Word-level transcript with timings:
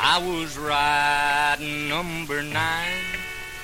I 0.00 0.18
was 0.18 0.58
riding 0.58 1.88
number 1.88 2.42
nine, 2.42 3.04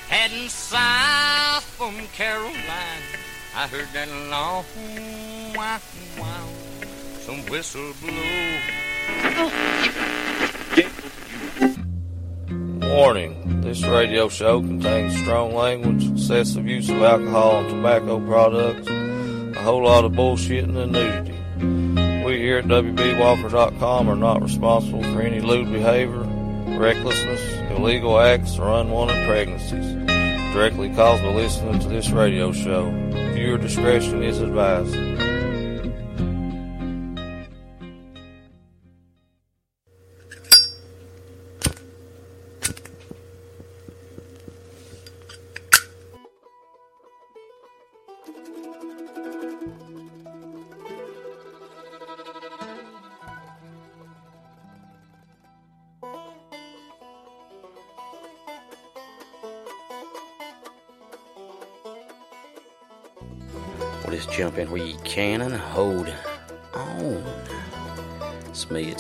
heading 0.08 0.48
south 0.48 1.64
from 1.64 2.06
Caroline. 2.14 3.02
I 3.56 3.66
heard 3.66 3.88
that 3.92 4.08
long 4.30 4.64
wow 5.56 5.80
wow, 6.18 6.48
some 7.18 7.44
whistle 7.46 7.92
blow. 8.00 8.12
Warning 12.94 13.60
this 13.60 13.82
radio 13.84 14.28
show 14.28 14.60
contains 14.60 15.16
strong 15.18 15.52
language, 15.52 16.12
excessive 16.12 16.68
use 16.68 16.88
of 16.90 17.02
alcohol 17.02 17.58
and 17.60 17.70
tobacco 17.70 18.20
products, 18.24 18.86
a 18.88 19.62
whole 19.62 19.82
lot 19.82 20.04
of 20.04 20.12
bullshitting 20.12 20.76
and 20.76 20.92
nudity. 20.92 21.33
Here 22.44 22.58
at 22.58 22.66
WBWalker.com 22.66 24.06
are 24.06 24.16
not 24.16 24.42
responsible 24.42 25.02
for 25.02 25.22
any 25.22 25.40
lewd 25.40 25.72
behavior, 25.72 26.24
recklessness, 26.78 27.40
illegal 27.70 28.20
acts, 28.20 28.58
or 28.58 28.68
unwanted 28.68 29.26
pregnancies 29.26 29.94
directly 30.52 30.90
caused 30.90 31.22
by 31.22 31.32
listening 31.32 31.80
to 31.80 31.88
this 31.88 32.10
radio 32.10 32.52
show. 32.52 32.90
Viewer 33.32 33.56
discretion 33.56 34.22
is 34.22 34.42
advised. 34.42 34.94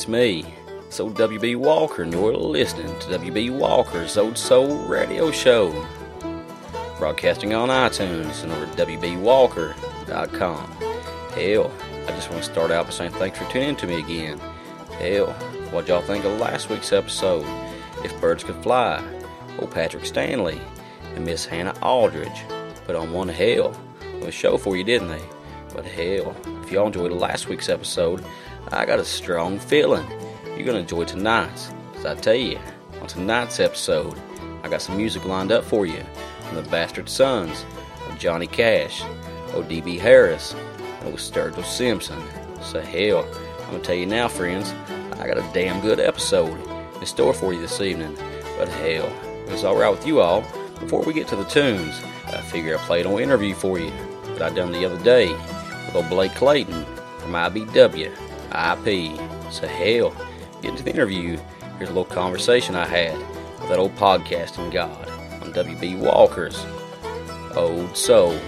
It's 0.04 0.10
me, 0.10 0.44
it's 0.80 1.00
old 1.00 1.14
WB 1.14 1.56
Walker, 1.56 2.02
and 2.02 2.12
you're 2.12 2.36
listening 2.36 2.88
to 2.88 3.18
WB 3.18 3.58
Walker's 3.58 4.18
Old 4.18 4.36
Soul 4.36 4.76
Radio 4.84 5.30
Show. 5.30 5.72
Broadcasting 6.98 7.54
on 7.54 7.70
iTunes 7.70 8.42
and 8.42 8.52
over 8.52 8.66
at 8.66 8.76
WBWalker.com. 8.76 10.70
Hell, 11.32 11.72
I 12.06 12.08
just 12.08 12.28
want 12.28 12.44
to 12.44 12.52
start 12.52 12.70
out 12.70 12.84
by 12.84 12.90
saying 12.90 13.12
thanks 13.12 13.38
for 13.38 13.50
tuning 13.50 13.70
in 13.70 13.76
to 13.76 13.86
me 13.86 13.98
again. 13.98 14.38
Hell, 14.98 15.32
what 15.70 15.88
y'all 15.88 16.02
think 16.02 16.26
of 16.26 16.38
last 16.38 16.68
week's 16.68 16.92
episode? 16.92 17.46
If 18.04 18.20
Birds 18.20 18.44
Could 18.44 18.62
Fly, 18.62 19.02
old 19.58 19.70
Patrick 19.70 20.04
Stanley, 20.04 20.60
and 21.14 21.24
Miss 21.24 21.46
Hannah 21.46 21.78
Aldridge 21.80 22.42
put 22.84 22.94
on 22.94 23.10
one 23.10 23.30
hell 23.30 23.74
of 24.02 24.22
a 24.24 24.30
show 24.30 24.58
for 24.58 24.76
you, 24.76 24.84
didn't 24.84 25.08
they? 25.08 25.24
But 25.74 25.86
hell, 25.86 26.36
if 26.62 26.70
y'all 26.70 26.88
enjoyed 26.88 27.10
last 27.10 27.48
week's 27.48 27.70
episode, 27.70 28.22
I 28.72 28.86
got 28.86 28.98
a 28.98 29.04
strong 29.04 29.58
feeling 29.58 30.06
you're 30.56 30.66
gonna 30.66 30.78
enjoy 30.78 31.04
tonight's. 31.04 31.72
Cause 31.94 32.06
I 32.06 32.14
tell 32.14 32.34
you, 32.34 32.58
on 33.00 33.06
tonight's 33.06 33.60
episode, 33.60 34.18
I 34.62 34.68
got 34.68 34.82
some 34.82 34.96
music 34.96 35.24
lined 35.24 35.52
up 35.52 35.64
for 35.64 35.84
you 35.86 36.02
from 36.46 36.56
the 36.56 36.70
Bastard 36.70 37.08
Sons 37.08 37.64
of 38.08 38.18
Johnny 38.18 38.46
Cash, 38.46 39.02
O.D.B. 39.52 39.98
Harris, 39.98 40.54
and 41.00 41.12
with 41.12 41.20
Sturgill 41.20 41.64
Simpson. 41.64 42.22
So 42.62 42.80
hell, 42.80 43.26
I'm 43.64 43.70
gonna 43.72 43.80
tell 43.80 43.94
you 43.94 44.06
now, 44.06 44.28
friends, 44.28 44.72
I 45.18 45.26
got 45.26 45.38
a 45.38 45.50
damn 45.52 45.80
good 45.80 46.00
episode 46.00 46.58
in 46.98 47.06
store 47.06 47.34
for 47.34 47.52
you 47.52 47.60
this 47.60 47.80
evening. 47.80 48.16
But 48.56 48.68
hell, 48.68 49.12
it's 49.48 49.64
alright 49.64 49.90
with 49.90 50.06
you 50.06 50.20
all, 50.20 50.42
before 50.80 51.02
we 51.02 51.12
get 51.12 51.28
to 51.28 51.36
the 51.36 51.44
tunes, 51.44 52.00
I 52.26 52.40
figure 52.40 52.76
I 52.76 52.80
played 52.82 53.06
an 53.06 53.18
interview 53.18 53.54
for 53.54 53.78
you 53.78 53.92
that 54.26 54.42
I 54.42 54.50
done 54.50 54.72
the 54.72 54.84
other 54.84 55.02
day 55.02 55.32
with 55.32 55.96
old 55.96 56.08
Blake 56.08 56.34
Clayton 56.34 56.84
from 57.18 57.32
IBW 57.32 58.23
IP. 58.54 59.18
So 59.50 59.66
hell, 59.66 60.14
getting 60.62 60.76
to 60.76 60.82
the 60.82 60.90
interview, 60.90 61.38
here's 61.78 61.90
a 61.90 61.92
little 61.92 62.04
conversation 62.04 62.74
I 62.74 62.86
had 62.86 63.18
with 63.60 63.68
that 63.68 63.78
old 63.78 63.94
podcasting 63.96 64.72
god 64.72 65.08
on 65.42 65.52
WB 65.52 65.98
Walker's 65.98 66.64
Old 67.56 67.96
Soul 67.96 68.38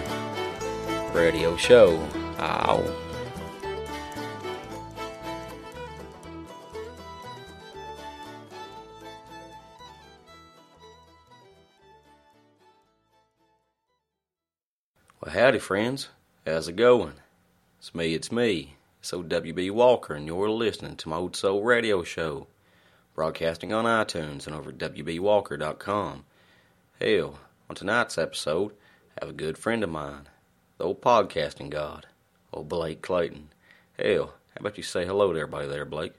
Radio 1.13 1.57
Show. 1.57 1.97
Ow. 2.39 2.83
Well, 15.19 15.33
howdy, 15.35 15.59
friends. 15.59 16.07
How's 16.45 16.69
it 16.69 16.77
going? 16.77 17.15
It's 17.79 17.93
me, 17.93 18.13
it's 18.13 18.31
me. 18.31 18.76
Old 19.13 19.29
WB 19.29 19.71
Walker, 19.71 20.13
and 20.13 20.27
you're 20.27 20.49
listening 20.49 20.95
to 20.97 21.09
my 21.09 21.15
Old 21.15 21.35
Soul 21.35 21.63
Radio 21.63 22.03
Show, 22.03 22.47
broadcasting 23.15 23.71
on 23.71 23.85
iTunes 23.85 24.47
and 24.47 24.55
over 24.55 24.71
at 24.71 24.77
WBWalker.com. 24.77 26.25
Hell, 26.99 27.39
on 27.69 27.75
tonight's 27.75 28.17
episode, 28.17 28.73
I 29.17 29.25
have 29.25 29.29
a 29.29 29.37
good 29.37 29.57
friend 29.57 29.83
of 29.83 29.89
mine, 29.89 30.27
the 30.77 30.85
old 30.85 31.01
podcasting 31.01 31.69
god, 31.69 32.07
old 32.51 32.67
Blake 32.67 33.01
Clayton. 33.01 33.49
Hell, 33.97 34.25
how 34.25 34.59
about 34.59 34.77
you 34.77 34.83
say 34.83 35.05
hello 35.05 35.31
to 35.31 35.39
everybody 35.39 35.67
there, 35.67 35.85
Blake? 35.85 36.13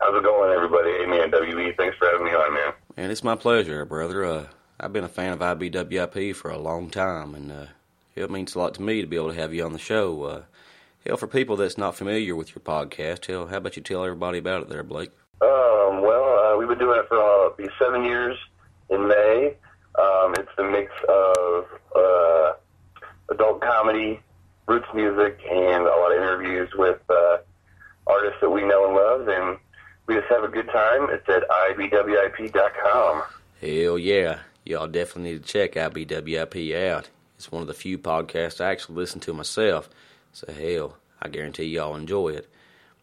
How's 0.00 0.16
it 0.16 0.24
going, 0.24 0.52
everybody? 0.52 0.90
Hey, 0.90 1.06
man, 1.06 1.30
WB, 1.30 1.76
thanks 1.76 1.96
for 1.98 2.06
having 2.06 2.24
me 2.24 2.32
on, 2.32 2.54
man. 2.54 2.72
Man, 2.96 3.10
it's 3.10 3.22
my 3.22 3.36
pleasure, 3.36 3.84
brother. 3.84 4.24
Uh, 4.24 4.46
I've 4.80 4.92
been 4.92 5.04
a 5.04 5.08
fan 5.08 5.32
of 5.32 5.38
IBWIP 5.38 6.34
for 6.34 6.50
a 6.50 6.58
long 6.58 6.90
time, 6.90 7.36
and 7.36 7.52
uh, 7.52 7.66
it 8.16 8.30
means 8.30 8.54
a 8.54 8.58
lot 8.58 8.74
to 8.74 8.82
me 8.82 9.00
to 9.00 9.06
be 9.06 9.16
able 9.16 9.32
to 9.32 9.40
have 9.40 9.54
you 9.54 9.64
on 9.64 9.72
the 9.72 9.78
show. 9.78 10.22
Uh, 10.24 10.42
hell, 11.06 11.16
for 11.16 11.26
people 11.26 11.56
that's 11.56 11.78
not 11.78 11.94
familiar 11.94 12.34
with 12.34 12.54
your 12.54 12.62
podcast, 12.62 13.26
hell, 13.26 13.46
how 13.46 13.58
about 13.58 13.76
you 13.76 13.82
tell 13.82 14.04
everybody 14.04 14.38
about 14.38 14.62
it 14.62 14.68
there, 14.68 14.82
Blake? 14.82 15.10
Um, 15.40 16.02
well, 16.02 16.38
uh, 16.38 16.56
we've 16.56 16.68
been 16.68 16.78
doing 16.78 16.98
it 16.98 17.08
for 17.08 17.18
uh, 17.18 17.50
be 17.56 17.68
seven 17.78 18.04
years 18.04 18.36
in 18.90 19.08
May. 19.08 19.56
Um, 19.98 20.34
it's 20.34 20.50
the 20.56 20.64
mix 20.64 20.92
of 21.08 21.64
uh, 21.94 22.52
adult 23.30 23.60
comedy, 23.60 24.20
roots 24.66 24.86
music, 24.94 25.38
and 25.50 25.82
a 25.82 25.96
lot 25.96 26.12
of 26.12 26.18
interviews 26.18 26.70
with 26.76 27.00
uh, 27.10 27.38
artists 28.06 28.38
that 28.40 28.50
we 28.50 28.62
know 28.62 28.86
and 28.86 28.94
love, 28.94 29.28
and 29.28 29.58
we 30.06 30.14
just 30.14 30.28
have 30.28 30.44
a 30.44 30.48
good 30.48 30.68
time. 30.68 31.08
It's 31.10 31.28
at 31.28 31.42
ibwip.com. 31.76 33.22
Hell 33.60 33.98
yeah. 33.98 34.38
Y'all 34.64 34.86
definitely 34.86 35.32
need 35.32 35.44
to 35.44 35.48
check 35.52 35.72
IBWIP 35.72 36.88
out. 36.88 37.08
It's 37.36 37.50
one 37.50 37.62
of 37.62 37.68
the 37.68 37.74
few 37.74 37.98
podcasts 37.98 38.60
I 38.60 38.70
actually 38.70 38.96
listen 38.96 39.20
to 39.20 39.32
myself. 39.34 39.90
So 40.32 40.52
hell, 40.52 40.96
I 41.20 41.28
guarantee 41.28 41.64
y'all 41.64 41.94
enjoy 41.94 42.30
it. 42.30 42.48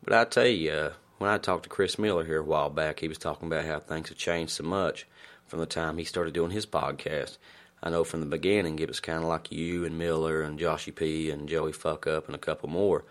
But 0.03 0.13
I 0.13 0.25
tell 0.25 0.47
you, 0.47 0.72
uh, 0.72 0.94
when 1.19 1.29
I 1.29 1.38
talked 1.38 1.63
to 1.63 1.69
Chris 1.69 2.00
Miller 2.00 2.25
here 2.25 2.40
a 2.40 2.44
while 2.44 2.69
back, 2.69 3.00
he 3.00 3.07
was 3.07 3.17
talking 3.17 3.47
about 3.47 3.66
how 3.66 3.79
things 3.79 4.09
have 4.09 4.17
changed 4.17 4.53
so 4.53 4.63
much 4.63 5.06
from 5.47 5.59
the 5.59 5.66
time 5.66 5.97
he 5.97 6.03
started 6.03 6.34
doing 6.34 6.51
his 6.51 6.66
podcast. 6.66 7.38
I 7.81 7.89
know 7.89 8.03
from 8.03 8.19
the 8.19 8.25
beginning 8.25 8.79
it 8.79 8.88
was 8.88 9.00
kind 9.00 9.19
of 9.19 9.29
like 9.29 9.51
you 9.51 9.85
and 9.85 9.97
Miller 9.97 10.41
and 10.41 10.59
Joshy 10.59 10.94
P 10.94 11.29
and 11.29 11.47
Joey 11.47 11.72
Fuck 11.72 12.07
Up 12.07 12.28
and 12.28 12.35
a 12.35 12.39
couple 12.39 12.69
more. 12.69 13.06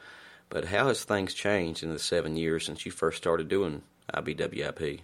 But 0.51 0.67
how 0.67 0.89
has 0.89 1.05
things 1.05 1.34
changed 1.34 1.83
in 1.83 1.93
the 1.93 1.99
seven 1.99 2.37
years 2.37 2.65
since 2.67 2.87
you 2.87 2.93
first 2.93 3.19
started 3.19 3.49
doing 3.49 3.83
IBWIP? 4.15 5.01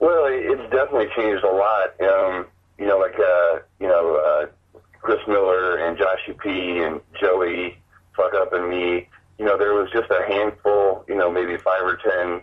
Well, 0.00 0.24
it's 0.26 0.72
definitely 0.72 1.08
changed 1.14 1.44
a 1.44 1.52
lot. 1.52 2.00
Um, 2.00 2.46
you 2.78 2.86
know, 2.86 2.98
like 2.98 3.18
uh, 3.18 3.60
you 3.78 3.86
know, 3.86 4.16
uh, 4.16 4.80
Chris 5.00 5.20
Miller 5.28 5.76
and 5.76 5.98
Joshy 5.98 6.38
P 6.38 6.78
and 6.78 7.00
Joey 7.20 7.78
Fuck 8.16 8.34
Up 8.34 8.52
and 8.52 8.68
me. 8.68 9.08
You 9.38 9.46
know, 9.46 9.56
there 9.56 9.74
was 9.74 9.90
just 9.90 10.10
a 10.10 10.24
handful. 10.26 11.04
You 11.08 11.16
know, 11.16 11.30
maybe 11.30 11.56
five 11.56 11.82
or 11.82 11.96
ten, 11.96 12.42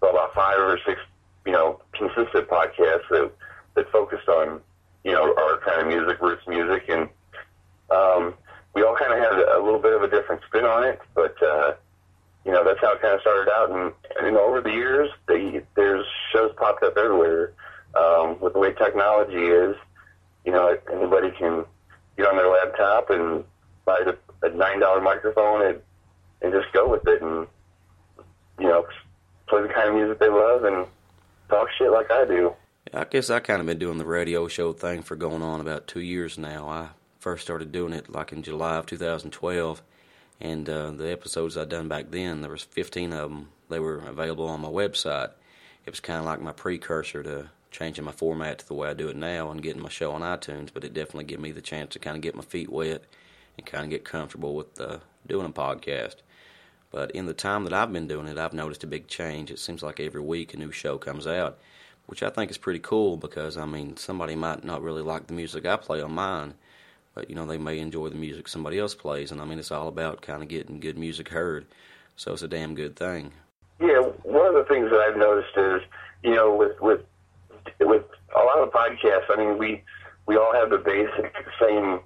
well, 0.00 0.12
about 0.12 0.34
five 0.34 0.58
or 0.58 0.78
six. 0.86 1.00
You 1.46 1.52
know, 1.52 1.80
consistent 1.92 2.48
podcasts 2.48 3.08
that 3.10 3.30
that 3.74 3.90
focused 3.90 4.28
on 4.28 4.60
you 5.04 5.12
know 5.12 5.34
our 5.36 5.58
kind 5.58 5.80
of 5.82 5.86
music, 5.88 6.20
roots 6.20 6.46
music, 6.46 6.88
and 6.88 7.08
um, 7.90 8.34
we 8.74 8.82
all 8.82 8.96
kind 8.96 9.12
of 9.12 9.18
had 9.18 9.32
a 9.32 9.62
little 9.62 9.80
bit 9.80 9.92
of 9.92 10.02
a 10.02 10.08
different 10.08 10.42
spin 10.46 10.64
on 10.64 10.84
it. 10.84 11.00
But 11.14 11.42
uh, 11.42 11.74
you 12.44 12.52
know, 12.52 12.64
that's 12.64 12.80
how 12.80 12.92
it 12.92 13.02
kind 13.02 13.14
of 13.14 13.20
started 13.20 13.50
out. 13.52 13.70
And, 13.70 13.92
and 14.16 14.26
you 14.26 14.32
know, 14.32 14.44
over 14.44 14.60
the 14.60 14.70
years, 14.70 15.10
they, 15.26 15.62
there's 15.76 16.06
shows 16.32 16.52
popped 16.56 16.82
up 16.82 16.96
everywhere. 16.96 17.52
Um, 17.94 18.38
with 18.40 18.52
the 18.52 18.60
way 18.60 18.72
technology 18.72 19.46
is, 19.46 19.76
you 20.44 20.52
know, 20.52 20.78
anybody 20.92 21.32
can 21.32 21.64
get 22.16 22.26
on 22.26 22.36
their 22.36 22.48
laptop 22.48 23.10
and 23.10 23.44
buy 23.84 24.00
the, 24.04 24.16
a 24.42 24.48
nine 24.50 24.80
dollar 24.80 25.00
microphone 25.00 25.66
and 25.66 25.80
and 26.42 26.52
just 26.52 26.72
go 26.72 26.88
with 26.88 27.06
it 27.06 27.22
and 27.22 27.46
you 28.58 28.66
know 28.66 28.86
play 29.48 29.62
the 29.62 29.68
kind 29.68 29.88
of 29.88 29.94
music 29.94 30.18
they 30.18 30.28
love 30.28 30.64
and 30.64 30.86
talk 31.48 31.68
shit 31.76 31.90
like 31.90 32.10
I 32.10 32.24
do. 32.24 32.54
I 32.94 33.04
guess 33.04 33.30
I 33.30 33.40
kind 33.40 33.60
of 33.60 33.66
been 33.66 33.78
doing 33.78 33.98
the 33.98 34.04
radio 34.04 34.48
show 34.48 34.72
thing 34.72 35.02
for 35.02 35.16
going 35.16 35.42
on 35.42 35.60
about 35.60 35.86
two 35.86 36.00
years 36.00 36.38
now. 36.38 36.68
I 36.68 36.88
first 37.18 37.42
started 37.42 37.72
doing 37.72 37.92
it 37.92 38.10
like 38.10 38.32
in 38.32 38.42
July 38.42 38.76
of 38.76 38.86
2012, 38.86 39.82
and 40.40 40.68
uh, 40.68 40.90
the 40.90 41.10
episodes 41.10 41.56
I 41.56 41.66
done 41.66 41.88
back 41.88 42.10
then, 42.10 42.40
there 42.40 42.50
was 42.50 42.62
15 42.62 43.12
of 43.12 43.30
them 43.30 43.48
they 43.68 43.78
were 43.78 43.98
available 43.98 44.48
on 44.48 44.60
my 44.60 44.68
website. 44.68 45.30
It 45.86 45.90
was 45.90 46.00
kind 46.00 46.18
of 46.18 46.24
like 46.24 46.40
my 46.40 46.52
precursor 46.52 47.22
to 47.22 47.50
changing 47.70 48.04
my 48.04 48.12
format 48.12 48.58
to 48.58 48.66
the 48.66 48.74
way 48.74 48.88
I 48.88 48.94
do 48.94 49.08
it 49.08 49.16
now 49.16 49.50
and 49.50 49.62
getting 49.62 49.82
my 49.82 49.88
show 49.88 50.12
on 50.12 50.22
iTunes, 50.22 50.70
but 50.72 50.84
it 50.84 50.92
definitely 50.92 51.24
gave 51.24 51.40
me 51.40 51.52
the 51.52 51.60
chance 51.60 51.92
to 51.92 51.98
kind 51.98 52.16
of 52.16 52.22
get 52.22 52.34
my 52.34 52.42
feet 52.42 52.70
wet 52.70 53.04
and 53.60 53.66
kind 53.66 53.84
of 53.84 53.90
get 53.90 54.04
comfortable 54.04 54.54
with 54.54 54.80
uh, 54.80 54.98
doing 55.26 55.46
a 55.46 55.50
podcast. 55.50 56.16
But 56.90 57.12
in 57.12 57.26
the 57.26 57.34
time 57.34 57.64
that 57.64 57.72
I've 57.72 57.92
been 57.92 58.08
doing 58.08 58.26
it, 58.26 58.38
I've 58.38 58.52
noticed 58.52 58.82
a 58.82 58.88
big 58.88 59.06
change. 59.06 59.50
It 59.50 59.58
seems 59.58 59.82
like 59.82 60.00
every 60.00 60.20
week 60.20 60.54
a 60.54 60.56
new 60.56 60.72
show 60.72 60.98
comes 60.98 61.26
out, 61.26 61.58
which 62.06 62.22
I 62.22 62.30
think 62.30 62.50
is 62.50 62.58
pretty 62.58 62.80
cool 62.80 63.16
because, 63.16 63.56
I 63.56 63.66
mean, 63.66 63.96
somebody 63.96 64.34
might 64.34 64.64
not 64.64 64.82
really 64.82 65.02
like 65.02 65.26
the 65.26 65.34
music 65.34 65.66
I 65.66 65.76
play 65.76 66.00
on 66.00 66.12
mine, 66.12 66.54
but, 67.14 67.28
you 67.28 67.36
know, 67.36 67.46
they 67.46 67.58
may 67.58 67.78
enjoy 67.78 68.08
the 68.08 68.16
music 68.16 68.48
somebody 68.48 68.78
else 68.78 68.94
plays. 68.94 69.30
And, 69.30 69.40
I 69.40 69.44
mean, 69.44 69.58
it's 69.58 69.70
all 69.70 69.88
about 69.88 70.22
kind 70.22 70.42
of 70.42 70.48
getting 70.48 70.80
good 70.80 70.98
music 70.98 71.28
heard. 71.28 71.66
So 72.16 72.32
it's 72.32 72.42
a 72.42 72.48
damn 72.48 72.74
good 72.74 72.96
thing. 72.96 73.32
Yeah, 73.80 74.00
one 74.24 74.46
of 74.46 74.54
the 74.54 74.64
things 74.68 74.90
that 74.90 75.00
I've 75.00 75.16
noticed 75.16 75.56
is, 75.56 75.80
you 76.22 76.34
know, 76.34 76.54
with 76.54 76.78
with 76.80 77.00
with 77.80 78.04
a 78.36 78.38
lot 78.38 78.58
of 78.58 78.70
podcasts, 78.72 79.30
I 79.30 79.36
mean, 79.36 79.58
we 79.58 79.82
we 80.26 80.36
all 80.36 80.52
have 80.52 80.68
the 80.70 80.78
basic 80.78 81.34
same 81.58 82.00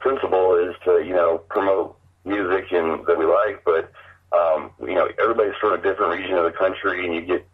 principle 0.00 0.54
is 0.56 0.74
to 0.84 1.02
you 1.04 1.14
know 1.14 1.38
promote 1.48 1.96
music 2.24 2.70
and 2.72 3.04
that 3.06 3.18
we 3.18 3.24
like, 3.24 3.64
but 3.64 3.90
um, 4.32 4.70
you 4.80 4.94
know 4.94 5.08
everybody's 5.20 5.56
from 5.60 5.72
a 5.72 5.82
different 5.82 6.12
region 6.18 6.36
of 6.36 6.44
the 6.44 6.56
country, 6.56 7.04
and 7.04 7.14
you 7.14 7.22
get 7.22 7.46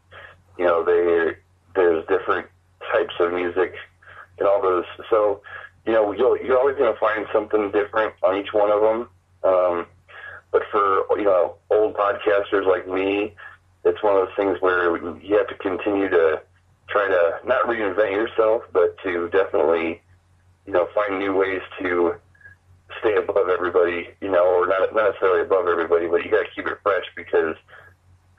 you 0.58 0.64
know 0.64 0.84
they 0.84 1.36
there's 1.74 2.06
different 2.06 2.46
types 2.92 3.14
of 3.20 3.32
music 3.32 3.74
and 4.38 4.48
all 4.48 4.60
those. 4.62 4.84
So 5.10 5.40
you 5.86 5.92
know 5.92 6.12
you'll, 6.12 6.36
you're 6.38 6.58
always 6.58 6.76
going 6.76 6.92
to 6.92 6.98
find 6.98 7.26
something 7.32 7.70
different 7.70 8.14
on 8.22 8.36
each 8.36 8.52
one 8.52 8.70
of 8.70 8.80
them. 8.80 9.08
Um, 9.44 9.86
but 10.50 10.62
for 10.70 11.04
you 11.18 11.24
know 11.24 11.56
old 11.70 11.94
podcasters 11.94 12.66
like 12.66 12.88
me, 12.88 13.34
it's 13.84 14.02
one 14.02 14.16
of 14.16 14.26
those 14.26 14.36
things 14.36 14.60
where 14.60 14.96
you 15.20 15.36
have 15.36 15.48
to 15.48 15.54
continue 15.56 16.08
to 16.08 16.40
try 16.88 17.08
to 17.08 17.40
not 17.46 17.66
reinvent 17.66 18.12
yourself, 18.12 18.62
but 18.72 18.96
to 19.02 19.28
definitely 19.30 20.00
you 20.66 20.72
know 20.72 20.88
find 20.94 21.18
new 21.18 21.34
ways 21.34 21.60
to 21.80 22.14
stay 23.00 23.16
above 23.16 23.48
everybody, 23.48 24.08
you 24.20 24.30
know, 24.30 24.44
or 24.46 24.66
not, 24.66 24.94
not 24.94 25.10
necessarily 25.10 25.42
above 25.42 25.66
everybody, 25.66 26.06
but 26.06 26.24
you 26.24 26.30
got 26.30 26.44
to 26.44 26.50
keep 26.54 26.66
it 26.66 26.78
fresh 26.82 27.04
because 27.16 27.56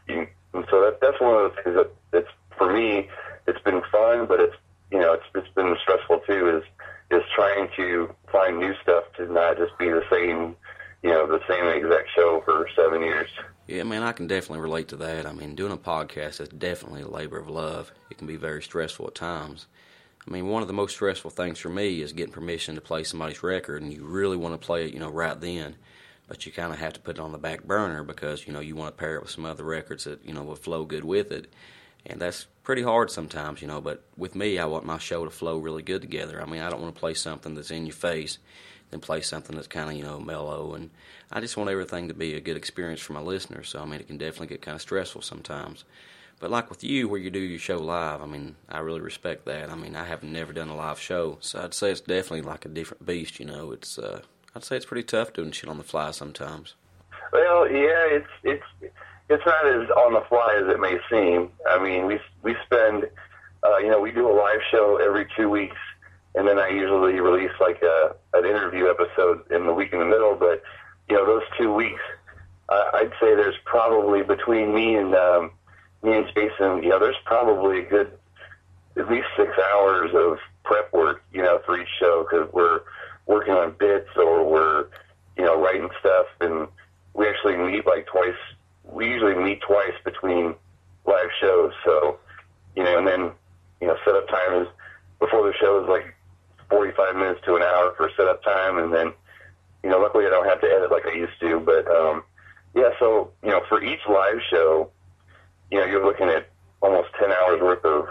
you. 0.07 0.27
And 0.53 0.65
so 0.71 0.81
that 0.81 0.99
that's 1.01 1.19
one 1.19 1.35
of 1.35 1.51
the 1.51 1.61
things 1.61 1.75
that 1.75 1.91
it's 2.13 2.29
for 2.57 2.71
me. 2.71 3.09
It's 3.47 3.61
been 3.61 3.81
fun, 3.91 4.25
but 4.25 4.39
it's 4.39 4.55
you 4.91 4.99
know 4.99 5.13
it's 5.13 5.25
it's 5.35 5.53
been 5.55 5.75
stressful 5.81 6.21
too. 6.27 6.57
Is 6.57 6.63
is 7.11 7.23
trying 7.35 7.69
to 7.75 8.13
find 8.31 8.59
new 8.59 8.73
stuff 8.81 9.03
to 9.17 9.31
not 9.31 9.57
just 9.57 9.77
be 9.77 9.89
the 9.89 10.03
same, 10.11 10.55
you 11.03 11.09
know, 11.09 11.27
the 11.27 11.39
same 11.47 11.65
exact 11.67 12.09
show 12.15 12.41
for 12.45 12.67
seven 12.75 13.01
years. 13.01 13.29
Yeah, 13.67 13.83
man, 13.83 14.03
I 14.03 14.11
can 14.11 14.27
definitely 14.27 14.59
relate 14.59 14.87
to 14.89 14.95
that. 14.97 15.25
I 15.25 15.33
mean, 15.33 15.55
doing 15.55 15.71
a 15.71 15.77
podcast 15.77 16.39
is 16.39 16.49
definitely 16.49 17.01
a 17.01 17.07
labor 17.07 17.37
of 17.37 17.49
love. 17.49 17.91
It 18.11 18.17
can 18.17 18.27
be 18.27 18.35
very 18.35 18.61
stressful 18.61 19.07
at 19.07 19.15
times. 19.15 19.67
I 20.27 20.31
mean, 20.31 20.47
one 20.47 20.61
of 20.61 20.67
the 20.67 20.73
most 20.73 20.93
stressful 20.93 21.31
things 21.31 21.59
for 21.59 21.69
me 21.69 22.01
is 22.01 22.11
getting 22.13 22.33
permission 22.33 22.75
to 22.75 22.81
play 22.81 23.03
somebody's 23.03 23.43
record, 23.43 23.81
and 23.81 23.93
you 23.93 24.03
really 24.03 24.37
want 24.37 24.59
to 24.59 24.65
play 24.65 24.85
it, 24.85 24.93
you 24.93 24.99
know, 24.99 25.09
right 25.09 25.39
then. 25.39 25.75
But 26.27 26.45
you 26.45 26.51
kind 26.51 26.73
of 26.73 26.79
have 26.79 26.93
to 26.93 26.99
put 26.99 27.17
it 27.17 27.21
on 27.21 27.31
the 27.31 27.37
back 27.37 27.63
burner 27.63 28.03
because 28.03 28.47
you 28.47 28.53
know 28.53 28.59
you 28.59 28.75
want 28.75 28.95
to 28.95 28.99
pair 28.99 29.15
it 29.15 29.21
with 29.21 29.29
some 29.29 29.45
other 29.45 29.63
records 29.63 30.05
that 30.05 30.25
you 30.25 30.33
know 30.33 30.41
will 30.41 30.55
flow 30.55 30.83
good 30.83 31.03
with 31.03 31.31
it, 31.31 31.53
and 32.03 32.19
that's 32.19 32.47
pretty 32.63 32.81
hard 32.81 33.11
sometimes, 33.11 33.61
you 33.61 33.67
know. 33.67 33.79
But 33.79 34.03
with 34.17 34.33
me, 34.33 34.57
I 34.57 34.65
want 34.65 34.85
my 34.85 34.97
show 34.97 35.23
to 35.23 35.29
flow 35.29 35.59
really 35.59 35.83
good 35.83 36.01
together. 36.01 36.41
I 36.41 36.45
mean, 36.45 36.61
I 36.61 36.69
don't 36.71 36.81
want 36.81 36.95
to 36.95 36.99
play 36.99 37.13
something 37.13 37.53
that's 37.53 37.69
in 37.69 37.85
your 37.85 37.93
face, 37.93 38.39
then 38.89 39.01
play 39.01 39.21
something 39.21 39.55
that's 39.55 39.67
kind 39.67 39.91
of 39.91 39.95
you 39.95 40.03
know 40.03 40.19
mellow, 40.19 40.73
and 40.73 40.89
I 41.31 41.39
just 41.41 41.57
want 41.57 41.69
everything 41.69 42.07
to 42.07 42.15
be 42.15 42.33
a 42.33 42.41
good 42.41 42.57
experience 42.57 43.01
for 43.01 43.13
my 43.13 43.21
listeners. 43.21 43.69
So 43.69 43.79
I 43.79 43.85
mean, 43.85 43.99
it 43.99 44.07
can 44.07 44.17
definitely 44.17 44.47
get 44.47 44.63
kind 44.63 44.75
of 44.75 44.81
stressful 44.81 45.21
sometimes. 45.21 45.83
But 46.39 46.51
like 46.51 46.69
with 46.69 46.83
you, 46.83 47.07
where 47.07 47.19
you 47.19 47.29
do 47.29 47.39
your 47.39 47.59
show 47.59 47.77
live, 47.77 48.21
I 48.21 48.25
mean, 48.25 48.55
I 48.67 48.79
really 48.79 48.99
respect 48.99 49.45
that. 49.45 49.69
I 49.69 49.75
mean, 49.75 49.95
I 49.95 50.03
have 50.03 50.21
never 50.21 50.51
done 50.51 50.69
a 50.69 50.75
live 50.75 50.99
show, 50.99 51.37
so 51.39 51.61
I'd 51.61 51.73
say 51.73 51.91
it's 51.91 52.01
definitely 52.01 52.41
like 52.41 52.65
a 52.65 52.69
different 52.69 53.05
beast. 53.05 53.39
You 53.39 53.45
know, 53.45 53.71
it's 53.71 53.97
uh, 53.97 54.21
I'd 54.53 54.63
say 54.63 54.75
it's 54.75 54.85
pretty 54.85 55.03
tough 55.03 55.33
doing 55.33 55.51
shit 55.51 55.69
on 55.69 55.77
the 55.77 55.83
fly 55.83 56.11
sometimes. 56.11 56.75
Well, 57.31 57.69
yeah, 57.71 58.07
it's 58.09 58.27
it's 58.43 58.91
it's 59.29 59.45
not 59.45 59.65
as 59.65 59.89
on 59.91 60.13
the 60.13 60.23
fly 60.27 60.59
as 60.61 60.67
it 60.73 60.79
may 60.79 60.97
seem. 61.09 61.51
I 61.69 61.81
mean, 61.81 62.05
we 62.05 62.19
we 62.43 62.55
spend, 62.65 63.09
uh, 63.63 63.77
you 63.77 63.89
know, 63.89 63.99
we 63.99 64.11
do 64.11 64.29
a 64.29 64.35
live 64.35 64.59
show 64.71 64.97
every 64.97 65.27
two 65.37 65.49
weeks, 65.49 65.77
and 66.35 66.47
then 66.47 66.59
I 66.59 66.67
usually 66.67 67.19
release 67.19 67.51
like 67.59 67.81
a 67.81 68.15
an 68.33 68.45
interview 68.45 68.89
episode 68.89 69.49
in 69.51 69.65
the 69.65 69.73
week 69.73 69.93
in 69.93 69.99
the 69.99 70.05
middle. 70.05 70.35
But 70.35 70.63
you 71.09 71.15
know, 71.15 71.25
those 71.25 71.43
two 71.57 71.73
weeks, 71.73 72.01
uh, 72.69 72.91
I'd 72.93 73.11
say 73.21 73.35
there's 73.35 73.57
probably 73.65 74.21
between 74.21 74.73
me 74.75 74.95
and 74.95 75.15
um, 75.15 75.51
me 76.05 76.13
and 76.17 76.27
Jason, 76.27 76.83
you 76.83 76.89
know, 76.89 76.99
there's 76.99 77.15
probably 77.25 77.79
a 77.79 77.89
good 77.89 78.11
at 78.95 79.09
least 79.09 79.27
six 79.35 79.51
hours 79.71 80.11
of 80.13 80.37
prep 80.63 80.93
work, 80.93 81.23
you 81.33 81.41
know, 81.41 81.59
for 81.65 81.79
each 81.79 81.87
show 81.99 82.25
because 82.29 82.51
we're 82.53 82.81
working 83.25 83.53
on 83.53 83.75
bits 83.77 84.09
or 84.15 84.49
we're, 84.49 84.85
you 85.37 85.43
know, 85.43 85.59
writing 85.61 85.89
stuff, 85.99 86.27
and 86.39 86.67
we 87.13 87.27
actually 87.27 87.57
meet 87.57 87.85
like 87.85 88.05
twice. 88.07 88.35
We 88.83 89.07
usually 89.07 89.35
meet 89.35 89.61
twice 89.61 89.95
between 90.03 90.55
live 91.05 91.29
shows, 91.41 91.73
so 91.83 92.19
you 92.75 92.83
know, 92.83 92.97
and 92.99 93.07
then 93.07 93.31
you 93.81 93.87
know, 93.87 93.97
setup 94.05 94.27
time 94.27 94.61
is 94.61 94.67
before 95.19 95.45
the 95.45 95.53
show 95.59 95.81
is 95.83 95.89
like 95.89 96.15
45 96.69 97.15
minutes 97.15 97.41
to 97.45 97.55
an 97.55 97.63
hour 97.63 97.93
for 97.97 98.09
setup 98.15 98.43
time, 98.43 98.77
and 98.77 98.93
then 98.93 99.11
you 99.83 99.89
know, 99.89 99.99
luckily 99.99 100.25
I 100.25 100.29
don't 100.29 100.47
have 100.47 100.61
to 100.61 100.67
edit 100.67 100.91
like 100.91 101.05
I 101.05 101.13
used 101.13 101.39
to, 101.41 101.59
but 101.59 101.87
um, 101.87 102.23
yeah, 102.75 102.89
so 102.99 103.31
you 103.43 103.49
know, 103.49 103.61
for 103.67 103.83
each 103.83 103.99
live 104.07 104.37
show 104.49 104.91
you 105.71 105.79
know, 105.79 105.85
you're 105.85 106.05
looking 106.05 106.29
at 106.29 106.49
almost 106.81 107.09
10 107.19 107.31
hours 107.31 107.61
worth 107.61 107.85
of 107.85 108.07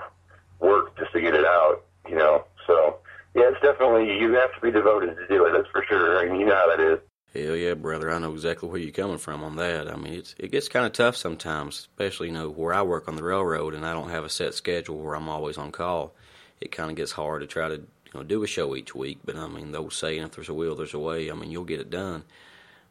work 0.61 0.97
just 0.99 1.13
to 1.13 1.21
get 1.21 1.35
it 1.35 1.45
out, 1.45 1.83
you 2.09 2.17
know. 2.17 2.45
So, 2.67 2.99
yeah, 3.35 3.51
it's 3.51 3.61
definitely, 3.61 4.19
you 4.19 4.33
have 4.35 4.55
to 4.55 4.61
be 4.61 4.71
devoted 4.71 5.17
to 5.17 5.27
do 5.29 5.45
it, 5.47 5.53
that's 5.53 5.69
for 5.69 5.85
sure. 5.89 6.19
I 6.19 6.31
mean, 6.31 6.41
you 6.41 6.47
know 6.47 6.55
how 6.55 6.77
that 6.77 6.81
is. 6.81 6.99
Hell 7.35 7.57
yeah, 7.57 7.75
brother. 7.75 8.13
I 8.13 8.19
know 8.21 8.33
exactly 8.33 8.69
where 8.69 8.79
you're 8.79 8.93
coming 8.93 9.19
from 9.19 9.43
on 9.43 9.57
that. 9.57 9.91
I 9.91 9.97
mean, 9.97 10.15
it's, 10.15 10.37
it 10.39 10.53
gets 10.53 10.69
kind 10.69 10.87
of 10.87 10.93
tough 10.93 11.17
sometimes, 11.17 11.79
especially, 11.81 12.29
you 12.29 12.35
know, 12.35 12.49
where 12.49 12.73
I 12.73 12.83
work 12.83 13.09
on 13.09 13.17
the 13.17 13.25
railroad 13.25 13.75
and 13.75 13.85
I 13.85 13.93
don't 13.93 14.11
have 14.11 14.25
a 14.25 14.29
set 14.29 14.55
schedule 14.55 14.99
where 14.99 15.17
I'm 15.17 15.29
always 15.29 15.59
on 15.59 15.73
call. 15.73 16.15
It 16.61 16.71
kind 16.71 16.91
of 16.91 16.97
gets 16.97 17.11
hard 17.11 17.41
to 17.41 17.49
try 17.49 17.69
to, 17.69 17.75
you 17.75 18.13
know, 18.15 18.23
do 18.23 18.45
a 18.45 18.47
show 18.47 18.77
each 18.77 18.95
week. 18.95 19.19
But, 19.25 19.37
I 19.37 19.49
mean, 19.49 19.73
the 19.73 19.79
old 19.79 19.93
saying, 19.93 20.23
if 20.23 20.31
there's 20.33 20.49
a 20.49 20.55
will, 20.55 20.77
there's 20.77 20.95
a 20.95 20.99
way. 21.01 21.29
I 21.29 21.35
mean, 21.35 21.51
you'll 21.51 21.65
get 21.65 21.81
it 21.81 21.91
done. 21.91 22.23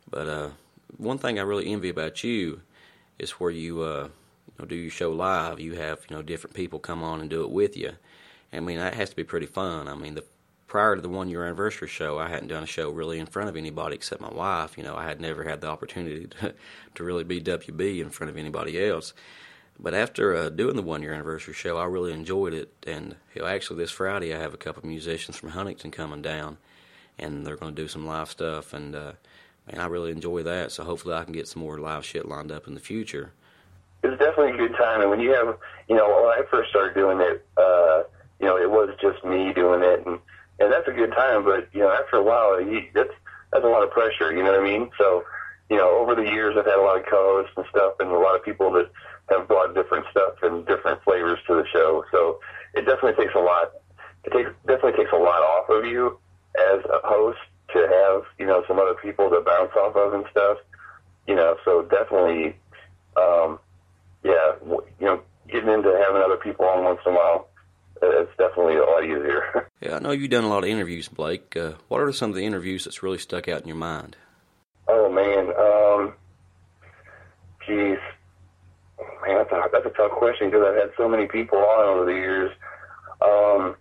But 0.09 0.27
uh, 0.27 0.49
one 0.97 1.19
thing 1.19 1.39
I 1.39 1.43
really 1.43 1.71
envy 1.71 1.87
about 1.87 2.21
you 2.25 2.61
is 3.17 3.31
where 3.31 3.51
you, 3.51 3.81
uh, 3.81 4.09
you 4.47 4.53
know, 4.59 4.65
do 4.65 4.75
your 4.75 4.91
show 4.91 5.11
live, 5.11 5.59
you 5.59 5.75
have 5.75 5.99
you 6.09 6.15
know 6.15 6.21
different 6.21 6.55
people 6.55 6.79
come 6.79 7.03
on 7.03 7.21
and 7.21 7.29
do 7.29 7.43
it 7.43 7.51
with 7.51 7.75
you. 7.75 7.93
I 8.51 8.59
mean, 8.59 8.77
that 8.77 8.93
has 8.93 9.09
to 9.09 9.15
be 9.15 9.23
pretty 9.23 9.47
fun. 9.47 9.87
I 9.87 9.95
mean, 9.95 10.15
the 10.15 10.23
prior 10.67 10.95
to 10.95 11.01
the 11.01 11.09
one 11.09 11.29
year 11.29 11.43
anniversary 11.43 11.87
show, 11.87 12.19
I 12.19 12.29
hadn't 12.29 12.47
done 12.47 12.63
a 12.63 12.67
show 12.67 12.89
really 12.89 13.19
in 13.19 13.25
front 13.25 13.49
of 13.49 13.55
anybody 13.55 13.95
except 13.95 14.21
my 14.21 14.31
wife. 14.31 14.77
You 14.77 14.83
know, 14.83 14.95
I 14.95 15.03
had 15.05 15.21
never 15.21 15.43
had 15.43 15.61
the 15.61 15.67
opportunity 15.67 16.27
to, 16.27 16.53
to 16.95 17.03
really 17.03 17.23
be 17.23 17.41
WB 17.41 17.99
in 17.99 18.09
front 18.09 18.29
of 18.29 18.37
anybody 18.37 18.83
else. 18.83 19.13
But 19.79 19.93
after 19.93 20.35
uh, 20.35 20.49
doing 20.49 20.75
the 20.75 20.83
one 20.83 21.01
year 21.01 21.13
anniversary 21.13 21.53
show, 21.53 21.77
I 21.77 21.85
really 21.85 22.13
enjoyed 22.13 22.53
it. 22.53 22.73
And 22.85 23.15
you 23.33 23.41
know, 23.41 23.47
actually, 23.47 23.79
this 23.79 23.91
Friday, 23.91 24.33
I 24.33 24.39
have 24.39 24.53
a 24.53 24.57
couple 24.57 24.87
musicians 24.87 25.37
from 25.37 25.49
Huntington 25.49 25.91
coming 25.91 26.21
down, 26.21 26.57
and 27.17 27.45
they're 27.45 27.57
going 27.57 27.75
to 27.75 27.81
do 27.81 27.87
some 27.87 28.05
live 28.05 28.29
stuff. 28.29 28.73
And 28.73 28.95
uh, 28.95 29.13
man, 29.71 29.79
I 29.79 29.85
really 29.87 30.11
enjoy 30.11 30.43
that. 30.43 30.71
So 30.71 30.83
hopefully, 30.83 31.15
I 31.15 31.23
can 31.23 31.33
get 31.33 31.47
some 31.47 31.63
more 31.63 31.79
live 31.79 32.05
shit 32.05 32.27
lined 32.27 32.51
up 32.51 32.67
in 32.67 32.75
the 32.75 32.79
future 32.79 33.33
it's 34.03 34.19
definitely 34.19 34.51
a 34.51 34.67
good 34.67 34.75
time. 34.77 35.01
And 35.01 35.09
when 35.09 35.19
you 35.19 35.33
have, 35.33 35.57
you 35.87 35.95
know, 35.95 36.07
when 36.07 36.25
I 36.25 36.41
first 36.51 36.69
started 36.69 36.93
doing 36.93 37.21
it, 37.21 37.45
uh, 37.57 38.03
you 38.39 38.45
know, 38.45 38.57
it 38.57 38.69
was 38.69 38.89
just 39.01 39.23
me 39.23 39.53
doing 39.53 39.81
it, 39.81 40.05
and 40.05 40.19
and 40.59 40.71
that's 40.71 40.87
a 40.87 40.91
good 40.91 41.11
time. 41.11 41.45
But 41.45 41.69
you 41.73 41.79
know, 41.79 41.91
after 41.91 42.17
a 42.17 42.23
while, 42.23 42.61
you, 42.61 42.83
that's 42.93 43.13
that's 43.51 43.63
a 43.63 43.67
lot 43.67 43.83
of 43.83 43.91
pressure. 43.91 44.33
You 44.33 44.43
know 44.43 44.51
what 44.51 44.59
I 44.59 44.63
mean? 44.63 44.91
So, 44.97 45.23
you 45.69 45.77
know, 45.77 45.97
over 45.97 46.15
the 46.15 46.23
years, 46.23 46.55
I've 46.57 46.65
had 46.65 46.77
a 46.77 46.81
lot 46.81 46.99
of 46.99 47.05
co-hosts 47.05 47.53
and 47.55 47.65
stuff, 47.69 47.93
and 47.99 48.09
a 48.09 48.19
lot 48.19 48.35
of 48.35 48.43
people 48.43 48.71
that 48.73 48.91
have 49.29 49.47
brought 49.47 49.73
different 49.73 50.05
stuff 50.11 50.35
and 50.43 50.65
different 50.67 51.01
flavors 51.03 51.39
to 51.47 51.55
the 51.55 51.65
show. 51.71 52.03
So 52.11 52.39
it 52.73 52.85
definitely 52.85 53.23
takes 53.23 53.35
a 53.35 53.39
lot. 53.39 53.71
It 54.25 54.33
takes 54.33 54.49
definitely 54.67 54.99
takes 54.99 55.13
a 55.13 55.17
lot 55.17 55.41
off 55.41 55.69
of 55.69 55.85
you 55.85 56.19
as 56.59 56.83
a 56.85 57.07
host 57.07 57.39
to 57.71 57.79
have 57.79 58.23
you 58.37 58.45
know 58.45 58.63
some 58.67 58.77
other 58.77 58.95
people 58.95 59.29
to 59.29 59.39
bounce 59.39 59.71
off 59.77 59.95
of 59.95 60.13
and 60.13 60.25
stuff. 60.31 60.57
You 61.27 61.35
know, 61.35 61.55
so 61.63 61.83
definitely. 61.83 62.57
Um, 63.15 63.59
yeah, 64.23 64.53
you 64.65 65.05
know, 65.05 65.21
getting 65.47 65.69
into 65.69 65.89
having 66.07 66.21
other 66.21 66.37
people 66.37 66.65
on 66.65 66.83
once 66.83 66.99
in 67.05 67.11
a 67.11 67.15
while, 67.15 67.47
it's 68.01 68.31
definitely 68.37 68.77
a 68.77 68.83
lot 68.83 69.03
easier. 69.03 69.69
yeah, 69.81 69.95
I 69.95 69.99
know 69.99 70.11
you've 70.11 70.31
done 70.31 70.43
a 70.43 70.49
lot 70.49 70.63
of 70.63 70.69
interviews, 70.69 71.07
Blake. 71.07 71.55
Uh, 71.55 71.73
what 71.87 72.01
are 72.01 72.11
some 72.11 72.29
of 72.29 72.35
the 72.35 72.45
interviews 72.45 72.85
that's 72.85 73.03
really 73.03 73.17
stuck 73.17 73.47
out 73.47 73.61
in 73.61 73.67
your 73.67 73.77
mind? 73.77 74.17
Oh 74.87 75.09
man, 75.09 75.49
um, 75.57 76.13
geez, 77.65 77.99
man, 79.25 79.37
that's 79.37 79.51
a 79.51 79.63
that's 79.71 79.85
a 79.85 79.97
tough 79.97 80.11
question 80.11 80.49
because 80.49 80.65
I've 80.67 80.75
had 80.75 80.91
so 80.97 81.07
many 81.07 81.27
people 81.27 81.59
on 81.59 81.85
over 81.85 82.05
the 82.05 82.11
years. 82.11 82.51
Um, 83.21 83.75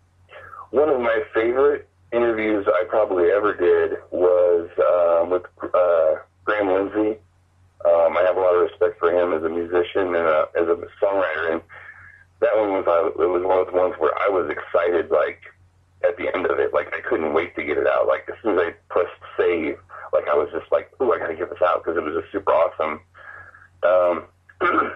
one 0.71 0.89
of 0.89 1.01
my 1.01 1.23
favorite 1.35 1.89
interviews 2.13 2.67
I 2.69 2.85
probably 2.89 3.31
ever 3.31 3.55
did 3.55 3.99
was 4.11 4.69
um, 4.79 5.31
with 5.31 5.43
uh, 5.75 6.23
Graham 6.45 6.69
Lindsey. 6.69 7.19
Um, 7.93 8.17
I 8.17 8.23
have 8.23 8.37
a 8.37 8.41
lot 8.41 8.55
of 8.55 8.63
respect 8.63 8.99
for 8.99 9.13
him 9.13 9.35
as 9.35 9.43
a 9.43 9.49
musician 9.49 10.15
and 10.17 10.27
uh, 10.27 10.47
as 10.57 10.67
a 10.67 10.77
songwriter, 10.97 11.53
and 11.53 11.63
that 12.41 12.57
one 12.57 12.73
was 12.73 12.87
uh, 12.89 13.13
it 13.23 13.29
was 13.29 13.45
one 13.45 13.59
of 13.59 13.67
the 13.67 13.77
ones 13.77 13.95
where 13.99 14.17
I 14.19 14.29
was 14.29 14.49
excited, 14.49 15.11
like 15.11 15.43
at 16.03 16.17
the 16.17 16.35
end 16.35 16.47
of 16.47 16.59
it, 16.59 16.73
like 16.73 16.95
I 16.95 17.01
couldn't 17.01 17.35
wait 17.35 17.55
to 17.57 17.63
get 17.63 17.77
it 17.77 17.87
out. 17.87 18.07
Like 18.07 18.25
as 18.29 18.35
soon 18.43 18.59
as 18.59 18.67
I 18.67 18.71
pressed 18.89 19.21
save, 19.37 19.77
like 20.13 20.29
I 20.29 20.35
was 20.35 20.49
just 20.53 20.71
like, 20.73 20.91
"Ooh, 21.01 21.13
I 21.13 21.19
gotta 21.19 21.35
get 21.35 21.51
this 21.51 21.61
out" 21.61 21.85
because 21.85 21.97
it 21.97 22.03
was 22.03 22.15
just 22.15 22.33
super 22.33 22.53
awesome. 22.53 23.01
Um, 23.83 24.25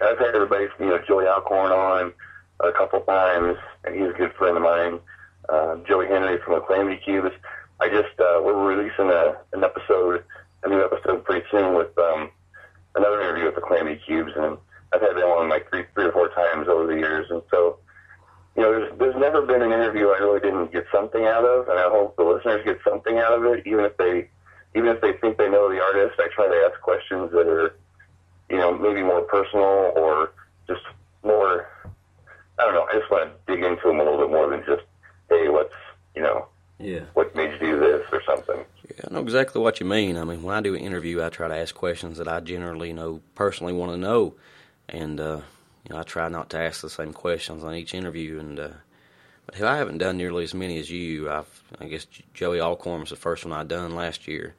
I've 0.00 0.18
had 0.18 0.34
everybody, 0.34 0.68
you 0.78 0.86
know, 0.86 0.98
Joey 1.06 1.24
Allcorn 1.24 1.72
on 1.72 2.12
a 2.60 2.72
couple 2.72 3.00
times, 3.00 3.56
and 3.84 3.94
he's 3.94 4.10
a 4.10 4.18
good 4.18 4.32
friend 4.34 4.56
of 4.56 4.62
mine. 4.62 5.00
Uh, 5.48 5.76
Joey 5.88 6.06
Henry 6.06 6.38
from 6.44 6.60
Calamity 6.64 7.00
Cubes. 7.04 7.34
I 7.80 7.88
just 7.88 8.18
uh, 8.20 8.40
we're 8.42 8.54
releasing 8.54 9.10
a, 9.10 9.36
an 9.52 9.64
episode, 9.64 10.24
a 10.64 10.68
new 10.68 10.82
episode 10.84 11.24
pretty 11.24 11.46
soon 11.50 11.74
with 11.74 11.96
um, 11.98 12.30
another 12.94 13.20
interview 13.20 13.44
with 13.46 13.54
the 13.54 13.60
Calamity 13.60 14.00
Cubes, 14.06 14.32
and 14.36 14.56
I've 14.92 15.00
had 15.00 15.16
them 15.16 15.28
on 15.28 15.48
like 15.48 15.68
three, 15.70 15.84
three 15.94 16.06
or 16.06 16.12
four 16.12 16.28
times 16.30 16.68
over 16.68 16.86
the 16.86 16.94
years, 16.98 17.26
and 17.30 17.42
so 17.50 17.78
you 18.56 18.62
know, 18.62 18.70
there's 18.72 18.98
there's 18.98 19.16
never 19.16 19.42
been 19.42 19.62
an 19.62 19.72
interview 19.72 20.08
I 20.08 20.18
really 20.18 20.40
didn't 20.40 20.72
get 20.72 20.86
something 20.92 21.24
out 21.24 21.44
of, 21.44 21.68
and 21.68 21.78
I 21.78 21.88
hope 21.88 22.16
the 22.16 22.22
listeners 22.24 22.62
get 22.64 22.78
something 22.88 23.18
out 23.18 23.32
of 23.32 23.44
it, 23.46 23.66
even 23.66 23.84
if 23.84 23.96
they 23.96 24.28
even 24.76 24.88
if 24.88 25.00
they 25.00 25.12
think 25.14 25.38
they 25.38 25.48
know 25.50 25.68
the 25.68 25.80
artist. 25.80 26.18
I 26.18 26.28
try 26.34 26.46
to 26.48 26.68
ask 26.70 26.80
questions 26.80 27.30
that 27.32 27.46
are, 27.48 27.74
you 28.48 28.56
know, 28.56 28.76
maybe 28.76 29.02
more 29.02 29.22
personal 29.22 29.92
or 29.96 30.32
just 30.68 30.82
more. 31.24 31.68
I 32.58 32.64
don't 32.64 32.74
know. 32.74 32.86
I 32.88 32.98
just 32.98 33.10
want 33.10 33.24
to 33.30 33.52
dig 33.52 33.64
into 33.64 33.82
them 33.88 33.98
a 33.98 34.04
little 34.04 34.18
bit 34.18 34.30
more 34.30 34.48
than 34.48 34.60
just, 34.64 34.82
hey, 35.28 35.48
what's 35.48 35.74
you 36.14 36.22
know, 36.22 36.46
Yeah. 36.78 37.00
what 37.14 37.34
made 37.34 37.50
you 37.54 37.58
do 37.58 37.80
this 37.80 38.02
or 38.12 38.22
something. 38.24 38.64
Yeah, 38.88 39.06
I 39.10 39.14
know 39.14 39.20
exactly 39.20 39.60
what 39.62 39.80
you 39.80 39.86
mean. 39.86 40.16
I 40.16 40.24
mean, 40.24 40.42
when 40.42 40.54
I 40.54 40.60
do 40.60 40.74
an 40.74 40.80
interview, 40.80 41.22
I 41.22 41.28
try 41.30 41.48
to 41.48 41.56
ask 41.56 41.74
questions 41.74 42.18
that 42.18 42.28
I 42.28 42.40
generally 42.40 42.92
know 42.92 43.20
personally 43.34 43.72
want 43.72 43.92
to 43.92 43.98
know, 43.98 44.34
and 44.88 45.18
uh, 45.20 45.40
you 45.84 45.94
know 45.94 46.00
I 46.00 46.02
try 46.02 46.28
not 46.28 46.50
to 46.50 46.58
ask 46.58 46.82
the 46.82 46.90
same 46.90 47.12
questions 47.12 47.64
on 47.64 47.74
each 47.74 47.94
interview. 47.94 48.38
And 48.38 48.60
uh, 48.60 48.68
but 49.46 49.60
I 49.62 49.76
haven't 49.78 49.98
done 49.98 50.16
nearly 50.16 50.44
as 50.44 50.54
many 50.54 50.78
as 50.78 50.90
you. 50.90 51.30
I've 51.30 51.62
I 51.80 51.86
guess 51.86 52.06
Joey 52.34 52.58
Allcorn 52.58 53.00
was 53.00 53.10
the 53.10 53.16
first 53.16 53.44
one 53.44 53.54
I 53.54 53.64
done 53.64 53.94
last 53.94 54.28
year, 54.28 54.54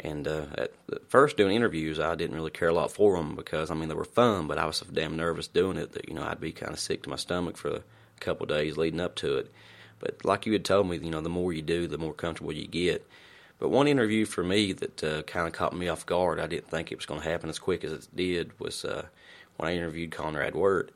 and 0.00 0.26
uh, 0.26 0.46
at 0.58 0.72
first 1.08 1.36
doing 1.36 1.54
interviews, 1.54 2.00
I 2.00 2.16
didn't 2.16 2.36
really 2.36 2.50
care 2.50 2.68
a 2.68 2.74
lot 2.74 2.90
for 2.90 3.16
them 3.16 3.36
because 3.36 3.70
I 3.70 3.74
mean 3.74 3.88
they 3.88 3.94
were 3.94 4.04
fun, 4.04 4.48
but 4.48 4.58
I 4.58 4.66
was 4.66 4.78
so 4.78 4.86
damn 4.92 5.16
nervous 5.16 5.46
doing 5.46 5.76
it 5.76 5.92
that 5.92 6.08
you 6.08 6.14
know 6.14 6.24
I'd 6.24 6.40
be 6.40 6.52
kind 6.52 6.72
of 6.72 6.80
sick 6.80 7.04
to 7.04 7.10
my 7.10 7.16
stomach 7.16 7.56
for 7.56 7.76
a 7.76 7.82
couple 8.18 8.46
days 8.46 8.76
leading 8.76 9.00
up 9.00 9.14
to 9.16 9.36
it. 9.38 9.52
But 10.00 10.24
like 10.24 10.46
you 10.46 10.52
had 10.54 10.64
told 10.64 10.88
me, 10.88 10.96
you 10.96 11.10
know, 11.10 11.20
the 11.20 11.28
more 11.28 11.52
you 11.52 11.62
do, 11.62 11.86
the 11.86 11.98
more 11.98 12.14
comfortable 12.14 12.52
you 12.52 12.66
get. 12.66 13.06
But 13.60 13.68
one 13.68 13.86
interview 13.88 14.24
for 14.24 14.42
me 14.42 14.72
that 14.72 15.04
uh, 15.04 15.22
kind 15.22 15.46
of 15.46 15.52
caught 15.52 15.76
me 15.76 15.88
off 15.88 16.06
guard, 16.06 16.40
I 16.40 16.46
didn't 16.46 16.70
think 16.70 16.90
it 16.90 16.96
was 16.96 17.06
going 17.06 17.20
to 17.20 17.28
happen 17.28 17.50
as 17.50 17.58
quick 17.58 17.84
as 17.84 17.92
it 17.92 18.08
did, 18.16 18.58
was 18.58 18.86
uh, 18.86 19.06
when 19.58 19.68
I 19.68 19.76
interviewed 19.76 20.12
Konrad 20.12 20.54
Wert. 20.54 20.92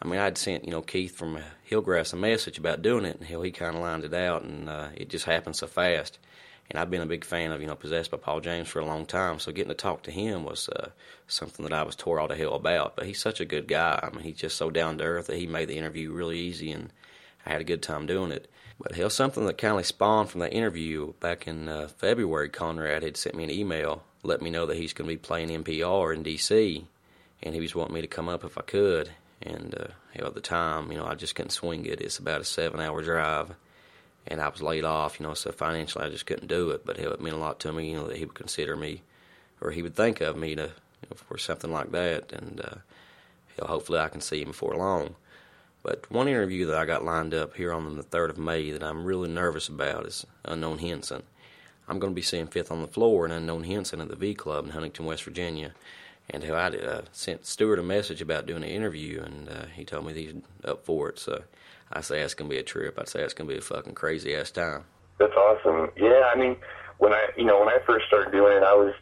I 0.00 0.08
mean, 0.08 0.18
I'd 0.18 0.38
sent, 0.38 0.64
you 0.64 0.70
know, 0.70 0.80
Keith 0.80 1.14
from 1.14 1.38
Hillgrass 1.70 2.14
a 2.14 2.16
message 2.16 2.56
about 2.56 2.80
doing 2.80 3.04
it, 3.04 3.18
and 3.18 3.26
hell, 3.28 3.42
he 3.42 3.50
kind 3.50 3.76
of 3.76 3.82
lined 3.82 4.04
it 4.04 4.14
out, 4.14 4.42
and 4.42 4.70
uh, 4.70 4.88
it 4.96 5.10
just 5.10 5.26
happened 5.26 5.56
so 5.56 5.66
fast. 5.66 6.18
And 6.70 6.78
I've 6.78 6.90
been 6.90 7.02
a 7.02 7.06
big 7.06 7.24
fan 7.24 7.52
of, 7.52 7.60
you 7.60 7.66
know, 7.66 7.74
Possessed 7.74 8.10
by 8.10 8.16
Paul 8.16 8.40
James 8.40 8.68
for 8.68 8.78
a 8.78 8.86
long 8.86 9.04
time, 9.04 9.38
so 9.38 9.52
getting 9.52 9.68
to 9.68 9.74
talk 9.74 10.02
to 10.04 10.10
him 10.10 10.44
was 10.44 10.68
uh, 10.70 10.90
something 11.26 11.64
that 11.64 11.72
I 11.74 11.82
was 11.82 11.96
tore 11.96 12.20
all 12.20 12.28
to 12.28 12.36
hell 12.36 12.54
about. 12.54 12.96
But 12.96 13.06
he's 13.06 13.20
such 13.20 13.40
a 13.40 13.46
good 13.46 13.68
guy. 13.68 13.98
I 14.02 14.14
mean, 14.14 14.24
he's 14.24 14.36
just 14.36 14.56
so 14.56 14.70
down 14.70 14.96
to 14.98 15.04
earth 15.04 15.26
that 15.26 15.36
he 15.36 15.46
made 15.46 15.68
the 15.68 15.76
interview 15.76 16.12
really 16.12 16.38
easy, 16.38 16.70
and 16.70 16.90
I 17.44 17.50
had 17.50 17.60
a 17.60 17.64
good 17.64 17.82
time 17.82 18.06
doing 18.06 18.32
it. 18.32 18.50
But 18.80 18.94
hell, 18.94 19.10
something 19.10 19.44
that 19.46 19.58
kind 19.58 19.78
of 19.78 19.86
spawned 19.86 20.30
from 20.30 20.40
that 20.40 20.52
interview 20.52 21.14
back 21.14 21.48
in 21.48 21.68
uh, 21.68 21.88
February, 21.88 22.48
Konrad 22.48 23.02
had 23.02 23.16
sent 23.16 23.34
me 23.34 23.44
an 23.44 23.50
email, 23.50 24.04
let 24.22 24.40
me 24.40 24.50
know 24.50 24.66
that 24.66 24.76
he's 24.76 24.92
going 24.92 25.08
to 25.08 25.14
be 25.14 25.18
playing 25.18 25.48
NPR 25.48 26.14
in 26.14 26.22
D.C., 26.22 26.86
and 27.42 27.54
he 27.54 27.60
was 27.60 27.74
wanting 27.74 27.94
me 27.94 28.00
to 28.00 28.06
come 28.06 28.28
up 28.28 28.44
if 28.44 28.56
I 28.58 28.62
could. 28.62 29.10
And 29.42 29.74
uh, 29.74 29.88
hell, 30.14 30.26
at 30.26 30.34
the 30.34 30.40
time, 30.40 30.90
you 30.90 30.98
know, 30.98 31.06
I 31.06 31.14
just 31.14 31.34
couldn't 31.34 31.50
swing 31.50 31.86
it. 31.86 32.00
It's 32.00 32.18
about 32.18 32.40
a 32.40 32.44
seven-hour 32.44 33.02
drive, 33.02 33.54
and 34.26 34.40
I 34.40 34.48
was 34.48 34.62
laid 34.62 34.84
off, 34.84 35.18
you 35.18 35.26
know, 35.26 35.34
so 35.34 35.52
financially 35.52 36.04
I 36.04 36.10
just 36.10 36.26
couldn't 36.26 36.48
do 36.48 36.70
it. 36.70 36.84
But 36.84 36.98
hell, 36.98 37.12
it 37.12 37.20
meant 37.20 37.36
a 37.36 37.38
lot 37.38 37.60
to 37.60 37.72
me, 37.72 37.90
you 37.90 37.96
know, 37.96 38.06
that 38.06 38.16
he 38.16 38.24
would 38.24 38.34
consider 38.34 38.76
me, 38.76 39.02
or 39.60 39.70
he 39.72 39.82
would 39.82 39.96
think 39.96 40.20
of 40.20 40.36
me 40.36 40.54
to 40.54 40.62
you 40.62 41.08
know, 41.10 41.16
for 41.16 41.38
something 41.38 41.72
like 41.72 41.90
that. 41.92 42.32
And 42.32 42.60
uh, 42.60 42.76
hell, 43.56 43.68
hopefully 43.68 43.98
I 43.98 44.08
can 44.08 44.20
see 44.20 44.42
him 44.42 44.48
before 44.48 44.76
long. 44.76 45.16
But 45.82 46.10
one 46.10 46.28
interview 46.28 46.66
that 46.66 46.78
I 46.78 46.84
got 46.84 47.04
lined 47.04 47.34
up 47.34 47.54
here 47.54 47.72
on 47.72 47.96
the 47.96 48.02
3rd 48.02 48.30
of 48.30 48.38
May 48.38 48.70
that 48.72 48.82
I'm 48.82 49.04
really 49.04 49.28
nervous 49.28 49.68
about 49.68 50.06
is 50.06 50.26
Unknown 50.44 50.78
Hinson. 50.78 51.22
I'm 51.88 51.98
going 51.98 52.12
to 52.12 52.16
be 52.16 52.22
seeing 52.22 52.46
Fifth 52.46 52.70
on 52.70 52.82
the 52.82 52.88
Floor 52.88 53.24
and 53.24 53.32
Unknown 53.32 53.64
Hinson 53.64 54.00
at 54.00 54.08
the 54.08 54.16
V 54.16 54.34
Club 54.34 54.66
in 54.66 54.72
Huntington, 54.72 55.06
West 55.06 55.24
Virginia. 55.24 55.72
And 56.30 56.44
I 56.44 56.68
uh, 56.68 57.02
sent 57.10 57.46
Stuart 57.46 57.78
a 57.78 57.82
message 57.82 58.20
about 58.20 58.44
doing 58.44 58.62
an 58.62 58.68
interview, 58.68 59.22
and 59.22 59.48
uh, 59.48 59.66
he 59.74 59.84
told 59.84 60.04
me 60.04 60.12
he's 60.12 60.34
up 60.62 60.84
for 60.84 61.08
it. 61.08 61.18
So 61.18 61.44
I 61.90 62.02
say 62.02 62.20
it's 62.20 62.34
going 62.34 62.50
to 62.50 62.54
be 62.54 62.60
a 62.60 62.64
trip. 62.64 62.98
I'd 62.98 63.08
say 63.08 63.22
it's 63.22 63.32
going 63.32 63.48
to 63.48 63.54
be 63.54 63.58
a 63.58 63.62
fucking 63.62 63.94
crazy 63.94 64.36
ass 64.36 64.50
time. 64.50 64.84
That's 65.18 65.32
awesome. 65.32 65.90
Yeah, 65.96 66.30
I 66.32 66.38
mean, 66.38 66.56
when 66.98 67.12
I 67.12 67.28
you 67.36 67.44
know 67.44 67.60
when 67.60 67.68
I 67.68 67.78
first 67.86 68.06
started 68.06 68.30
doing 68.30 68.58
it, 68.58 68.62
I 68.62 68.74
was 68.74 68.94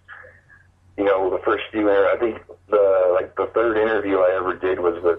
you 0.97 1.05
know 1.05 1.29
the 1.31 1.43
first 1.45 1.65
few 1.73 1.91
I 1.91 2.17
think 2.19 2.41
the 2.69 3.11
like 3.13 3.35
the 3.37 3.47
third 3.55 3.77
interview 3.77 4.19
I 4.19 4.37
ever 4.37 4.55
did 4.57 4.81
was 4.81 5.03
with 5.03 5.19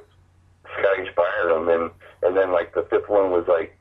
Scotty 0.79 1.09
Biram, 1.15 1.73
and 1.73 1.91
and 2.23 2.35
then 2.35 2.51
like 2.51 2.73
the 2.73 2.83
fifth 2.89 3.09
one 3.09 3.31
was 3.31 3.45
like 3.47 3.77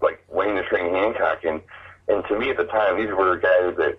like 0.00 0.22
Wayne 0.30 0.56
the 0.56 0.62
Train 0.62 0.94
Hancock, 0.94 1.44
and 1.44 1.60
and 2.08 2.24
to 2.26 2.38
me 2.38 2.50
at 2.50 2.56
the 2.56 2.64
time 2.64 2.96
these 2.96 3.14
were 3.14 3.36
guys 3.36 3.76
that 3.78 3.98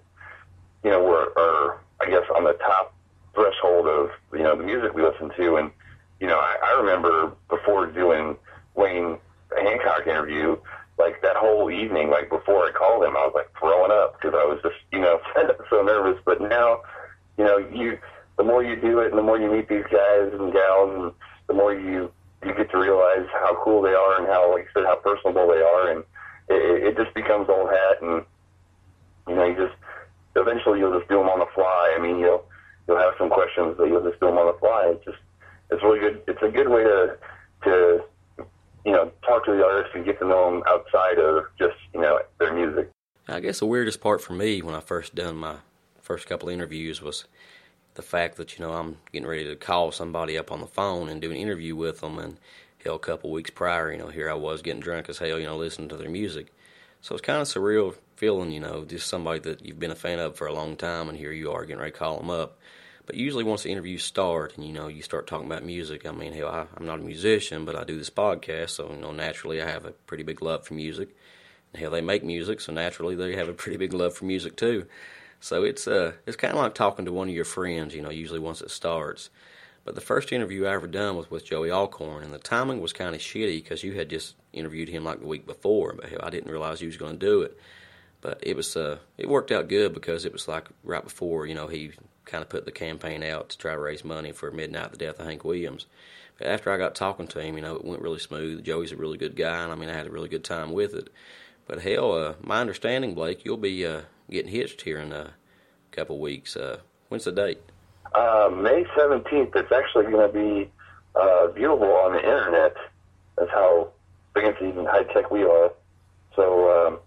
you 0.84 0.92
know 0.92 1.04
were 1.04 1.34
are 1.38 1.80
I 2.02 2.10
guess 2.10 2.24
on 2.36 2.44
the 2.44 2.54
top 2.54 2.94
threshold 3.34 3.88
of 3.88 4.10
you 4.34 4.44
know 4.44 4.56
the 4.56 4.64
music 4.64 4.94
we 4.94 5.02
listen 5.02 5.32
to, 5.38 5.56
and 5.58 5.72
you 6.20 6.28
know 6.28 6.38
I, 6.38 6.58
I 6.64 6.80
remember 6.80 7.34
before 7.50 7.88
doing 7.88 8.38
Wayne 8.76 9.18
Hancock 9.58 10.08
interview, 10.08 10.58
like 10.98 11.22
that 11.22 11.36
whole 11.36 11.70
evening, 11.72 12.10
like 12.10 12.30
before 12.30 12.68
I 12.68 12.72
called 12.72 13.04
him, 13.04 13.16
I 13.18 13.26
was 13.26 13.34
like 13.36 13.50
throwing 13.60 13.92
up 13.92 14.20
because 14.20 14.36
I 14.36 14.46
was 14.46 14.60
just 14.64 14.76
you 14.92 15.00
know 15.00 15.20
so 15.70 15.82
nervous. 15.82 16.22
But 16.26 16.42
now, 16.42 16.82
you 17.38 17.44
know, 17.44 17.58
you 17.58 17.98
the 18.38 18.44
more 18.44 18.64
you 18.64 18.76
do 18.76 19.00
it, 19.00 19.10
and 19.10 19.18
the 19.18 19.24
more 19.24 19.40
you 19.40 19.52
meet 19.52 19.70
these 19.70 19.86
guys 19.92 20.32
and 20.34 20.54
gals, 20.54 20.92
and 20.96 21.12
the 21.48 21.54
more 21.54 21.74
you 21.74 22.12
you 22.46 22.54
get 22.54 22.70
to 22.72 22.78
realize 22.78 23.26
how 23.34 23.58
cool 23.64 23.82
they 23.82 23.94
are 23.94 24.18
and 24.18 24.28
how, 24.28 24.52
like 24.54 24.64
you 24.64 24.70
said, 24.74 24.86
how 24.86 24.96
personable 24.96 25.48
they 25.48 25.62
are, 25.62 25.90
and 25.92 26.04
it, 26.50 26.88
it 26.88 26.98
just 26.98 27.14
becomes 27.16 27.50
old 27.50 27.70
hat, 27.70 28.02
and 28.02 28.26
you 29.28 29.36
know, 29.36 29.46
you 29.46 29.56
just 29.56 29.76
eventually 30.36 30.80
you'll 30.80 30.98
just 30.98 31.10
do 31.10 31.18
them 31.18 31.30
on 31.30 31.40
the 31.40 31.48
fly. 31.56 31.96
I 31.98 32.02
mean, 32.02 32.20
you'll 32.20 32.46
you'll 32.88 33.00
have 33.00 33.14
some 33.18 33.30
questions, 33.30 33.76
but 33.78 33.86
you'll 33.86 34.08
just 34.08 34.20
do 34.20 34.28
them 34.28 34.38
on 34.38 34.54
the 34.54 34.60
fly. 34.60 34.94
It's 34.94 35.06
just 35.06 35.18
it's 35.72 35.84
really 35.84 36.00
good. 36.00 36.22
It's 36.28 36.42
a 36.42 36.50
good 36.50 36.70
way 36.70 36.84
to 36.84 37.18
to 37.64 38.04
you 38.86 38.92
know 38.92 39.12
talk 39.26 39.46
to 39.46 39.52
the 39.52 39.66
artist 39.66 39.96
and 39.96 40.06
get 40.06 40.20
to 40.20 40.28
know 40.28 40.52
them 40.52 40.64
outside 40.68 41.18
of 41.18 41.46
just 41.58 41.78
you 41.94 42.02
know 42.02 42.20
their 42.40 42.54
music. 42.54 42.90
I 43.28 43.40
guess 43.40 43.60
the 43.60 43.66
weirdest 43.66 44.02
part 44.02 44.22
for 44.22 44.34
me 44.34 44.62
when 44.62 44.76
I 44.76 44.82
first 44.82 45.16
done 45.16 45.38
my 45.38 45.58
first 46.00 46.28
couple 46.28 46.50
of 46.50 46.54
interviews 46.54 47.02
was 47.02 47.26
the 47.96 48.02
fact 48.02 48.38
that 48.38 48.58
you 48.58 48.66
know 48.66 48.74
I'm 48.74 48.98
getting 49.12 49.28
ready 49.28 49.46
to 49.46 49.56
call 49.56 49.92
somebody 49.92 50.38
up 50.38 50.52
on 50.52 50.62
the 50.62 50.68
phone 50.68 51.10
and 51.10 51.22
do 51.22 51.32
an 51.32 51.38
interview 51.38 51.76
with 51.76 52.02
them, 52.02 52.20
and 52.20 52.38
hell, 52.84 52.96
a 52.96 53.00
couple 53.00 53.32
weeks 53.32 53.50
prior, 53.50 53.92
you 53.92 53.98
know, 53.98 54.08
here 54.08 54.30
I 54.30 54.36
was 54.36 54.62
getting 54.62 54.82
drunk 54.82 55.10
as 55.10 55.18
hell, 55.18 55.40
you 55.40 55.46
know, 55.46 55.58
listening 55.58 55.90
to 55.90 55.98
their 55.98 56.10
music. 56.10 56.54
So 57.02 57.16
it's 57.16 57.22
kind 57.22 57.42
of 57.42 57.48
surreal 57.48 57.96
feeling, 58.16 58.52
you 58.52 58.60
know, 58.60 58.86
just 58.86 59.08
somebody 59.08 59.40
that 59.40 59.66
you've 59.66 59.80
been 59.80 59.92
a 59.92 59.96
fan 59.96 60.20
of 60.20 60.36
for 60.36 60.48
a 60.48 60.54
long 60.54 60.76
time, 60.76 61.10
and 61.10 61.18
here 61.18 61.32
you 61.32 61.52
are 61.52 61.66
getting 61.66 61.80
ready 61.80 61.92
to 61.92 61.98
call 61.98 62.18
them 62.18 62.30
up. 62.30 62.60
But 63.06 63.16
usually, 63.16 63.44
once 63.44 63.64
the 63.64 63.72
interviews 63.72 64.04
start 64.04 64.58
and 64.58 64.66
you 64.66 64.74
know 64.74 64.88
you 64.88 65.02
start 65.02 65.28
talking 65.28 65.46
about 65.46 65.64
music, 65.64 66.06
I 66.06 66.12
mean, 66.12 66.34
hell, 66.34 66.48
I, 66.48 66.66
I'm 66.76 66.86
not 66.86 67.00
a 67.00 67.04
musician, 67.04 67.66
but 67.66 67.76
I 67.76 67.84
do 67.84 67.98
this 67.98 68.10
podcast, 68.10 68.72
so 68.72 68.92
you 68.92 68.98
know, 68.98 69.12
naturally, 69.12 69.62
I 69.62 69.70
have 69.70 69.86
a 69.86 69.92
pretty 69.92 70.24
big 70.24 70.42
love 70.42 70.66
for 70.66 70.74
music. 70.74 71.16
And 71.74 71.82
hell, 71.82 71.92
they 71.92 72.02
make 72.02 72.24
music, 72.24 72.62
so 72.62 72.74
naturally, 72.74 73.16
they 73.16 73.36
have 73.36 73.50
a 73.50 73.54
pretty 73.54 73.78
big 73.78 73.94
love 73.94 74.16
for 74.16 74.26
music 74.26 74.56
too. 74.56 74.88
So 75.46 75.64
it's 75.64 75.88
uh, 75.88 76.14
it's 76.26 76.36
kind 76.36 76.56
of 76.56 76.60
like 76.60 76.74
talking 76.74 77.06
to 77.06 77.14
one 77.14 77.30
of 77.30 77.36
your 77.36 77.46
friends, 77.46 77.94
you 77.94 78.02
know, 78.02 78.10
usually 78.10 78.40
once 78.40 78.62
it 78.62 78.72
starts. 78.72 79.30
But 79.84 79.94
the 79.94 80.02
first 80.02 80.34
interview 80.34 80.66
I 80.66 80.74
ever 80.74 80.88
done 80.88 81.16
was 81.16 81.30
with 81.30 81.46
Joey 81.46 81.70
Allcorn, 81.70 82.24
and 82.24 82.34
the 82.34 82.40
timing 82.40 82.82
was 82.82 82.94
kind 82.94 83.14
of 83.14 83.22
shitty 83.22 83.62
because 83.62 83.84
you 83.84 83.94
had 83.94 84.10
just 84.10 84.34
interviewed 84.54 84.90
him 84.90 85.04
like 85.04 85.20
the 85.20 85.28
week 85.28 85.46
before, 85.46 85.94
but 85.94 86.26
I 86.26 86.32
didn't 86.32 86.50
realize 86.50 86.80
he 86.80 86.88
was 86.88 86.98
going 86.98 87.20
to 87.20 87.26
do 87.28 87.44
it. 87.44 87.60
But 88.22 88.40
it 88.42 88.56
was 88.56 88.76
uh, 88.76 88.98
it 89.20 89.30
worked 89.30 89.52
out 89.52 89.68
good 89.68 89.94
because 89.94 90.26
it 90.26 90.34
was 90.34 90.48
like 90.48 90.68
right 90.84 91.04
before 91.04 91.46
you 91.46 91.54
know 91.54 91.68
he 91.68 91.92
kind 92.26 92.42
of 92.42 92.50
put 92.50 92.66
the 92.66 92.72
campaign 92.72 93.22
out 93.22 93.50
to 93.50 93.58
try 93.60 93.74
to 93.74 93.80
raise 93.80 94.04
money 94.04 94.32
for 94.32 94.50
Midnight 94.50 94.94
the 94.94 94.98
Death 94.98 95.20
of 95.20 95.28
Hank 95.28 95.44
Williams. 95.44 95.86
But 96.40 96.48
after 96.48 96.72
I 96.72 96.80
got 96.80 96.96
talking 96.96 97.28
to 97.28 97.40
him, 97.40 97.56
you 97.56 97.62
know, 97.62 97.76
it 97.76 97.86
went 97.86 98.02
really 98.02 98.18
smooth. 98.18 98.66
Joey's 98.66 98.94
a 98.94 98.98
really 98.98 99.20
good 99.20 99.36
guy, 99.36 99.62
and 99.62 99.72
I 99.72 99.76
mean, 99.76 99.90
I 99.90 99.94
had 99.94 100.08
a 100.08 100.12
really 100.12 100.28
good 100.28 100.44
time 100.44 100.72
with 100.72 100.96
it. 100.96 101.10
But 101.68 101.84
hell, 101.84 102.14
uh, 102.14 102.34
my 102.42 102.62
understanding, 102.62 103.14
Blake, 103.14 103.46
you'll 103.46 103.58
be 103.58 103.86
uh, 103.86 104.02
getting 104.30 104.52
hitched 104.52 104.82
here 104.82 105.00
in 105.00 105.12
a 105.12 105.34
couple 105.92 106.20
weeks. 106.20 106.56
Uh, 106.56 106.80
when's 107.10 107.26
the 107.26 107.32
date? 107.32 107.60
Uh, 108.14 108.50
May 108.54 108.86
17th, 108.98 109.56
it's 109.56 109.72
actually 109.72 110.06
going 110.06 110.32
to 110.32 110.34
be 110.34 110.72
uh, 111.16 111.48
viewable 111.56 111.94
on 112.06 112.14
the 112.14 112.20
internet. 112.20 112.76
That's 113.38 113.52
how 113.52 113.90
fancy 114.34 114.66
and 114.66 114.88
high 114.88 115.04
tech 115.04 115.32
we 115.32 115.44
are. 115.44 115.72
So, 116.36 116.88
um, 116.88 117.00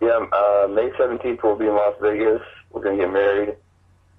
yeah, 0.00 0.26
uh, 0.32 0.68
May 0.68 0.90
17th 0.90 1.42
we'll 1.42 1.56
be 1.56 1.66
in 1.66 1.74
Las 1.74 1.94
Vegas. 2.00 2.42
We're 2.70 2.82
going 2.82 2.98
to 2.98 3.04
get 3.04 3.12
married. 3.12 3.56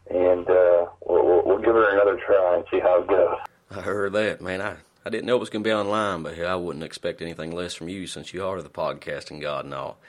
and 0.10 0.50
uh, 0.50 0.86
we'll, 1.06 1.26
we'll, 1.26 1.42
we'll 1.46 1.58
give 1.60 1.76
her 1.76 1.90
another 1.92 2.20
try 2.26 2.56
and 2.56 2.66
see 2.72 2.80
how 2.80 3.02
it 3.02 3.08
goes. 3.08 3.38
I 3.72 3.82
heard 3.82 4.14
that, 4.14 4.42
man. 4.42 4.62
I, 4.62 4.78
I 5.06 5.10
didn't 5.10 5.26
know 5.26 5.36
it 5.36 5.40
was 5.40 5.50
going 5.50 5.64
to 5.64 5.68
be 5.68 5.74
online, 5.74 6.24
but 6.24 6.40
I 6.40 6.56
wouldn't 6.56 6.84
expect 6.84 7.22
anything 7.22 7.52
less 7.52 7.74
from 7.74 7.90
you 7.90 8.08
since 8.08 8.34
you 8.34 8.46
are 8.46 8.62
the 8.62 8.70
podcasting 8.70 9.42
god 9.42 9.66
and 9.66 9.74
all. 9.74 10.00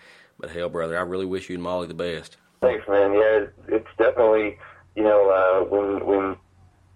But 0.41 0.51
hell, 0.51 0.71
brother, 0.71 0.99
I 0.99 1.03
really 1.03 1.27
wish 1.27 1.51
you 1.51 1.57
and 1.57 1.63
Molly 1.63 1.87
the 1.87 1.95
best. 1.95 2.39
Thanks, 2.63 2.89
man. 2.89 3.13
Yeah, 3.13 3.47
it's 3.69 3.89
definitely, 3.99 4.59
you 4.97 5.03
know, 5.03 5.29
uh, 5.29 5.65
when 5.69 6.07
when 6.07 6.37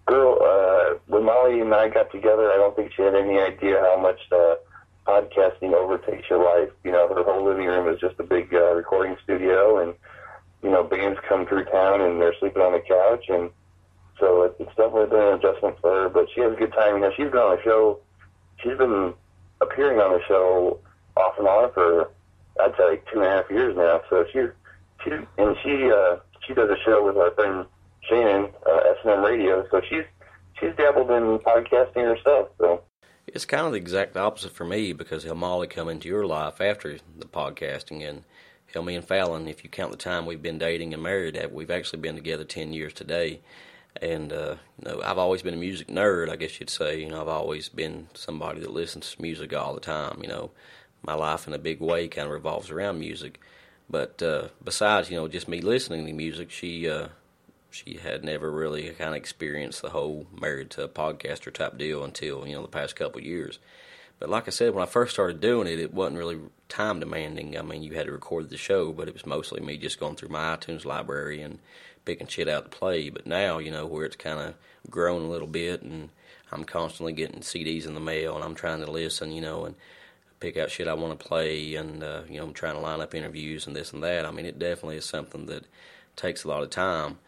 girl, 0.06 0.38
uh, 0.40 0.98
when 1.06 1.24
Molly 1.24 1.60
and 1.60 1.74
I 1.74 1.88
got 1.88 2.10
together, 2.10 2.50
I 2.50 2.56
don't 2.56 2.74
think 2.74 2.92
she 2.96 3.02
had 3.02 3.14
any 3.14 3.38
idea 3.38 3.80
how 3.80 4.00
much 4.00 4.20
uh, 4.32 4.54
podcasting 5.06 5.74
overtakes 5.74 6.28
your 6.30 6.42
life. 6.42 6.70
You 6.84 6.92
know, 6.92 7.08
her 7.08 7.22
whole 7.22 7.44
living 7.44 7.66
room 7.66 7.92
is 7.92 8.00
just 8.00 8.18
a 8.18 8.22
big 8.22 8.52
uh, 8.54 8.74
recording 8.74 9.16
studio, 9.22 9.78
and 9.78 9.94
you 10.62 10.70
know, 10.70 10.82
bands 10.82 11.20
come 11.28 11.46
through 11.46 11.66
town 11.66 12.00
and 12.00 12.20
they're 12.20 12.34
sleeping 12.40 12.62
on 12.62 12.72
the 12.72 12.80
couch, 12.80 13.26
and 13.28 13.50
so 14.18 14.42
it, 14.42 14.56
it's 14.58 14.74
definitely 14.76 15.06
been 15.06 15.20
an 15.20 15.34
adjustment 15.34 15.76
for 15.82 15.90
her. 15.90 16.08
But 16.08 16.28
she 16.34 16.40
has 16.40 16.54
a 16.54 16.56
good 16.56 16.72
time. 16.72 16.94
You 16.94 17.00
know, 17.02 17.12
she's 17.14 17.30
been 17.30 17.40
on 17.40 17.56
the 17.56 17.62
show. 17.62 18.00
She's 18.62 18.78
been 18.78 19.12
appearing 19.60 20.00
on 20.00 20.12
the 20.12 20.20
show 20.26 20.80
off 21.16 21.38
and 21.38 21.46
on 21.46 21.72
for 21.72 22.10
I'd 22.60 22.72
say 22.76 23.00
two 23.12 23.20
and 23.20 23.26
a 23.26 23.30
half 23.30 23.50
years 23.50 23.76
now. 23.76 24.00
So 24.10 24.24
she 24.32 24.46
she 25.04 25.10
and 25.38 25.56
she 25.62 25.90
uh, 25.90 26.16
she 26.46 26.54
does 26.54 26.70
a 26.70 26.76
show 26.84 27.04
with 27.04 27.16
our 27.16 27.30
friend 27.32 27.66
Shannon, 28.08 28.50
uh, 28.66 29.16
Radio. 29.16 29.66
So 29.70 29.80
she's 29.88 30.04
she's 30.60 30.74
dabbled 30.76 31.10
in 31.10 31.38
podcasting 31.38 32.16
herself. 32.16 32.48
So 32.58 32.82
it's 33.26 33.44
kind 33.44 33.66
of 33.66 33.72
the 33.72 33.78
exact 33.78 34.16
opposite 34.16 34.52
for 34.52 34.64
me 34.64 34.92
because 34.92 35.26
Molly 35.26 35.66
come 35.66 35.88
into 35.88 36.08
your 36.08 36.26
life 36.26 36.60
after 36.60 36.98
the 37.18 37.26
podcasting, 37.26 38.08
and 38.08 38.24
hell, 38.72 38.82
me 38.82 38.96
and 38.96 39.04
Fallon, 39.04 39.48
if 39.48 39.64
you 39.64 39.70
count 39.70 39.90
the 39.90 39.96
time 39.96 40.26
we've 40.26 40.42
been 40.42 40.58
dating 40.58 40.94
and 40.94 41.02
married, 41.02 41.40
we've 41.50 41.70
actually 41.70 42.00
been 42.00 42.14
together 42.14 42.44
ten 42.44 42.72
years 42.72 42.92
today. 42.92 43.40
And 44.02 44.32
uh, 44.32 44.56
you 44.82 44.90
know, 44.90 45.02
I've 45.02 45.18
always 45.18 45.42
been 45.42 45.54
a 45.54 45.58
music 45.58 45.88
nerd, 45.88 46.28
I 46.28 46.36
guess 46.36 46.58
you'd 46.58 46.70
say. 46.70 47.00
You 47.00 47.10
know, 47.10 47.20
I've 47.20 47.28
always 47.28 47.68
been 47.68 48.08
somebody 48.14 48.60
that 48.60 48.72
listens 48.72 49.14
to 49.14 49.22
music 49.22 49.54
all 49.54 49.72
the 49.72 49.80
time. 49.80 50.18
You 50.20 50.28
know, 50.28 50.50
my 51.06 51.14
life 51.14 51.46
in 51.46 51.54
a 51.54 51.58
big 51.58 51.80
way 51.80 52.08
kind 52.08 52.26
of 52.26 52.32
revolves 52.32 52.70
around 52.70 52.98
music. 52.98 53.40
But 53.88 54.22
uh, 54.22 54.48
besides, 54.62 55.10
you 55.10 55.16
know, 55.16 55.28
just 55.28 55.48
me 55.48 55.60
listening 55.60 56.06
to 56.06 56.12
music, 56.12 56.50
she 56.50 56.88
uh, 56.88 57.08
she 57.70 57.98
had 58.02 58.24
never 58.24 58.50
really 58.50 58.90
kind 58.90 59.10
of 59.10 59.16
experienced 59.16 59.82
the 59.82 59.90
whole 59.90 60.26
married 60.40 60.70
to 60.70 60.84
a 60.84 60.88
podcaster 60.88 61.52
type 61.52 61.76
deal 61.76 62.04
until 62.04 62.46
you 62.46 62.54
know 62.54 62.62
the 62.62 62.68
past 62.68 62.96
couple 62.96 63.20
years. 63.20 63.58
But 64.20 64.30
like 64.30 64.46
I 64.46 64.52
said, 64.52 64.74
when 64.74 64.82
I 64.82 64.86
first 64.86 65.12
started 65.12 65.40
doing 65.40 65.66
it, 65.66 65.80
it 65.80 65.92
wasn't 65.92 66.18
really 66.18 66.38
time 66.68 67.00
demanding. 67.00 67.58
I 67.58 67.62
mean, 67.62 67.82
you 67.82 67.94
had 67.94 68.06
to 68.06 68.12
record 68.12 68.48
the 68.48 68.56
show, 68.56 68.92
but 68.92 69.08
it 69.08 69.14
was 69.14 69.26
mostly 69.26 69.60
me 69.60 69.76
just 69.76 70.00
going 70.00 70.14
through 70.16 70.28
my 70.28 70.56
iTunes 70.56 70.84
library 70.84 71.42
and 71.42 71.58
picking 72.04 72.28
shit 72.28 72.48
out 72.48 72.70
to 72.70 72.78
play. 72.78 73.10
But 73.10 73.26
now, 73.26 73.58
you 73.58 73.70
know, 73.70 73.86
where 73.86 74.04
it's 74.04 74.16
kind 74.16 74.38
of 74.38 74.54
grown 74.88 75.22
a 75.22 75.30
little 75.30 75.48
bit, 75.48 75.82
and 75.82 76.10
I'm 76.52 76.64
constantly 76.64 77.12
getting 77.12 77.40
CDs 77.40 77.86
in 77.86 77.94
the 77.94 78.00
mail, 78.00 78.36
and 78.36 78.44
I'm 78.44 78.54
trying 78.54 78.84
to 78.84 78.90
listen, 78.90 79.32
you 79.32 79.40
know, 79.40 79.64
and 79.64 79.74
pick 80.44 80.58
out 80.58 80.70
shit 80.70 80.86
I 80.86 80.92
want 80.92 81.18
to 81.18 81.26
play, 81.26 81.74
and 81.74 82.04
uh, 82.04 82.20
you 82.28 82.36
know, 82.36 82.44
I'm 82.44 82.52
trying 82.52 82.74
to 82.74 82.80
line 82.80 83.00
up 83.00 83.14
interviews 83.14 83.66
and 83.66 83.74
this 83.74 83.94
and 83.94 84.02
that. 84.02 84.26
I 84.26 84.30
mean, 84.30 84.44
it 84.44 84.58
definitely 84.58 84.98
is 84.98 85.06
something 85.06 85.46
that 85.46 85.64
takes 86.16 86.44
a 86.44 86.48
lot 86.48 86.62
of 86.62 86.68
time. 86.68 87.18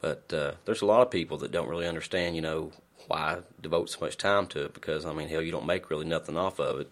But 0.00 0.32
uh, 0.32 0.52
there's 0.64 0.80
a 0.80 0.86
lot 0.86 1.02
of 1.02 1.10
people 1.10 1.38
that 1.38 1.50
don't 1.50 1.68
really 1.68 1.88
understand, 1.88 2.36
you 2.36 2.42
know, 2.42 2.70
why 3.08 3.18
I 3.18 3.38
devote 3.60 3.90
so 3.90 3.98
much 4.00 4.16
time 4.16 4.46
to 4.48 4.66
it. 4.66 4.74
Because 4.74 5.04
I 5.04 5.12
mean, 5.12 5.28
hell, 5.28 5.42
you 5.42 5.50
don't 5.50 5.66
make 5.66 5.90
really 5.90 6.06
nothing 6.06 6.36
off 6.36 6.60
of 6.60 6.78
it. 6.78 6.90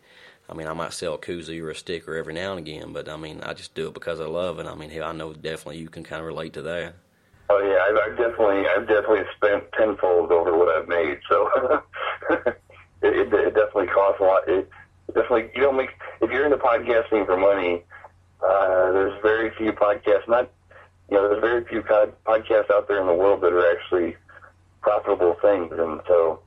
I 0.49 0.55
mean, 0.55 0.67
I 0.67 0.73
might 0.73 0.93
sell 0.93 1.15
a 1.15 1.19
koozie 1.19 1.63
or 1.63 1.71
a 1.71 1.75
sticker 1.77 2.17
every 2.17 2.35
now 2.35 2.51
and 2.51 2.59
again, 2.59 2.93
but 2.93 3.09
I 3.09 3.17
mean, 3.17 3.41
I 3.41 3.55
just 3.55 3.73
do 3.77 3.87
it 3.87 3.95
because 3.95 4.19
I 4.19 4.27
love 4.27 4.59
it. 4.59 4.67
I 4.67 4.75
mean, 4.75 4.91
hell, 4.91 5.05
I 5.05 5.13
know 5.13 5.33
definitely 5.33 5.79
you 5.79 5.89
can 5.89 6.03
kind 6.03 6.19
of 6.19 6.27
relate 6.27 6.53
to 6.55 6.63
that. 6.63 6.95
Oh 7.49 7.61
yeah, 7.61 7.79
I've, 7.87 8.11
I've 8.11 8.19
definitely, 8.19 8.67
I've 8.67 8.89
definitely 8.89 9.23
spent 9.37 9.71
tenfold 9.79 10.33
over 10.33 10.57
what 10.59 10.69
I've 10.69 10.89
made. 10.89 11.21
So 11.29 11.49
it, 12.31 12.57
it, 13.03 13.33
it 13.33 13.55
definitely 13.55 13.87
costs 13.87 14.21
a 14.21 14.25
lot. 14.25 14.49
It, 14.49 14.69
definitely 15.15 15.51
you 15.55 15.63
don't 15.63 15.77
make 15.77 15.91
if 16.21 16.31
you're 16.31 16.45
into 16.45 16.57
podcasting 16.57 17.27
for 17.27 17.37
money. 17.37 17.83
Uh, 18.43 18.93
there's 18.93 19.21
very 19.23 19.51
few 19.57 19.73
podcasts. 19.73 20.29
Not 20.29 20.51
you 21.11 21.17
know, 21.17 21.29
there's 21.29 21.41
very 21.41 21.65
few 21.65 21.83
pod, 21.83 22.13
podcasts 22.25 22.71
out 22.71 22.87
there 22.89 23.01
in 23.01 23.07
the 23.07 23.15
world 23.15 23.41
that 23.43 23.53
are 23.53 23.71
actually 23.73 24.17
profitable 24.81 25.37
things, 25.43 25.73
and 25.73 26.01
so 26.07 26.41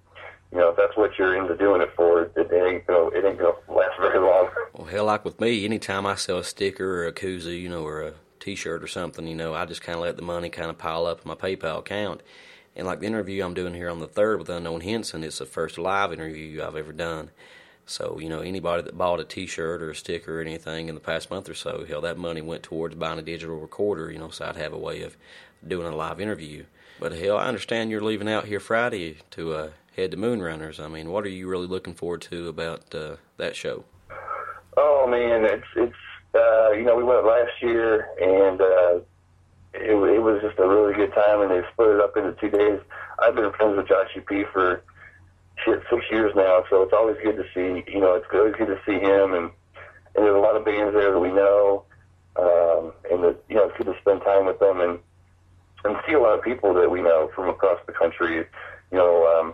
you 0.52 0.58
know 0.58 0.70
if 0.70 0.78
that's 0.78 0.96
what 0.96 1.12
you're 1.20 1.36
into 1.36 1.56
doing 1.58 1.82
it 1.82 1.92
for, 1.96 2.24
it, 2.24 2.34
it 2.36 2.52
ain't 2.54 2.88
gonna 2.88 3.10
it 3.10 3.26
ain't 3.26 3.38
gonna 3.38 3.54
last 3.68 4.00
very 4.00 4.20
long. 4.20 4.50
Well, 4.74 4.88
hell, 4.88 5.06
like 5.06 5.26
with 5.26 5.40
me, 5.40 5.66
anytime 5.66 6.06
I 6.06 6.16
sell 6.16 6.40
a 6.40 6.44
sticker 6.44 7.04
or 7.04 7.08
a 7.08 7.14
koozie, 7.14 7.62
you 7.62 7.70
know, 7.70 7.86
or 7.86 8.02
a 8.02 8.14
T-shirt 8.40 8.84
or 8.84 8.88
something, 8.88 9.28
you 9.28 9.36
know, 9.36 9.54
I 9.54 9.66
just 9.66 9.82
kind 9.82 9.98
of 9.98 10.04
let 10.04 10.16
the 10.16 10.24
money 10.24 10.50
kind 10.50 10.70
of 10.70 10.78
pile 10.78 11.06
up 11.06 11.22
in 11.24 11.28
my 11.28 11.36
PayPal 11.36 11.80
account. 11.80 12.22
And 12.76 12.88
like 12.88 13.00
the 13.00 13.06
interview 13.06 13.44
I'm 13.44 13.54
doing 13.54 13.74
here 13.74 13.90
on 13.90 14.00
the 14.00 14.08
third 14.08 14.40
with 14.40 14.50
Unknown 14.50 14.82
Hinson, 14.82 15.24
it's 15.24 15.38
the 15.38 15.46
first 15.46 15.78
live 15.78 16.12
interview 16.12 16.64
I've 16.64 16.76
ever 16.76 16.92
done. 16.92 17.30
So, 17.86 18.18
you 18.20 18.30
know, 18.30 18.40
anybody 18.40 18.84
that 18.84 18.98
bought 18.98 19.20
a 19.20 19.26
T-shirt 19.26 19.82
or 19.82 19.92
a 19.92 19.96
sticker 19.96 20.40
or 20.40 20.42
anything 20.42 20.88
in 20.88 20.96
the 20.96 21.02
past 21.02 21.30
month 21.30 21.50
or 21.50 21.54
so, 21.54 21.86
hell, 21.88 22.02
that 22.02 22.18
money 22.18 22.42
went 22.42 22.64
towards 22.64 22.96
buying 22.96 23.20
a 23.20 23.22
digital 23.22 23.58
recorder. 23.58 24.12
You 24.12 24.20
know, 24.20 24.30
so 24.30 24.46
I'd 24.46 24.56
have 24.56 24.74
a 24.74 24.78
way 24.78 25.02
of 25.02 25.18
doing 25.68 25.88
a 25.88 25.96
live 25.96 26.22
interview. 26.22 26.66
But 27.00 27.14
hell, 27.14 27.38
I 27.38 27.48
understand 27.48 27.92
you're 27.92 28.02
leaving 28.02 28.30
out 28.30 28.46
here 28.46 28.60
Friday 28.60 29.18
to 29.32 29.54
uh, 29.54 29.70
head 29.96 30.12
to 30.12 30.18
Moonrunners. 30.18 30.80
I 30.80 30.88
mean, 30.88 31.10
what 31.10 31.26
are 31.26 31.30
you 31.30 31.48
really 31.48 31.68
looking 31.68 31.94
forward 31.94 32.22
to 32.24 32.48
about 32.48 32.94
uh, 32.96 33.16
that 33.38 33.56
show? 33.56 33.84
Oh 34.78 35.08
man, 35.08 35.46
it's 35.46 35.68
it's 35.76 35.96
uh, 36.34 36.72
you 36.72 36.84
know 36.84 36.96
we 36.96 37.04
went 37.04 37.26
last 37.26 37.52
year 37.62 38.08
and 38.22 38.62
uh, 38.62 39.00
it 39.74 39.92
it 39.92 40.22
was 40.22 40.42
just 40.42 40.58
a 40.60 40.68
really 40.68 40.94
good 40.94 41.14
time, 41.14 41.42
and 41.42 41.52
they 41.52 41.68
split 41.74 41.90
it 41.90 42.02
up 42.02 42.16
into 42.18 42.34
two 42.34 42.50
days. 42.50 42.80
I've 43.20 43.36
been 43.36 43.52
friends 43.54 43.78
with 43.78 43.88
Josh 43.88 44.16
P 44.28 44.44
for 44.52 44.84
shit 45.58 45.82
six 45.90 46.06
years 46.12 46.34
now, 46.36 46.64
so 46.70 46.82
it's 46.84 46.94
always 46.94 47.18
good 47.24 47.38
to 47.38 47.46
see. 47.54 47.84
You 47.92 48.02
know, 48.02 48.16
it's 48.16 48.26
always 48.34 48.56
good 48.56 48.68
to 48.68 48.80
see 48.86 49.00
him, 49.00 49.34
and 49.34 49.52
and 50.16 50.26
there's 50.26 50.36
a 50.36 50.40
lot 50.40 50.56
of 50.56 50.66
bands 50.66 50.94
there 50.94 51.12
that 51.12 51.20
we 51.20 51.32
know, 51.32 51.84
um, 52.36 52.94
and 53.10 53.24
that 53.24 53.38
you 53.50 53.56
know 53.56 53.68
it's 53.68 53.78
good 53.78 53.88
to 53.88 54.00
spend 54.02 54.22
time 54.22 54.46
with 54.46 54.60
them 54.60 54.82
and 54.82 55.00
and 55.86 55.98
see 56.08 56.14
a 56.14 56.20
lot 56.20 56.38
of 56.38 56.44
people 56.44 56.74
that 56.74 56.90
we 56.90 57.02
know 57.02 57.30
from 57.36 57.50
across 57.50 57.80
the 57.86 57.94
country. 57.94 58.46
You 58.92 58.98
know, 58.98 59.26
um, 59.28 59.54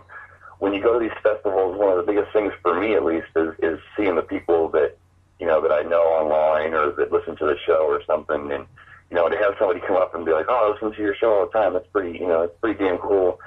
when 0.58 0.72
you 0.74 0.82
go 0.82 0.98
to 0.98 1.00
these 1.00 1.16
festivals, 1.22 1.78
one 1.78 1.90
of 1.90 2.04
the 2.04 2.12
biggest 2.12 2.32
things 2.32 2.52
for 2.62 2.78
me, 2.78 2.94
at 2.94 3.04
least, 3.04 3.28
is 3.36 3.54
is 3.62 3.78
seeing 3.96 4.16
the 4.16 4.22
people 4.22 4.68
that 4.70 4.96
you 5.38 5.46
know 5.46 5.60
that 5.60 5.72
I 5.72 5.82
know 5.82 6.02
online 6.02 6.74
or 6.74 6.92
that 6.92 7.12
listen 7.12 7.36
to 7.36 7.46
the 7.46 7.56
show 7.66 7.86
or 7.86 8.02
something, 8.06 8.52
and 8.52 8.66
you 9.10 9.16
know 9.16 9.28
to 9.28 9.36
have 9.36 9.54
somebody 9.58 9.80
come 9.80 9.96
up 9.96 10.14
and 10.14 10.24
be 10.24 10.32
like, 10.32 10.46
"Oh, 10.48 10.68
I 10.68 10.72
listen 10.72 10.96
to 10.96 11.02
your 11.02 11.14
show 11.14 11.32
all 11.32 11.46
the 11.46 11.52
time." 11.52 11.72
That's 11.72 11.88
pretty, 11.88 12.18
you 12.18 12.26
know, 12.26 12.42
it's 12.42 12.58
pretty 12.60 12.78
damn 12.78 12.98
cool 12.98 13.40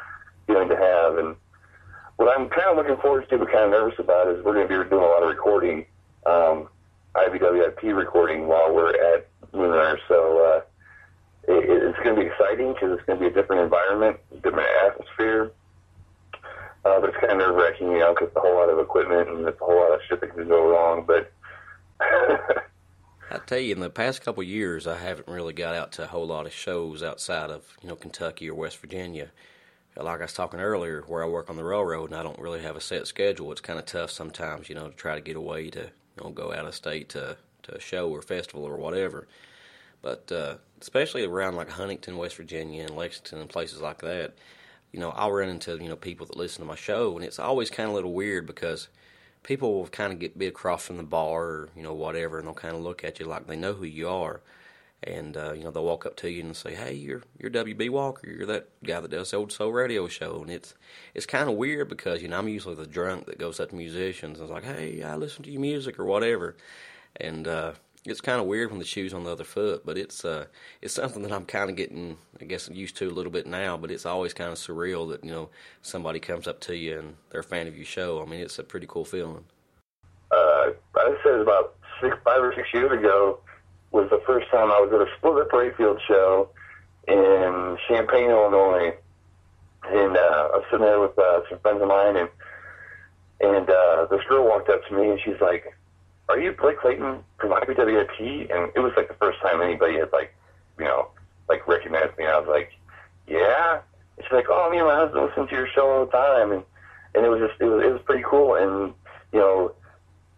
feeling 0.48 0.70
to 0.70 0.76
have 0.76 1.18
and 1.18 1.36
what 2.18 2.38
I'm 2.38 2.50
kind 2.50 2.70
of 2.70 2.78
looking 2.78 2.98
forward 2.98 3.28
to, 3.30 3.38
but 3.38 3.52
kind 3.52 3.66
of 3.66 3.72
nervous 3.72 4.00
about, 4.00 4.28
is 4.30 4.44
we're 4.44 4.54
going 4.54 4.68
to 4.68 4.84
be 4.84 4.90
doing 4.90 5.04
a 5.04 5.08
lot 5.08 5.24
of 5.24 5.30
recording, 5.30 5.86
um, 6.26 6.70
IBWIP 7.16 7.96
recording 7.96 8.48
while 8.48 8.74
we're 8.74 8.94
at 9.16 9.28
Moonrunner. 9.52 9.98
So 10.08 10.46
uh, 10.46 10.62
it, 11.52 11.70
it's 11.70 12.00
going 12.04 12.16
to 12.16 12.22
be 12.22 12.28
exciting 12.28 12.74
because 12.74 12.98
it's 12.98 13.06
going 13.06 13.20
to 13.20 13.26
be 13.26 13.32
a 13.32 13.34
different 13.34 13.64
environment, 13.64 14.18
different 14.44 14.68
atmosphere. 14.86 15.52
Uh, 16.86 17.00
but 17.00 17.10
it's 17.10 17.18
kind 17.18 17.32
of 17.32 17.38
nerve 17.38 17.56
wracking, 17.56 17.92
you 17.92 18.00
know, 18.00 18.14
because 18.14 18.30
a 18.36 18.40
whole 18.40 18.56
lot 18.56 18.70
of 18.70 18.78
equipment 18.78 19.30
and 19.30 19.48
it's 19.48 19.60
a 19.62 19.64
whole 19.64 19.80
lot 19.80 19.94
of 19.94 20.02
shit 20.08 20.20
that 20.20 20.36
can 20.36 20.48
go 20.48 20.70
wrong. 20.70 21.06
But 21.08 21.32
I 23.32 23.38
tell 23.46 23.60
you, 23.60 23.74
in 23.74 23.80
the 23.80 23.90
past 23.90 24.24
couple 24.24 24.44
of 24.44 24.50
years, 24.50 24.86
I 24.86 24.98
haven't 24.98 25.28
really 25.28 25.54
got 25.54 25.76
out 25.76 25.94
to 25.94 26.04
a 26.04 26.08
whole 26.08 26.28
lot 26.28 26.46
of 26.46 26.54
shows 26.54 27.02
outside 27.02 27.50
of 27.50 27.78
you 27.82 27.88
know 27.88 27.96
Kentucky 27.96 28.50
or 28.50 28.56
West 28.56 28.78
Virginia 28.78 29.32
like 29.96 30.20
I 30.20 30.24
was 30.24 30.34
talking 30.34 30.60
earlier, 30.60 31.04
where 31.08 31.24
I 31.24 31.28
work 31.28 31.50
on 31.50 31.56
the 31.56 31.64
railroad 31.64 32.10
and 32.10 32.20
I 32.20 32.24
don't 32.24 32.40
really 32.40 32.62
have 32.62 32.76
a 32.76 32.82
set 32.82 33.08
schedule, 33.08 33.52
it's 33.52 33.62
kind 33.62 33.78
of 33.78 33.86
tough 33.86 34.10
sometimes, 34.10 34.70
you 34.70 34.76
know, 34.76 34.90
to 34.90 34.96
try 34.96 35.16
to 35.16 35.22
get 35.22 35.36
away 35.36 35.70
to, 35.72 35.82
you 35.82 36.24
know, 36.24 36.30
go 36.32 36.52
out 36.52 36.66
of 36.66 36.74
state 36.74 37.10
to, 37.10 37.38
to 37.64 37.76
a 37.76 37.80
show 37.80 38.10
or 38.10 38.22
festival 38.22 38.64
or 38.64 38.78
whatever. 38.78 39.28
But 40.02 40.32
uh, 40.32 40.56
especially 40.82 41.24
around 41.24 41.56
like 41.56 41.70
Huntington, 41.70 42.18
West 42.18 42.36
Virginia, 42.36 42.84
and 42.84 42.96
Lexington 42.96 43.40
and 43.40 43.50
places 43.50 43.82
like 43.82 44.00
that, 44.00 44.34
you 44.92 45.00
know, 45.00 45.12
I'll 45.12 45.32
run 45.32 45.50
into 45.50 45.78
you 45.78 45.90
know 45.90 45.96
people 45.96 46.26
that 46.26 46.38
listen 46.38 46.62
to 46.62 46.68
my 46.68 46.76
show, 46.76 47.16
and 47.16 47.26
it's 47.26 47.40
always 47.40 47.70
kind 47.70 47.88
of 47.88 47.94
a 47.94 47.96
little 47.96 48.14
weird 48.14 48.46
because 48.46 48.90
people 49.44 49.74
will 49.74 49.88
kind 49.88 50.12
of 50.12 50.20
get 50.20 50.38
be 50.38 50.48
across 50.48 50.86
from 50.86 50.98
the 50.98 51.04
bar 51.04 51.44
or 51.44 51.70
you 51.76 51.84
know 51.84 51.94
whatever, 51.94 52.38
and 52.38 52.48
they'll 52.48 52.54
kind 52.54 52.76
of 52.76 52.82
look 52.82 53.04
at 53.04 53.20
you 53.20 53.26
like 53.26 53.48
they 53.48 53.56
know 53.56 53.74
who 53.74 53.86
you 53.86 54.10
are 54.10 54.42
and 55.06 55.36
uh, 55.38 55.54
you 55.54 55.64
know 55.64 55.72
they'll 55.72 55.84
walk 55.84 56.06
up 56.06 56.16
to 56.18 56.30
you 56.30 56.42
and 56.44 56.56
say, 56.56 56.74
"Hey, 56.76 56.94
you're 56.94 57.24
you're 57.38 57.52
WB 57.52 57.90
Walker. 57.90 58.30
You're 58.30 58.46
that 58.48 58.70
guy 58.84 59.00
that 59.00 59.12
does 59.12 59.32
the 59.32 59.38
old 59.38 59.52
soul 59.52 59.72
radio 59.72 60.08
show." 60.08 60.42
And 60.42 60.50
it's 60.50 60.74
it's 61.14 61.26
kind 61.26 61.50
of 61.50 61.56
weird 61.56 61.90
because 61.90 62.22
you 62.22 62.28
know 62.28 62.40
I'm 62.40 62.48
usually 62.48 62.76
the 62.76 62.88
drunk 62.88 63.26
that 63.26 63.38
goes 63.38 63.60
up 63.60 63.70
to 63.70 63.76
musicians 63.76 64.40
and 64.40 64.46
is 64.46 64.52
like, 64.52 64.64
"Hey, 64.64 65.02
I 65.04 65.16
listen 65.16 65.44
to 65.44 65.52
your 65.52 65.62
music 65.62 66.00
or 66.00 66.06
whatever," 66.06 66.56
and 67.18 67.48
uh, 67.48 67.74
it's 68.06 68.22
kind 68.22 68.40
of 68.40 68.48
weird 68.48 68.70
when 68.70 68.80
the 68.80 68.86
shoe's 68.86 69.14
on 69.14 69.24
the 69.24 69.32
other 69.32 69.44
foot. 69.44 69.86
But 69.86 69.98
it's 69.98 70.24
uh, 70.26 70.46
it's 70.82 70.94
something 70.94 71.22
that 71.24 71.32
I'm 71.32 71.46
kind 71.46 71.70
of 71.70 71.76
getting, 71.76 72.18
I 72.42 72.46
guess, 72.46 72.70
used 72.70 72.98
to 72.98 73.10
a 73.10 73.12
little 73.12 73.32
bit 73.32 73.48
now. 73.48 73.78
But 73.78 73.92
it's 73.92 74.06
always 74.06 74.34
kind 74.34 74.52
of 74.52 74.58
surreal 74.58 75.10
that 75.12 75.24
you 75.24 75.32
know 75.32 75.50
somebody 75.82 76.20
comes 76.20 76.48
up 76.48 76.60
to 76.62 76.76
you 76.76 77.00
and 77.00 77.16
they're 77.30 77.42
a 77.42 77.44
fan 77.44 77.68
of 77.68 77.76
your 77.76 77.86
show. 77.86 78.22
I 78.22 78.26
mean, 78.26 78.42
it's 78.42 78.60
a 78.60 78.64
pretty 78.64 78.88
cool 78.88 79.06
feeling. 79.06 79.46
Uh, 80.32 80.72
I 80.96 81.16
said 81.24 81.40
about 81.40 81.76
six, 82.02 82.16
five 82.26 82.42
or 82.42 82.54
six 82.56 82.68
years 82.74 82.92
ago 82.92 83.40
was 83.94 84.10
the 84.10 84.22
first 84.26 84.50
time 84.50 84.72
I 84.72 84.82
was 84.82 84.92
at 84.92 85.00
a 85.00 85.18
Split 85.18 85.36
Lip 85.36 85.52
Rayfield 85.52 86.00
show, 86.06 86.50
in 87.08 87.78
Champaign, 87.88 88.30
Illinois, 88.30 88.94
and 89.86 90.18
uh, 90.18 90.50
I 90.54 90.58
was 90.58 90.66
sitting 90.72 90.86
there 90.86 91.00
with 91.00 91.18
uh, 91.18 91.42
some 91.50 91.60
friends 91.60 91.82
of 91.82 91.88
mine, 91.88 92.16
and 92.16 92.30
and 93.42 93.70
uh, 93.70 94.08
this 94.10 94.22
girl 94.30 94.46
walked 94.46 94.70
up 94.70 94.86
to 94.88 94.96
me, 94.96 95.10
and 95.10 95.20
she's 95.24 95.40
like, 95.42 95.66
"Are 96.30 96.40
you 96.40 96.54
Blake 96.54 96.80
Clayton 96.80 97.24
from 97.40 97.52
IBWIP?" 97.52 98.54
And 98.54 98.72
it 98.76 98.80
was 98.80 98.94
like 98.96 99.10
the 99.10 99.16
first 99.16 99.40
time 99.42 99.62
anybody 99.62 99.96
had 100.00 100.12
like, 100.14 100.34
you 100.80 100.86
know, 100.86 101.10
like 101.50 101.68
recognized 101.68 102.18
me. 102.18 102.26
I 102.26 102.40
was 102.40 102.48
like, 102.48 102.72
"Yeah." 103.28 103.82
And 104.18 104.26
she's 104.26 104.34
like, 104.34 104.48
"Oh, 104.50 104.70
me 104.72 104.78
and 104.78 104.88
my 104.88 104.96
husband 104.96 105.26
listen 105.26 105.48
to 105.48 105.56
your 105.56 105.68
show 105.68 105.90
all 105.90 106.06
the 106.06 106.12
time," 106.12 106.52
and 106.52 106.64
and 107.16 107.26
it 107.26 107.30
was 107.30 107.42
just 107.42 107.60
it 107.60 107.66
was 107.66 107.84
it 107.84 107.92
was 107.92 108.02
pretty 108.06 108.24
cool, 108.28 108.56
and 108.56 108.94
you 109.32 109.40
know. 109.40 109.74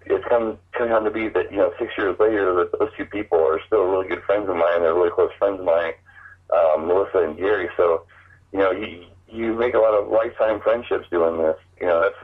It's 0.08 0.24
come 0.26 0.60
come 0.78 0.92
on 0.92 1.04
to 1.04 1.12
be 1.12 1.30
that 1.30 1.52
you 1.52 1.58
know 1.58 1.74
six 1.80 1.94
years 1.98 2.18
later 2.20 2.54
that 2.56 2.78
those 2.78 2.90
two 2.98 3.06
people 3.06 3.40
are 3.40 3.60
still 3.66 3.86
really 3.86 4.08
good 4.08 4.24
friends 4.24 4.50
of 4.50 4.56
mine. 4.56 4.82
They're 4.82 4.94
really 4.94 5.12
close 5.12 5.32
friends 5.40 5.60
of 5.60 5.66
mine, 5.66 5.94
um, 6.54 6.88
Melissa 6.88 7.20
and 7.20 7.38
Gary. 7.38 7.70
So, 7.78 8.04
you 8.52 8.60
know, 8.60 8.72
you 8.72 9.06
you 9.28 9.54
make 9.54 9.74
a 9.74 9.80
lot 9.80 9.94
of 9.94 10.08
lifetime 10.10 10.62
friendships 10.62 11.08
doing 11.10 11.42
this. 11.42 11.58
You 11.80 11.88
know, 11.88 12.02
that's 12.02 12.16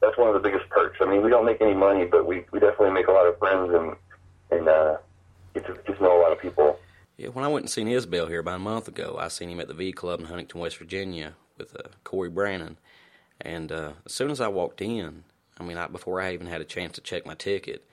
that's 0.00 0.18
one 0.18 0.28
of 0.28 0.34
the 0.34 0.48
biggest 0.48 0.68
perks. 0.70 0.98
I 1.00 1.06
mean, 1.06 1.22
we 1.22 1.30
don't 1.30 1.46
make 1.46 1.60
any 1.60 1.74
money, 1.74 2.04
but 2.04 2.26
we 2.26 2.44
we 2.52 2.60
definitely 2.60 2.92
make 2.92 3.08
a 3.08 3.12
lot 3.12 3.26
of 3.26 3.38
friends 3.38 3.72
and 3.74 3.96
and 4.50 4.68
uh, 4.68 4.96
get 5.54 5.66
to 5.66 5.74
get 5.86 5.96
to 5.96 6.02
know 6.02 6.20
a 6.20 6.22
lot 6.22 6.32
of 6.32 6.40
people. 6.40 6.78
Yeah, 7.16 7.28
when 7.28 7.44
I 7.44 7.48
went 7.48 7.64
and 7.64 7.70
seen 7.70 7.86
Isbell 7.86 8.28
here 8.28 8.40
about 8.40 8.56
a 8.56 8.60
month 8.60 8.88
ago, 8.88 9.16
I 9.18 9.28
seen 9.28 9.48
him 9.48 9.60
at 9.60 9.68
the 9.68 9.74
V 9.74 9.92
Club 9.92 10.20
in 10.20 10.26
Huntington, 10.26 10.60
West 10.60 10.76
Virginia, 10.78 11.34
with 11.56 11.76
uh, 11.76 11.88
Cory 12.02 12.30
Branan. 12.30 12.76
And 13.40 13.70
uh, 13.70 13.92
as 14.04 14.12
soon 14.12 14.30
as 14.30 14.40
I 14.40 14.48
walked 14.48 14.80
in, 14.80 15.24
I 15.58 15.62
mean, 15.62 15.76
I, 15.76 15.86
before 15.86 16.20
I 16.20 16.32
even 16.32 16.46
had 16.46 16.60
a 16.60 16.64
chance 16.64 16.94
to 16.94 17.00
check 17.00 17.24
my 17.24 17.34
ticket, 17.34 17.84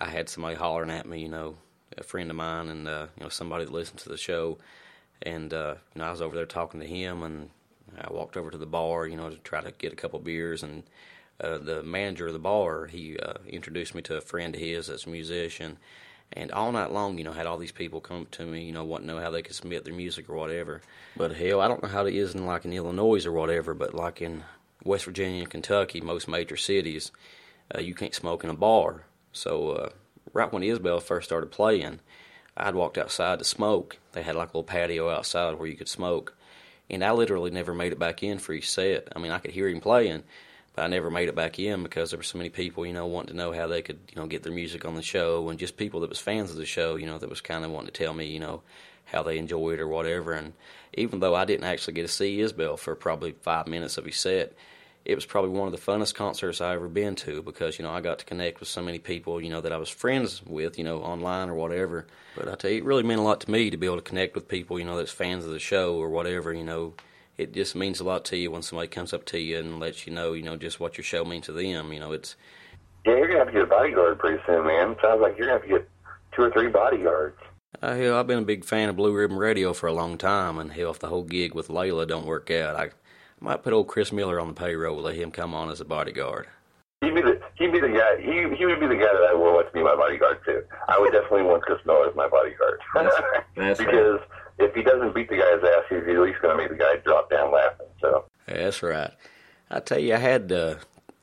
I 0.00 0.08
had 0.08 0.28
somebody 0.28 0.56
hollering 0.56 0.90
at 0.90 1.06
me, 1.06 1.22
you 1.22 1.28
know, 1.28 1.56
a 1.96 2.02
friend 2.02 2.30
of 2.30 2.36
mine 2.36 2.68
and 2.68 2.86
uh, 2.86 3.06
you 3.16 3.22
know 3.22 3.28
somebody 3.28 3.64
that 3.64 3.72
listened 3.72 3.98
to 4.00 4.08
the 4.08 4.16
show, 4.16 4.58
and 5.22 5.52
uh, 5.52 5.74
you 5.94 5.98
know 6.00 6.06
I 6.06 6.10
was 6.10 6.22
over 6.22 6.36
there 6.36 6.46
talking 6.46 6.80
to 6.80 6.86
him, 6.86 7.22
and 7.22 7.50
I 8.00 8.12
walked 8.12 8.36
over 8.36 8.50
to 8.50 8.58
the 8.58 8.66
bar, 8.66 9.06
you 9.06 9.16
know, 9.16 9.30
to 9.30 9.36
try 9.38 9.60
to 9.60 9.72
get 9.72 9.92
a 9.92 9.96
couple 9.96 10.18
beers, 10.20 10.62
and 10.62 10.84
uh, 11.40 11.58
the 11.58 11.82
manager 11.82 12.26
of 12.26 12.32
the 12.32 12.38
bar 12.38 12.86
he 12.86 13.18
uh, 13.18 13.34
introduced 13.46 13.94
me 13.94 14.02
to 14.02 14.16
a 14.16 14.20
friend 14.20 14.54
of 14.54 14.60
his 14.60 14.86
that's 14.86 15.06
a 15.06 15.10
musician, 15.10 15.78
and 16.32 16.52
all 16.52 16.72
night 16.72 16.92
long, 16.92 17.18
you 17.18 17.24
know, 17.24 17.32
had 17.32 17.46
all 17.46 17.58
these 17.58 17.72
people 17.72 18.00
come 18.00 18.26
to 18.32 18.44
me, 18.44 18.64
you 18.64 18.72
know, 18.72 18.84
wanting 18.84 19.08
to 19.08 19.14
know 19.14 19.20
how 19.20 19.30
they 19.30 19.42
could 19.42 19.54
submit 19.54 19.84
their 19.84 19.94
music 19.94 20.28
or 20.28 20.36
whatever. 20.36 20.82
But 21.16 21.36
hell, 21.36 21.60
I 21.60 21.68
don't 21.68 21.82
know 21.82 21.88
how 21.88 22.06
it 22.06 22.14
is 22.14 22.34
in 22.34 22.46
like 22.46 22.64
in 22.64 22.72
Illinois 22.72 23.26
or 23.26 23.32
whatever, 23.32 23.74
but 23.74 23.94
like 23.94 24.22
in 24.22 24.44
West 24.84 25.06
Virginia 25.06 25.42
and 25.42 25.50
Kentucky, 25.50 26.00
most 26.00 26.28
major 26.28 26.56
cities, 26.56 27.10
uh, 27.74 27.80
you 27.80 27.94
can't 27.94 28.14
smoke 28.14 28.44
in 28.44 28.50
a 28.50 28.54
bar. 28.54 29.04
So 29.32 29.70
uh, 29.70 29.88
right 30.32 30.52
when 30.52 30.62
Isbell 30.62 31.02
first 31.02 31.28
started 31.28 31.50
playing, 31.50 32.00
I'd 32.56 32.74
walked 32.74 32.98
outside 32.98 33.38
to 33.38 33.44
smoke. 33.44 33.98
They 34.12 34.22
had 34.22 34.34
like 34.34 34.48
a 34.48 34.52
little 34.52 34.64
patio 34.64 35.10
outside 35.10 35.58
where 35.58 35.68
you 35.68 35.76
could 35.76 35.88
smoke, 35.88 36.34
and 36.90 37.04
I 37.04 37.12
literally 37.12 37.50
never 37.50 37.72
made 37.72 37.92
it 37.92 37.98
back 37.98 38.22
in 38.22 38.38
for 38.38 38.52
each 38.52 38.70
set. 38.70 39.08
I 39.14 39.18
mean, 39.20 39.30
I 39.30 39.38
could 39.38 39.52
hear 39.52 39.68
him 39.68 39.80
playing, 39.80 40.24
but 40.74 40.84
I 40.84 40.88
never 40.88 41.10
made 41.10 41.28
it 41.28 41.36
back 41.36 41.58
in 41.58 41.82
because 41.82 42.10
there 42.10 42.18
were 42.18 42.24
so 42.24 42.38
many 42.38 42.50
people, 42.50 42.84
you 42.84 42.92
know, 42.92 43.06
wanting 43.06 43.30
to 43.30 43.36
know 43.36 43.52
how 43.52 43.68
they 43.68 43.82
could, 43.82 43.98
you 44.08 44.20
know, 44.20 44.26
get 44.26 44.42
their 44.42 44.52
music 44.52 44.84
on 44.84 44.96
the 44.96 45.02
show, 45.02 45.48
and 45.48 45.58
just 45.58 45.76
people 45.76 46.00
that 46.00 46.10
was 46.10 46.18
fans 46.18 46.50
of 46.50 46.56
the 46.56 46.66
show, 46.66 46.96
you 46.96 47.06
know, 47.06 47.18
that 47.18 47.30
was 47.30 47.40
kind 47.40 47.64
of 47.64 47.70
wanting 47.70 47.92
to 47.92 48.04
tell 48.04 48.14
me, 48.14 48.26
you 48.26 48.40
know, 48.40 48.62
how 49.04 49.22
they 49.22 49.38
enjoyed 49.38 49.78
it 49.78 49.82
or 49.82 49.88
whatever. 49.88 50.32
And 50.32 50.52
even 50.94 51.20
though 51.20 51.34
I 51.34 51.44
didn't 51.44 51.64
actually 51.64 51.94
get 51.94 52.02
to 52.02 52.08
see 52.08 52.38
Isbell 52.38 52.78
for 52.78 52.94
probably 52.94 53.32
five 53.40 53.66
minutes 53.66 53.98
of 53.98 54.04
his 54.04 54.16
set, 54.16 54.52
it 55.08 55.14
was 55.14 55.24
probably 55.24 55.50
one 55.50 55.66
of 55.66 55.72
the 55.72 55.90
funnest 55.90 56.14
concerts 56.14 56.60
I 56.60 56.74
ever 56.74 56.86
been 56.86 57.14
to 57.16 57.40
because 57.40 57.78
you 57.78 57.82
know 57.82 57.90
I 57.90 58.02
got 58.02 58.18
to 58.18 58.26
connect 58.26 58.60
with 58.60 58.68
so 58.68 58.82
many 58.82 58.98
people 58.98 59.40
you 59.40 59.48
know 59.48 59.62
that 59.62 59.72
I 59.72 59.78
was 59.78 59.88
friends 59.88 60.42
with 60.44 60.76
you 60.76 60.84
know 60.84 60.98
online 60.98 61.48
or 61.48 61.54
whatever. 61.54 62.06
But 62.36 62.48
I 62.48 62.54
tell 62.54 62.70
you, 62.70 62.76
it 62.76 62.84
really 62.84 63.02
meant 63.02 63.18
a 63.18 63.24
lot 63.24 63.40
to 63.40 63.50
me 63.50 63.70
to 63.70 63.78
be 63.78 63.86
able 63.86 63.96
to 63.96 64.02
connect 64.02 64.34
with 64.34 64.46
people 64.46 64.78
you 64.78 64.84
know 64.84 64.98
that's 64.98 65.10
fans 65.10 65.46
of 65.46 65.50
the 65.50 65.58
show 65.58 65.96
or 65.96 66.10
whatever. 66.10 66.52
You 66.52 66.62
know, 66.62 66.92
it 67.38 67.54
just 67.54 67.74
means 67.74 68.00
a 68.00 68.04
lot 68.04 68.26
to 68.26 68.36
you 68.36 68.50
when 68.50 68.60
somebody 68.60 68.88
comes 68.88 69.14
up 69.14 69.24
to 69.26 69.40
you 69.40 69.58
and 69.58 69.80
lets 69.80 70.06
you 70.06 70.12
know 70.12 70.34
you 70.34 70.42
know 70.42 70.56
just 70.56 70.78
what 70.78 70.98
your 70.98 71.04
show 71.04 71.24
means 71.24 71.46
to 71.46 71.52
them. 71.52 71.90
You 71.90 72.00
know, 72.00 72.12
it's 72.12 72.36
Yeah, 73.06 73.16
you're 73.16 73.28
gonna 73.28 73.38
have 73.38 73.48
to 73.48 73.52
get 73.54 73.62
a 73.62 73.66
bodyguard 73.66 74.18
pretty 74.18 74.42
soon, 74.46 74.66
man. 74.66 74.94
Sounds 75.00 75.22
like 75.22 75.38
you're 75.38 75.46
gonna 75.46 75.60
have 75.60 75.68
to 75.68 75.74
get 75.74 75.88
two 76.36 76.42
or 76.42 76.50
three 76.50 76.68
bodyguards. 76.68 77.38
Uh, 77.80 77.94
hell, 77.94 78.16
I've 78.16 78.26
been 78.26 78.38
a 78.38 78.42
big 78.42 78.64
fan 78.64 78.90
of 78.90 78.96
Blue 78.96 79.14
Ribbon 79.14 79.38
Radio 79.38 79.72
for 79.72 79.86
a 79.86 79.92
long 79.92 80.18
time, 80.18 80.58
and 80.58 80.72
hell, 80.72 80.90
if 80.90 80.98
the 80.98 81.08
whole 81.08 81.22
gig 81.22 81.54
with 81.54 81.68
Layla 81.68 82.08
don't 82.08 82.26
work 82.26 82.50
out, 82.50 82.76
I, 82.76 82.90
I 83.40 83.44
might 83.44 83.62
put 83.62 83.72
old 83.72 83.88
Chris 83.88 84.12
Miller 84.12 84.40
on 84.40 84.48
the 84.48 84.54
payroll, 84.54 84.96
let 85.00 85.16
him 85.16 85.30
come 85.30 85.54
on 85.54 85.70
as 85.70 85.80
a 85.80 85.84
bodyguard. 85.84 86.48
He'd 87.00 87.14
be 87.14 87.22
the 87.22 87.40
he'd 87.56 87.70
be 87.70 87.80
the 87.80 87.88
guy. 87.88 88.20
He 88.20 88.56
he 88.56 88.66
would 88.66 88.80
be 88.80 88.88
the 88.88 88.96
guy 88.96 89.12
that 89.12 89.28
I 89.30 89.34
would 89.34 89.52
want 89.52 89.68
to 89.68 89.72
be 89.72 89.82
my 89.82 89.94
bodyguard 89.94 90.40
too. 90.44 90.62
I 90.88 90.98
would 90.98 91.12
definitely 91.12 91.44
want 91.44 91.62
Chris 91.62 91.78
Miller 91.86 92.08
as 92.08 92.16
my 92.16 92.28
bodyguard 92.28 92.80
That's 93.56 93.78
because 93.78 94.20
if 94.58 94.74
he 94.74 94.82
doesn't 94.82 95.14
beat 95.14 95.28
the 95.28 95.36
guy's 95.36 95.62
ass, 95.62 95.84
he's 95.88 95.98
at 95.98 96.20
least 96.20 96.42
going 96.42 96.56
to 96.56 96.62
make 96.62 96.70
the 96.70 96.76
guy 96.76 96.96
drop 97.04 97.30
down 97.30 97.52
laughing. 97.52 97.86
So 98.00 98.24
that's 98.46 98.82
right. 98.82 99.12
I 99.70 99.80
tell 99.80 100.00
you, 100.00 100.14
I 100.14 100.18
had 100.18 100.50
uh, 100.50 100.74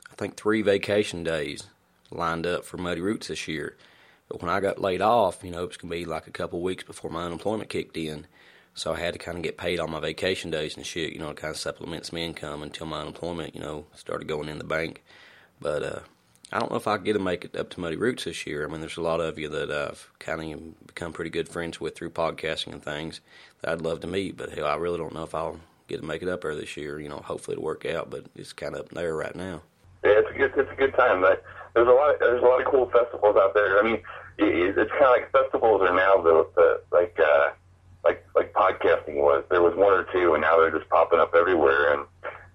I 0.10 0.16
think 0.16 0.38
three 0.38 0.62
vacation 0.62 1.24
days 1.24 1.64
lined 2.10 2.48
up 2.48 2.64
for 2.64 2.78
Muddy 2.78 3.02
Roots 3.02 3.28
this 3.28 3.48
year, 3.48 3.76
but 4.30 4.42
when 4.42 4.50
I 4.50 4.62
got 4.62 4.80
laid 4.80 5.02
off, 5.02 5.44
you 5.44 5.52
know, 5.52 5.64
it 5.64 5.68
was 5.68 5.78
gonna 5.78 5.92
be 5.92 6.06
like 6.06 6.28
a 6.28 6.32
couple 6.32 6.60
of 6.60 6.64
weeks 6.64 6.86
before 6.86 7.12
my 7.12 7.24
unemployment 7.24 7.70
kicked 7.70 7.98
in, 7.98 8.28
so 8.76 8.94
I 8.94 9.00
had 9.00 9.14
to 9.14 9.20
kind 9.20 9.38
of 9.38 9.44
get 9.44 9.58
paid 9.58 9.80
on 9.80 9.90
my 9.90 10.02
vacation 10.02 10.52
days 10.52 10.76
and 10.76 10.86
shit, 10.86 11.14
you 11.14 11.20
know, 11.20 11.30
to 11.30 11.34
kind 11.34 11.52
of 11.52 11.58
supplement 11.58 12.06
some 12.06 12.20
income 12.20 12.62
until 12.62 12.86
my 12.86 13.00
unemployment, 13.00 13.56
you 13.56 13.62
know, 13.62 13.86
started 13.96 14.28
going 14.28 14.50
in 14.50 14.58
the 14.58 14.66
bank. 14.66 15.02
But 15.62 15.82
uh, 15.82 16.00
I 16.52 16.60
don't 16.60 16.70
know 16.70 16.78
if 16.78 16.86
I 16.88 16.98
get 16.98 17.14
to 17.14 17.20
make 17.20 17.46
it 17.46 17.56
up 17.56 17.70
to 17.72 17.80
Muddy 17.80 17.96
Roots 17.96 18.26
this 18.26 18.46
year. 18.46 18.68
I 18.68 18.72
mean, 18.72 18.82
there's 18.82 18.98
a 18.98 19.02
lot 19.02 19.22
of 19.22 19.40
you 19.40 19.48
that 19.48 19.72
I've 19.72 20.12
kind 20.20 20.54
of 20.54 20.88
become 20.88 21.14
pretty 21.14 21.32
good 21.32 21.48
friends 21.48 21.80
with 21.80 21.96
through 21.96 22.10
podcasting 22.10 22.74
and 22.74 22.84
things 22.84 23.22
that 23.62 23.72
I'd 23.72 23.82
love 23.82 24.02
to 24.02 24.08
meet, 24.08 24.36
but 24.36 24.52
hell, 24.52 24.68
I 24.68 24.76
really 24.76 24.98
don't 24.98 25.14
know 25.14 25.24
if 25.24 25.34
I'll 25.34 25.60
get 25.88 26.02
to 26.02 26.06
make 26.06 26.22
it 26.22 26.28
up 26.28 26.42
there 26.42 26.56
this 26.56 26.76
year. 26.76 27.00
You 27.00 27.08
know, 27.08 27.18
hopefully 27.18 27.54
it'll 27.54 27.64
work 27.64 27.86
out, 27.86 28.10
but 28.10 28.26
it's 28.36 28.52
kind 28.52 28.76
of 28.76 28.82
up 28.82 28.90
there 28.90 29.16
right 29.16 29.36
now. 29.36 29.62
yeah, 30.04 30.20
it's 30.20 30.30
a 30.30 30.38
good 30.38 30.52
it's 30.58 30.72
a 30.72 30.76
good 30.76 30.94
time. 30.96 31.22
But 31.22 31.44
there's 31.74 31.88
a 31.88 31.92
lot 31.92 32.14
of, 32.14 32.20
there's 32.20 32.44
a 32.44 32.46
lot 32.46 32.60
of 32.60 32.68
cool 32.68 32.90
festivals 32.90 33.38
out 33.38 33.54
there. 33.54 33.80
I 33.80 33.84
mean, 33.84 34.02
it, 34.38 34.78
it's 34.78 34.92
kind 34.92 35.06
of 35.06 35.12
like 35.12 35.32
festivals 35.32 35.82
are 35.82 35.96
now 35.96 36.22
the, 36.22 36.48
the 36.56 36.82
like 36.92 37.18
uh, 37.20 37.52
like 38.06 38.26
like 38.36 38.54
podcasting 38.54 39.16
was. 39.16 39.44
There 39.50 39.62
was 39.62 39.76
one 39.76 39.92
or 39.92 40.06
two, 40.14 40.34
and 40.34 40.42
now 40.42 40.58
they're 40.58 40.72
just 40.72 40.90
popping 40.90 41.20
up 41.20 41.34
everywhere. 41.36 41.94
And 41.94 42.06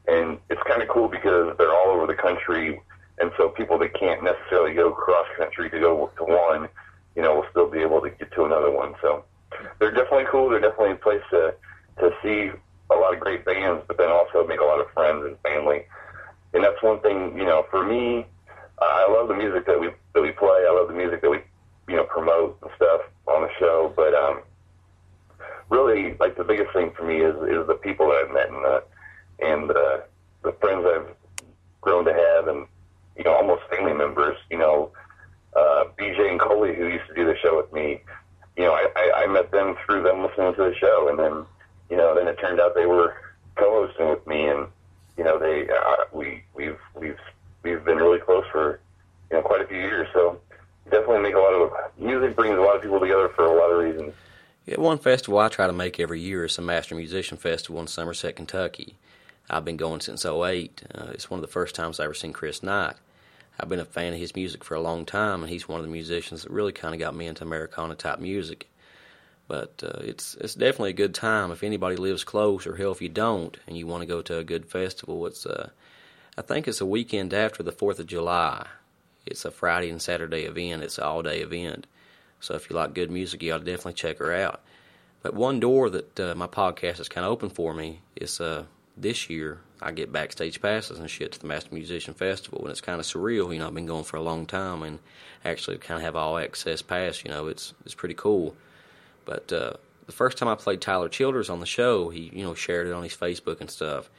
and 0.08 0.38
it's 0.48 0.62
kind 0.66 0.82
of 0.82 0.88
cool 0.88 1.08
because 1.08 1.54
they're 1.58 1.74
all 1.74 1.90
over 1.90 2.06
the 2.06 2.14
country, 2.14 2.80
and 3.18 3.30
so 3.36 3.48
people 3.50 3.78
that 3.78 3.92
can't 3.98 4.22
necessarily 4.22 4.74
go 4.74 4.92
cross 4.92 5.26
country 5.36 5.68
to 5.70 5.78
go 5.78 6.10
to 6.16 6.24
one, 6.24 6.68
you 7.16 7.22
know, 7.22 7.34
will 7.34 7.46
still 7.50 7.68
be 7.68 7.80
able 7.80 8.00
to 8.00 8.10
get 8.10 8.32
to 8.32 8.44
another 8.44 8.70
one. 8.70 8.94
So 9.02 9.24
they're 9.78 9.92
definitely 9.92 10.26
cool. 10.30 10.48
They're 10.48 10.60
definitely 10.60 10.92
a 10.92 10.96
place 10.96 11.22
to 11.30 11.54
to 11.98 12.10
see 12.22 12.50
a 12.90 12.94
lot 12.94 13.12
of 13.12 13.20
great 13.20 13.44
bands, 13.44 13.82
but 13.86 13.98
then 13.98 14.08
also 14.08 14.46
make 14.46 14.60
a 14.60 14.64
lot 14.64 14.80
of 14.80 14.90
friends 14.92 15.24
and 15.26 15.36
family. 15.40 15.84
And 16.52 16.64
that's 16.64 16.82
one 16.82 17.00
thing, 17.00 17.36
you 17.36 17.44
know, 17.44 17.66
for 17.70 17.84
me, 17.84 18.26
I 18.80 19.06
love 19.08 19.28
the 19.28 19.34
music 19.34 19.66
that 19.66 19.78
we 19.78 19.90
that 20.14 20.22
we 20.22 20.32
play. 20.32 20.66
I 20.66 20.72
love 20.72 20.88
the 20.88 20.94
music 20.94 21.20
that 21.22 21.30
we, 21.30 21.38
you 21.88 21.96
know, 21.96 22.04
promote 22.04 22.58
and 22.62 22.70
stuff 22.76 23.02
on 23.26 23.42
the 23.42 23.50
show. 23.58 23.92
But 23.94 24.14
um, 24.14 24.42
really, 25.70 26.14
like 26.20 26.37
the 26.37 26.44
biggest 26.44 26.72
thing 26.72 26.90
for 26.96 27.04
me 27.04 27.20
is 27.20 27.35
is 27.48 27.66
the 27.66 27.78
people 27.80 28.09
that 28.09 28.26
I've 28.26 28.35
met 28.35 28.48
and 28.48 28.64
the 28.64 28.83
and 29.40 29.70
the 29.70 30.04
the 30.42 30.52
friends 30.52 30.85
I've 30.87 31.46
grown 31.80 32.04
to 32.04 32.12
have, 32.12 32.48
and 32.48 32.66
you 33.16 33.24
know, 33.24 33.35
almost 33.35 33.62
family 33.70 33.94
members. 33.94 34.37
You 34.50 34.59
know, 34.59 34.90
uh, 35.56 35.85
BJ 35.98 36.30
and 36.30 36.40
Coley, 36.40 36.74
who 36.74 36.87
used 36.87 37.06
to 37.09 37.14
do 37.14 37.24
the 37.24 37.37
show 37.42 37.56
with 37.56 37.72
me. 37.72 38.02
You 38.56 38.64
know, 38.64 38.72
I, 38.72 38.88
I, 38.96 39.22
I 39.22 39.26
met 39.26 39.50
them 39.50 39.76
through 39.87 40.02
them 40.02 40.22
listening 40.22 40.54
to 40.54 40.64
the 40.70 40.74
show, 40.74 41.09
and 41.09 41.18
then 41.18 41.46
you 41.88 41.96
know, 41.96 42.14
then 42.14 42.28
it 42.28 42.38
turned 42.38 42.61
out 42.61 42.74
they 42.74 42.87
were 42.87 43.14
co-hosting 43.56 44.09
with 44.09 44.26
me, 44.26 44.46
and 44.46 44.66
you 45.16 45.24
know, 45.24 45.38
they 45.38 45.68
uh, 45.68 46.04
we 46.12 46.42
we've 46.54 46.78
we've 46.94 47.18
we've 47.62 47.85
been 47.85 47.96
really 47.96 48.18
close 48.18 48.44
for 48.50 48.80
you 49.30 49.37
know 49.37 49.42
quite 49.42 49.61
a 49.61 49.66
few 49.66 49.78
years. 49.78 50.09
So 50.12 50.40
definitely 50.90 51.22
make 51.22 51.35
a 51.35 51.38
lot 51.38 51.54
of 51.54 51.72
music 51.98 52.37
brings 52.37 52.56
a 52.59 52.61
lot 52.61 52.76
of 52.76 52.83
people 52.83 53.00
together 53.00 53.28
for 53.30 53.44
a 53.44 53.54
lot 53.54 53.70
of 53.70 53.78
reasons. 53.78 54.14
Yeah, 54.70 54.78
one 54.78 54.98
festival 54.98 55.40
I 55.40 55.48
try 55.48 55.66
to 55.66 55.72
make 55.72 55.98
every 55.98 56.20
year 56.20 56.44
is 56.44 56.54
the 56.54 56.62
Master 56.62 56.94
Musician 56.94 57.37
Festival 57.37 57.80
in 57.80 57.88
Somerset, 57.88 58.37
Kentucky. 58.37 58.94
I've 59.48 59.64
been 59.64 59.76
going 59.76 60.00
since 60.00 60.24
08. 60.24 60.83
Uh, 60.94 61.06
it's 61.12 61.28
one 61.28 61.38
of 61.38 61.42
the 61.42 61.50
first 61.50 61.74
times 61.74 61.98
I've 61.98 62.04
ever 62.04 62.14
seen 62.14 62.33
Chris 62.33 62.62
Knight. 62.62 62.94
I've 63.59 63.68
been 63.68 63.80
a 63.80 63.85
fan 63.85 64.12
of 64.12 64.20
his 64.20 64.37
music 64.37 64.62
for 64.62 64.76
a 64.76 64.80
long 64.80 65.06
time, 65.06 65.42
and 65.42 65.50
he's 65.50 65.66
one 65.66 65.80
of 65.80 65.87
the 65.87 65.90
musicians 65.90 66.44
that 66.44 66.52
really 66.52 66.70
kind 66.70 66.94
of 66.94 67.00
got 67.00 67.16
me 67.16 67.26
into 67.26 67.42
Americana 67.42 67.96
type 67.96 68.20
music. 68.20 68.70
But 69.48 69.83
uh, 69.83 70.02
it's 70.02 70.37
it's 70.37 70.54
definitely 70.54 70.90
a 70.90 71.02
good 71.02 71.16
time 71.16 71.50
if 71.50 71.64
anybody 71.64 71.96
lives 71.96 72.22
close, 72.22 72.64
or 72.64 72.76
hell, 72.76 72.92
if 72.92 73.02
you 73.02 73.09
don't, 73.09 73.56
and 73.66 73.76
you 73.76 73.88
want 73.88 74.02
to 74.02 74.06
go 74.06 74.22
to 74.22 74.38
a 74.38 74.44
good 74.44 74.66
festival. 74.66 75.26
It's 75.26 75.46
uh, 75.46 75.70
I 76.38 76.42
think 76.42 76.68
it's 76.68 76.80
a 76.80 76.87
weekend 76.87 77.35
after 77.35 77.64
the 77.64 77.72
Fourth 77.72 77.98
of 77.98 78.06
July. 78.06 78.68
It's 79.26 79.44
a 79.44 79.50
Friday 79.50 79.90
and 79.90 80.00
Saturday 80.00 80.42
event. 80.42 80.85
It's 80.85 80.98
an 80.98 81.02
all 81.02 81.22
day 81.22 81.40
event. 81.40 81.88
So 82.40 82.55
if 82.55 82.68
you 82.68 82.76
like 82.76 82.94
good 82.94 83.11
music, 83.11 83.42
you 83.42 83.53
ought 83.53 83.59
to 83.59 83.64
definitely 83.64 83.94
check 83.94 84.18
her 84.18 84.33
out. 84.33 84.61
But 85.22 85.35
one 85.35 85.61
door 85.61 85.90
that 85.90 86.18
uh, 86.18 86.35
my 86.35 86.46
podcast 86.46 86.96
has 86.96 87.09
kind 87.09 87.24
of 87.26 87.33
opened 87.33 87.53
for 87.53 87.74
me 87.74 88.00
is 88.16 88.40
uh, 88.40 88.64
this 88.96 89.29
year 89.29 89.61
I 89.83 89.92
get 89.92 90.12
backstage 90.12 90.61
passes 90.61 90.98
and 90.98 91.11
shit 91.11 91.33
to 91.33 91.40
the 91.40 91.46
Master 91.46 91.74
Musician 91.74 92.14
Festival, 92.14 92.62
and 92.62 92.70
it's 92.70 92.81
kind 92.81 93.00
of 93.00 93.07
surreal. 93.07 93.53
You 93.53 93.61
know, 93.61 93.66
I've 93.66 93.74
been 93.74 93.87
going 93.87 94.05
for 94.05 94.16
a 94.16 94.22
long 94.22 94.46
time, 94.46 94.83
and 94.83 94.98
actually 95.44 95.79
kind 95.79 95.98
of 95.98 96.03
have 96.03 96.16
all 96.16 96.38
access 96.38 96.83
pass. 96.83 97.24
You 97.24 97.31
know, 97.31 97.46
it's 97.46 97.74
it's 97.85 97.94
pretty 97.94 98.14
cool. 98.14 98.57
But 99.24 99.53
uh, 99.53 99.74
the 100.07 100.12
first 100.12 100.38
time 100.38 100.48
I 100.48 100.55
played 100.55 100.81
Tyler 100.81 101.09
Childers 101.09 101.50
on 101.50 101.61
the 101.61 101.66
show, 101.66 102.11
he 102.11 102.31
you 102.35 102.44
know 102.44 102.55
shared 102.55 102.87
it 102.87 102.92
on 102.92 103.03
his 103.03 103.16
Facebook 103.16 103.61
and 103.61 103.70
stuff. 103.70 104.11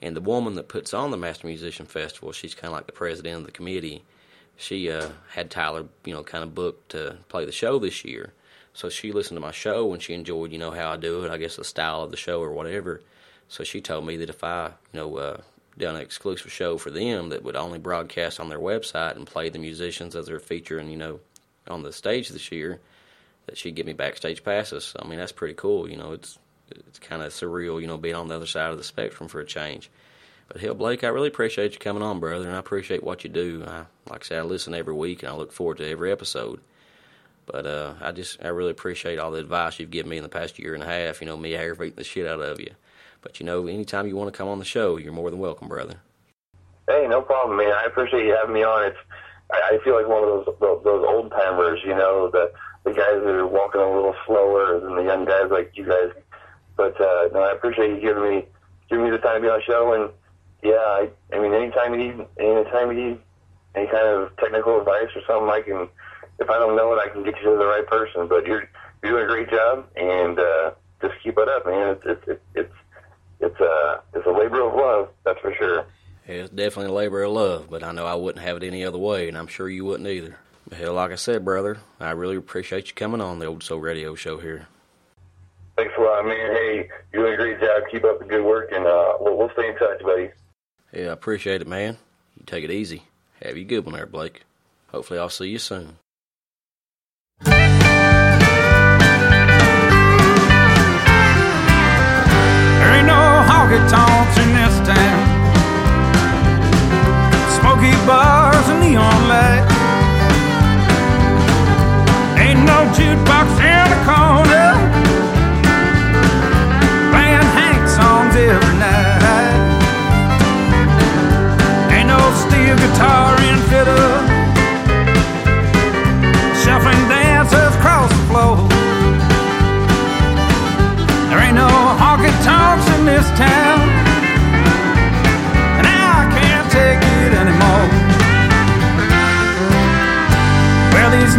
And 0.00 0.14
the 0.14 0.20
woman 0.20 0.54
that 0.54 0.68
puts 0.68 0.94
on 0.94 1.10
the 1.10 1.16
Master 1.16 1.48
Musician 1.48 1.86
Festival, 1.86 2.30
she's 2.30 2.54
kind 2.54 2.68
of 2.68 2.76
like 2.76 2.86
the 2.86 2.92
president 2.92 3.38
of 3.38 3.46
the 3.46 3.52
committee. 3.52 4.04
She 4.60 4.90
uh, 4.90 5.10
had 5.30 5.50
Tyler, 5.50 5.86
you 6.04 6.12
know, 6.12 6.24
kind 6.24 6.42
of 6.42 6.54
booked 6.54 6.90
to 6.90 7.16
play 7.28 7.44
the 7.44 7.52
show 7.52 7.78
this 7.78 8.04
year. 8.04 8.34
So 8.74 8.88
she 8.88 9.12
listened 9.12 9.36
to 9.36 9.40
my 9.40 9.52
show 9.52 9.92
and 9.92 10.02
she 10.02 10.14
enjoyed, 10.14 10.52
you 10.52 10.58
know, 10.58 10.72
how 10.72 10.92
I 10.92 10.96
do 10.96 11.24
it. 11.24 11.30
I 11.30 11.38
guess 11.38 11.56
the 11.56 11.64
style 11.64 12.02
of 12.02 12.10
the 12.10 12.16
show 12.16 12.40
or 12.40 12.52
whatever. 12.52 13.00
So 13.48 13.62
she 13.64 13.80
told 13.80 14.04
me 14.04 14.16
that 14.16 14.28
if 14.28 14.42
I, 14.42 14.72
you 14.92 15.00
know, 15.00 15.16
uh, 15.16 15.40
done 15.78 15.94
an 15.94 16.02
exclusive 16.02 16.50
show 16.50 16.76
for 16.76 16.90
them 16.90 17.28
that 17.28 17.44
would 17.44 17.54
only 17.54 17.78
broadcast 17.78 18.40
on 18.40 18.48
their 18.48 18.58
website 18.58 19.14
and 19.14 19.26
play 19.26 19.48
the 19.48 19.60
musicians 19.60 20.16
as 20.16 20.26
they're 20.26 20.40
featuring, 20.40 20.90
you 20.90 20.96
know, 20.96 21.20
on 21.68 21.82
the 21.82 21.92
stage 21.92 22.28
this 22.28 22.50
year, 22.50 22.80
that 23.46 23.56
she'd 23.56 23.76
give 23.76 23.86
me 23.86 23.92
backstage 23.92 24.42
passes. 24.42 24.92
I 24.98 25.06
mean, 25.06 25.20
that's 25.20 25.32
pretty 25.32 25.54
cool. 25.54 25.88
You 25.88 25.96
know, 25.96 26.12
it's 26.12 26.36
it's 26.70 26.98
kind 26.98 27.22
of 27.22 27.32
surreal, 27.32 27.80
you 27.80 27.86
know, 27.86 27.96
being 27.96 28.16
on 28.16 28.28
the 28.28 28.34
other 28.34 28.46
side 28.46 28.72
of 28.72 28.78
the 28.78 28.84
spectrum 28.84 29.28
for 29.28 29.40
a 29.40 29.46
change. 29.46 29.88
But 30.48 30.62
hell, 30.62 30.74
Blake, 30.74 31.04
I 31.04 31.08
really 31.08 31.28
appreciate 31.28 31.72
you 31.72 31.78
coming 31.78 32.02
on, 32.02 32.20
brother, 32.20 32.46
and 32.46 32.56
I 32.56 32.58
appreciate 32.58 33.04
what 33.04 33.22
you 33.22 33.28
do. 33.28 33.64
I, 33.66 33.84
like 34.10 34.22
I 34.22 34.24
said, 34.24 34.38
I 34.38 34.42
listen 34.42 34.74
every 34.74 34.94
week, 34.94 35.22
and 35.22 35.30
I 35.30 35.34
look 35.34 35.52
forward 35.52 35.76
to 35.78 35.88
every 35.88 36.10
episode. 36.10 36.60
But 37.44 37.66
uh, 37.66 37.94
I 38.00 38.12
just, 38.12 38.42
I 38.42 38.48
really 38.48 38.70
appreciate 38.70 39.18
all 39.18 39.30
the 39.30 39.40
advice 39.40 39.78
you've 39.78 39.90
given 39.90 40.10
me 40.10 40.16
in 40.16 40.22
the 40.22 40.28
past 40.28 40.58
year 40.58 40.74
and 40.74 40.82
a 40.82 40.86
half. 40.86 41.20
You 41.20 41.26
know, 41.26 41.36
me 41.36 41.54
aggravating 41.54 41.96
the 41.96 42.04
shit 42.04 42.26
out 42.26 42.40
of 42.40 42.60
you. 42.60 42.70
But 43.20 43.40
you 43.40 43.46
know, 43.46 43.66
anytime 43.66 44.06
you 44.06 44.16
want 44.16 44.32
to 44.32 44.36
come 44.36 44.48
on 44.48 44.58
the 44.58 44.64
show, 44.64 44.96
you're 44.96 45.12
more 45.12 45.30
than 45.30 45.38
welcome, 45.38 45.68
brother. 45.68 45.96
Hey, 46.88 47.06
no 47.08 47.20
problem, 47.20 47.58
man. 47.58 47.72
I 47.72 47.84
appreciate 47.84 48.24
you 48.24 48.34
having 48.34 48.54
me 48.54 48.62
on. 48.62 48.84
It's, 48.84 48.96
I, 49.52 49.74
I 49.74 49.84
feel 49.84 49.96
like 49.96 50.08
one 50.08 50.24
of 50.24 50.46
those 50.46 50.82
those, 50.84 51.04
old 51.06 51.30
timers, 51.30 51.80
you 51.84 51.94
know, 51.94 52.30
the 52.30 52.52
the 52.84 52.92
guys 52.92 53.20
that 53.20 53.34
are 53.34 53.46
walking 53.46 53.80
a 53.80 53.94
little 53.94 54.14
slower 54.26 54.80
than 54.80 54.96
the 54.96 55.02
young 55.02 55.24
guys 55.26 55.50
like 55.50 55.72
you 55.74 55.84
guys. 55.84 56.10
But 56.76 56.98
uh, 57.00 57.28
no, 57.32 57.40
I 57.40 57.52
appreciate 57.52 57.90
you 57.90 58.00
giving 58.00 58.22
me 58.22 58.44
giving 58.88 59.04
me 59.04 59.10
the 59.10 59.18
time 59.18 59.42
to 59.42 59.48
be 59.48 59.48
on 59.48 59.58
the 59.58 59.64
show. 59.64 59.92
And 59.92 60.10
yeah, 60.62 60.72
I, 60.72 61.08
I 61.32 61.38
mean, 61.38 61.52
anytime 61.54 61.94
you 61.94 61.98
need 61.98 62.26
anytime 62.38 62.90
you 62.90 63.10
need 63.10 63.18
any 63.74 63.86
kind 63.86 64.06
of 64.06 64.36
technical 64.36 64.78
advice 64.78 65.08
or 65.14 65.22
something, 65.26 65.48
I 65.48 65.62
can. 65.62 65.88
If 66.40 66.48
I 66.48 66.58
don't 66.58 66.76
know 66.76 66.92
it, 66.92 66.98
I 66.98 67.08
can 67.08 67.24
get 67.24 67.34
you 67.38 67.50
to 67.50 67.56
the 67.58 67.66
right 67.66 67.86
person. 67.86 68.28
But 68.28 68.46
you're 68.46 68.68
you're 69.02 69.12
doing 69.12 69.24
a 69.24 69.28
great 69.28 69.50
job, 69.50 69.86
and 69.96 70.38
uh, 70.38 70.70
just 71.00 71.14
keep 71.22 71.38
it 71.38 71.48
up, 71.48 71.66
man. 71.66 71.96
It's 72.04 72.22
it's 72.28 72.40
it's 72.54 72.74
it's 73.40 73.60
a 73.60 74.02
it's 74.14 74.26
a 74.26 74.30
labor 74.30 74.62
of 74.62 74.74
love, 74.74 75.08
that's 75.24 75.40
for 75.40 75.54
sure. 75.54 75.86
It's 76.26 76.50
definitely 76.50 76.90
a 76.90 76.94
labor 76.94 77.22
of 77.22 77.32
love, 77.32 77.70
but 77.70 77.82
I 77.82 77.92
know 77.92 78.04
I 78.04 78.14
wouldn't 78.14 78.44
have 78.44 78.58
it 78.58 78.62
any 78.62 78.84
other 78.84 78.98
way, 78.98 79.28
and 79.28 79.38
I'm 79.38 79.46
sure 79.46 79.68
you 79.68 79.84
wouldn't 79.84 80.08
either. 80.08 80.36
But 80.68 80.78
hell, 80.78 80.94
like 80.94 81.10
I 81.10 81.14
said, 81.14 81.44
brother, 81.44 81.78
I 81.98 82.10
really 82.10 82.36
appreciate 82.36 82.88
you 82.88 82.94
coming 82.94 83.22
on 83.22 83.38
the 83.38 83.46
Old 83.46 83.62
Soul 83.62 83.78
Radio 83.78 84.14
Show 84.14 84.36
here. 84.38 84.66
Thanks 85.76 85.94
a 85.96 86.02
lot, 86.02 86.26
man. 86.26 86.52
Hey, 86.52 86.88
you're 87.12 87.22
doing 87.22 87.34
a 87.34 87.36
great 87.36 87.60
job. 87.60 87.82
Keep 87.90 88.04
up 88.04 88.18
the 88.18 88.26
good 88.26 88.44
work, 88.44 88.70
and 88.72 88.84
uh, 88.86 89.14
we'll, 89.20 89.38
we'll 89.38 89.50
stay 89.52 89.68
in 89.68 89.76
touch, 89.76 90.02
buddy. 90.02 90.30
Yeah, 90.92 91.08
I 91.08 91.12
appreciate 91.12 91.60
it, 91.60 91.68
man. 91.68 91.98
You 92.36 92.44
take 92.46 92.64
it 92.64 92.70
easy. 92.70 93.02
Have 93.42 93.56
you 93.56 93.62
a 93.62 93.66
good 93.66 93.84
one 93.84 93.94
there, 93.94 94.06
Blake. 94.06 94.42
Hopefully, 94.88 95.18
I'll 95.18 95.28
see 95.28 95.48
you 95.48 95.58
soon. 95.58 95.98
There 97.44 97.54
ain't 102.96 103.06
no 103.06 103.20
honky 103.48 103.80
tonks 103.90 104.36
in 104.42 104.48
this 104.56 104.76
town. 104.88 105.20
Smoky 107.60 107.92
bars 108.06 108.66
and 108.68 108.80
neon 108.80 109.28
lights. 109.28 109.74
Ain't 112.40 112.60
no 112.64 112.78
jukebox 112.96 113.37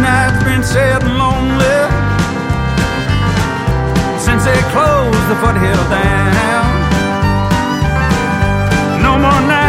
nights 0.00 0.42
been 0.44 0.62
sad 0.64 1.02
and 1.02 1.16
lonely 1.18 1.78
since 4.18 4.44
they 4.44 4.60
closed 4.72 5.24
the 5.30 5.36
foothill 5.42 5.84
down. 5.92 6.66
No 9.02 9.12
more 9.18 9.40
nights 9.48 9.59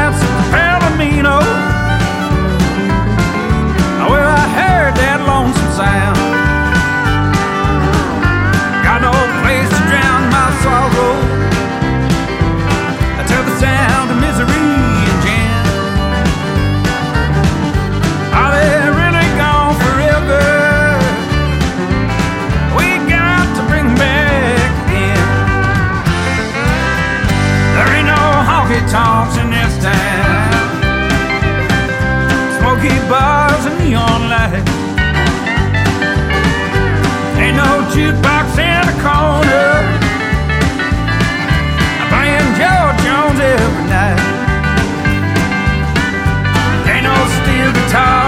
사 47.91 48.21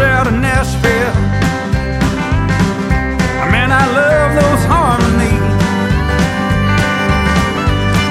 out 0.00 0.26
in 0.26 0.40
Nashville. 0.40 1.14
Man, 3.50 3.72
I 3.72 3.84
love 4.00 4.30
those 4.40 4.64
harmonies. 4.68 5.56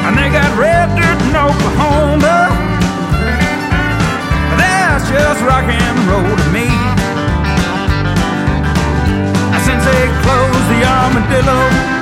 And 0.06 0.18
they 0.18 0.30
got 0.30 0.50
red 0.58 0.90
dirt 0.98 1.20
in 1.28 1.36
Oklahoma. 1.36 2.50
That's 4.58 5.08
just 5.10 5.42
rock 5.44 5.64
and 5.64 5.98
roll 6.10 6.36
to 6.36 6.48
me. 6.52 6.68
Since 9.66 9.84
they 9.86 10.04
closed 10.24 10.68
the 10.74 10.82
armadillo. 10.84 11.97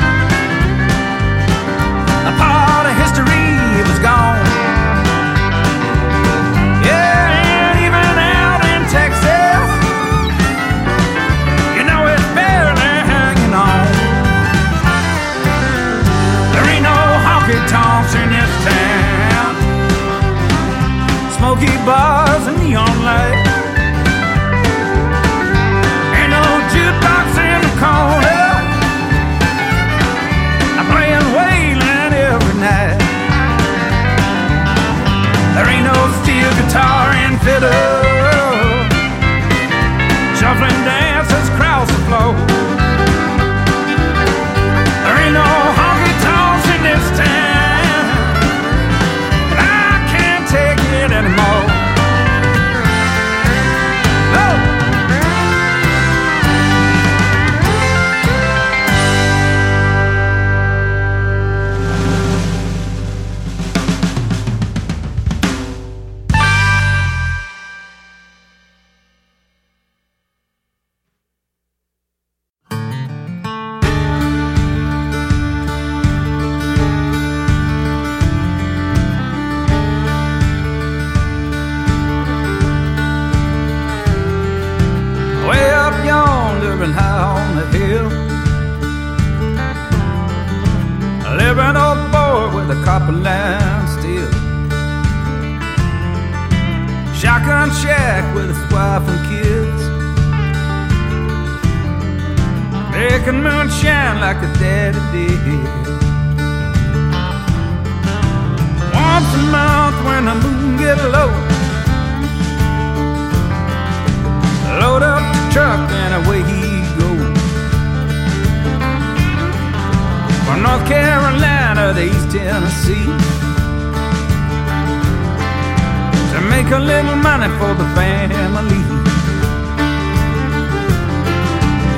Make 126.65 126.73
a 126.73 126.79
little 126.79 127.15
money 127.15 127.47
for 127.59 127.73
the 127.75 127.85
family. 127.93 128.81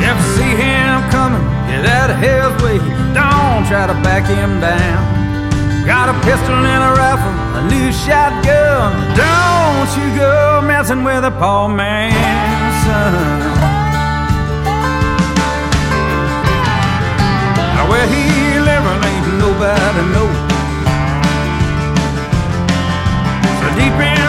If 0.03 0.15
you 0.17 0.27
see 0.36 0.53
him 0.63 1.10
coming, 1.10 1.43
get 1.67 1.86
out 1.86 2.10
of 2.12 2.17
his 2.17 2.51
way. 2.63 2.77
Don't 3.13 3.63
try 3.67 3.88
to 3.88 3.93
back 4.03 4.25
him 4.27 4.60
down. 4.60 5.86
Got 5.86 6.10
a 6.10 6.15
pistol 6.27 6.56
and 6.56 6.84
a 6.84 6.91
rifle, 6.99 7.34
a 7.60 7.62
new 7.71 7.91
shotgun. 7.93 8.91
Don't 9.15 9.89
you 9.97 10.08
go 10.19 10.62
messing 10.62 11.03
with 11.03 11.23
a 11.23 11.32
poor 11.32 11.69
man's 11.69 12.75
son. 12.84 13.13
Now 17.75 17.89
where 17.89 18.08
he 18.13 18.60
living 18.60 18.99
ain't 19.12 19.27
nobody 19.39 20.03
know. 20.13 20.30
So 23.60 23.67
deep 23.80 23.99
in 24.12 24.27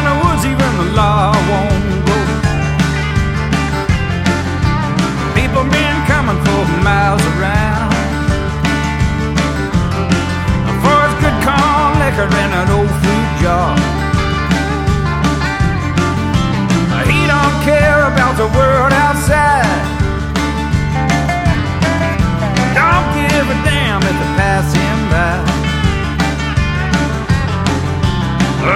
liquor 12.18 12.36
in 12.36 12.52
an 12.52 12.68
old 12.70 12.90
fruit 13.02 13.30
jar. 13.42 13.76
He 17.06 17.26
don't 17.26 17.56
care 17.62 18.00
about 18.12 18.36
the 18.36 18.48
world 18.58 18.92
outside. 18.92 19.66
Don't 22.74 23.06
give 23.14 23.46
a 23.48 23.58
damn 23.64 24.02
if 24.02 24.16
they 24.20 24.30
pass 24.36 24.66
him 24.74 24.98
by. 25.12 25.36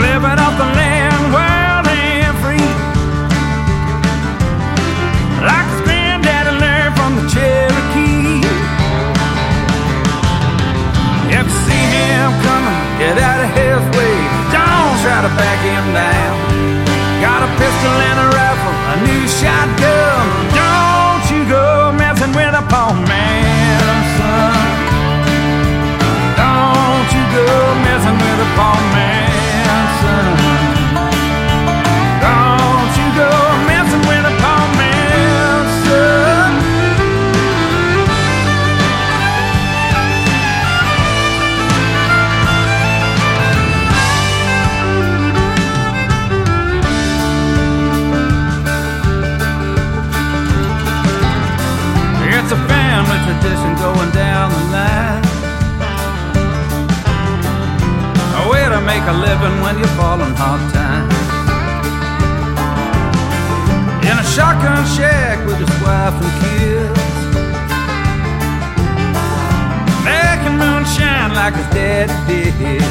Living 0.00 0.38
off 0.38 0.56
the 0.58 0.64
land 0.76 1.01
Back 15.38 15.60
him 15.64 15.86
down. 15.94 16.34
Got 17.24 17.40
a 17.42 17.50
pistol 17.56 17.96
and 18.08 18.18
a 18.20 18.28
rifle, 18.36 18.76
a 18.92 18.96
new 19.08 19.22
shotgun. 19.28 20.24
Don't 20.60 21.24
you 21.32 21.42
go 21.48 21.92
messing 21.96 22.32
with 22.36 22.54
a 22.54 22.64
poor 22.72 22.92
man's 23.08 24.08
son. 24.18 24.68
Don't 26.36 27.08
you 27.16 27.24
go 27.36 27.46
messing 27.86 28.18
with 28.22 28.46
a 28.46 28.50
poor 28.58 28.76
man's 28.76 28.91
tradition 53.42 53.74
going 53.74 54.10
down 54.12 54.50
the 54.54 54.62
line. 54.70 55.24
A 58.38 58.42
way 58.48 58.62
to 58.70 58.80
make 58.86 59.02
a 59.02 59.16
living 59.18 59.56
when 59.62 59.78
you 59.78 59.86
fall 59.98 60.22
in 60.22 60.30
hard 60.38 60.62
times. 60.70 61.14
In 64.06 64.14
a 64.14 64.26
shotgun 64.34 64.86
shack 64.94 65.44
with 65.46 65.58
his 65.58 65.74
wife 65.82 66.14
and 66.22 66.34
kids. 66.42 67.02
Making 70.06 70.56
moonshine 70.62 71.34
like 71.34 71.54
his 71.58 71.66
daddy 71.74 72.46
did. 72.62 72.86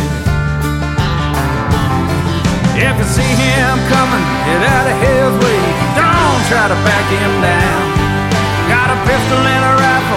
If 2.75 2.93
you 2.99 3.07
see 3.07 3.31
him 3.39 3.75
coming, 3.87 4.25
get 4.47 4.61
out 4.67 4.85
of 4.91 4.97
his 4.99 5.31
way. 5.43 5.63
Don't 5.95 6.41
try 6.51 6.67
to 6.67 6.77
back 6.83 7.05
him 7.07 7.33
down. 7.39 8.01
Got 8.67 8.87
a 8.91 8.97
pistol 9.07 9.39
and 9.39 9.63
a 9.63 9.73
rifle, 9.79 10.10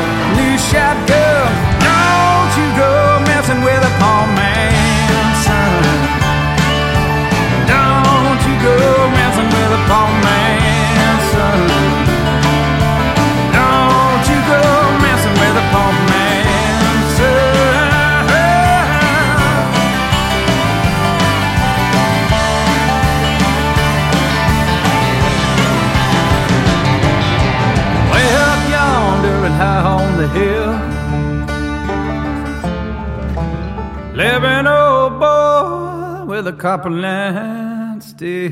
Copperland 36.65 38.03
still. 38.03 38.49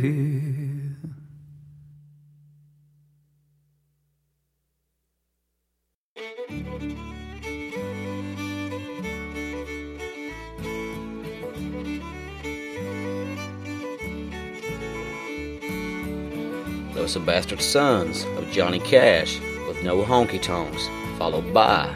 Those 16.92 17.16
are 17.16 17.20
Bastard 17.20 17.62
Sons 17.62 18.24
of 18.36 18.46
Johnny 18.50 18.78
Cash 18.80 19.40
with 19.66 19.82
no 19.82 20.02
honky 20.02 20.38
tonks, 20.42 20.86
followed 21.16 21.54
by 21.54 21.90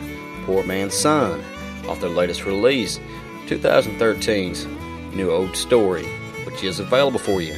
Poor 0.47 0.65
Man's 0.65 0.95
Son 0.95 1.45
off 1.87 2.01
their 2.01 2.09
latest 2.09 2.47
release, 2.47 2.99
2013's 3.49 4.67
New 5.17 5.31
Old 5.31 5.57
Story, 5.57 6.05
which 6.45 6.63
is 6.63 6.79
available 6.79 7.19
for 7.19 7.41
you 7.41 7.57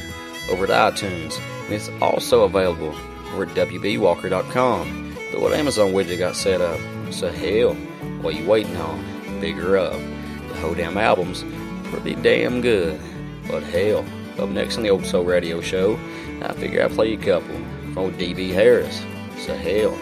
over 0.49 0.63
at 0.63 0.93
iTunes, 0.93 1.39
and 1.65 1.73
it's 1.73 1.89
also 2.01 2.43
available 2.43 2.95
over 3.33 3.43
at 3.43 3.49
WBWalker.com. 3.49 5.15
The 5.31 5.37
old 5.37 5.51
Amazon 5.51 5.91
widget 5.91 6.19
got 6.19 6.35
set 6.35 6.61
up, 6.61 6.79
so 7.11 7.29
hell, 7.29 7.73
what 8.21 8.35
you 8.35 8.47
waiting 8.47 8.77
on? 8.77 9.03
Bigger 9.41 9.77
up. 9.77 9.93
The 10.47 10.55
whole 10.55 10.73
damn 10.73 10.97
album's 10.97 11.43
pretty 11.89 12.15
damn 12.15 12.61
good, 12.61 12.99
but 13.47 13.63
hell, 13.63 14.05
up 14.39 14.49
next 14.49 14.77
on 14.77 14.83
the 14.83 14.89
Old 14.89 15.05
Soul 15.05 15.25
Radio 15.25 15.59
Show, 15.59 15.99
I 16.41 16.53
figure 16.53 16.83
I'd 16.83 16.91
play 16.91 17.13
a 17.13 17.17
couple 17.17 17.55
from 17.93 17.97
old 17.97 18.17
D.B. 18.17 18.51
Harris. 18.51 19.03
So 19.37 19.55
hell, 19.55 19.97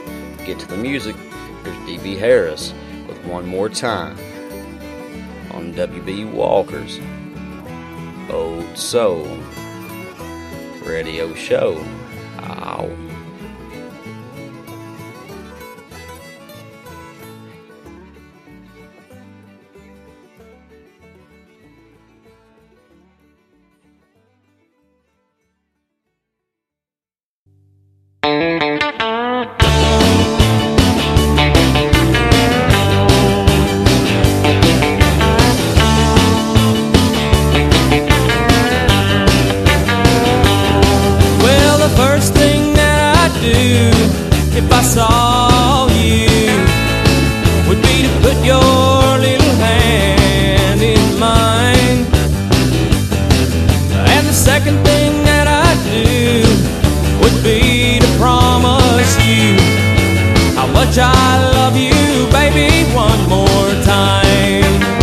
get 0.46 0.60
to 0.60 0.68
the 0.68 0.78
music. 0.78 1.16
Here's 1.64 1.86
D.B. 1.86 2.16
Harris 2.16 2.74
with 3.08 3.24
One 3.26 3.48
More 3.48 3.68
Time 3.68 4.18
on 5.52 5.74
W.B. 5.74 6.26
Walker's 6.26 7.00
Old 8.30 8.78
Soul 8.78 9.26
Radio 10.84 11.34
Show. 11.34 11.84
Ow. 12.40 13.07
Much 60.78 61.00
I 61.00 61.40
love 61.58 61.76
you, 61.76 62.30
baby, 62.32 62.86
one 62.94 63.28
more 63.28 63.84
time. 63.84 64.97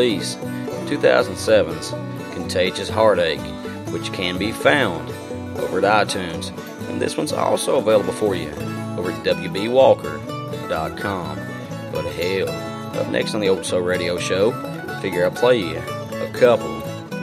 Release, 0.00 0.36
2007's 0.86 1.90
Contagious 2.32 2.88
Heartache, 2.88 3.38
which 3.92 4.10
can 4.14 4.38
be 4.38 4.50
found 4.50 5.10
over 5.58 5.84
at 5.84 6.08
iTunes. 6.08 6.56
And 6.88 7.02
this 7.02 7.18
one's 7.18 7.34
also 7.34 7.76
available 7.76 8.14
for 8.14 8.34
you 8.34 8.48
over 8.96 9.10
at 9.10 9.22
WBWalker.com. 9.26 11.36
But 11.92 12.06
hell, 12.14 12.48
up 12.98 13.10
next 13.10 13.34
on 13.34 13.42
the 13.42 13.50
Old 13.50 13.66
Soul 13.66 13.82
Radio 13.82 14.18
Show, 14.18 14.52
figure 15.02 15.22
I'll 15.22 15.32
play 15.32 15.58
you 15.58 15.76
a 15.76 16.30
couple 16.32 16.76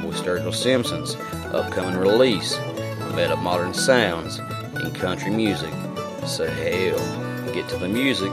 with 0.05 0.15
Sturgill 0.15 0.53
Simpson's 0.53 1.15
upcoming 1.55 1.97
release, 1.97 2.59
Up 2.59 3.39
Modern 3.39 3.73
Sounds 3.73 4.37
in 4.37 4.93
Country 4.93 5.31
Music. 5.31 5.73
So 6.27 6.47
hell, 6.47 6.99
get 7.53 7.67
to 7.69 7.77
the 7.77 7.89
music. 7.89 8.31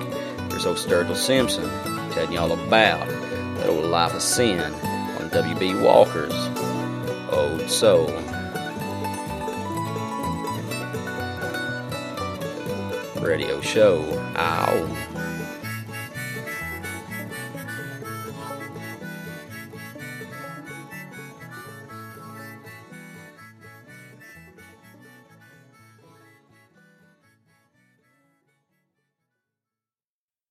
There's 0.51 0.67
old 0.67 0.77
Sturgill 0.77 1.17
Simpson 1.17 1.67
telling 2.11 2.33
y'all 2.33 2.53
about 2.53 3.24
old 3.67 3.85
life 3.85 4.15
of 4.15 4.23
sin 4.23 4.61
on 4.61 5.31
WB 5.31 5.83
Walker's 5.83 6.35
Old 7.33 7.71
Soul. 7.71 8.09
Radio 13.23 13.61
show. 13.61 14.03
Ow. 14.37 15.15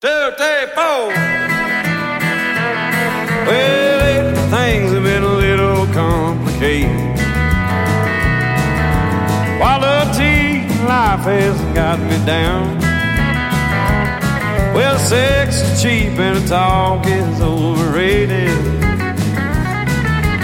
Two, 0.02 0.32
three, 0.38 0.66
four. 0.76 1.33
Has 11.24 11.60
got 11.74 12.00
me 12.00 12.18
down. 12.26 12.80
Well, 14.76 14.98
sex 15.00 15.62
is 15.62 15.82
cheap 15.82 16.20
and 16.20 16.48
talk 16.48 17.06
is 17.06 17.42
overrated. 17.42 18.50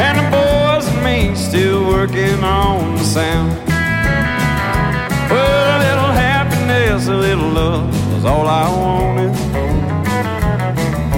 And 0.06 0.16
the 0.20 0.28
boys 0.32 0.88
and 0.88 1.04
me 1.04 1.36
still 1.36 1.86
working 1.88 2.44
on 2.44 2.96
the 2.96 3.04
sound. 3.04 3.52
Well, 5.30 5.76
a 5.76 5.80
little 5.86 6.12
happiness, 6.14 7.08
a 7.08 7.16
little 7.16 7.50
love 7.50 8.14
was 8.14 8.26
all 8.26 8.48
I 8.48 8.70
wanted. 8.72 9.36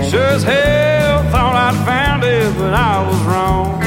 Sure 0.09 0.31
as 0.37 0.43
hell 0.43 1.23
thought 1.31 1.55
I'd 1.55 1.85
found 1.85 2.23
it, 2.23 2.53
but 2.57 2.73
I 2.73 3.07
was 3.07 3.19
wrong. 3.29 3.79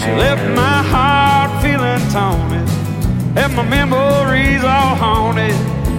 She 0.00 0.10
left 0.12 0.44
my 0.54 0.82
heart 0.92 1.62
feeling 1.62 2.02
taunted, 2.10 2.68
and 3.36 3.54
my 3.54 3.62
all 3.62 4.09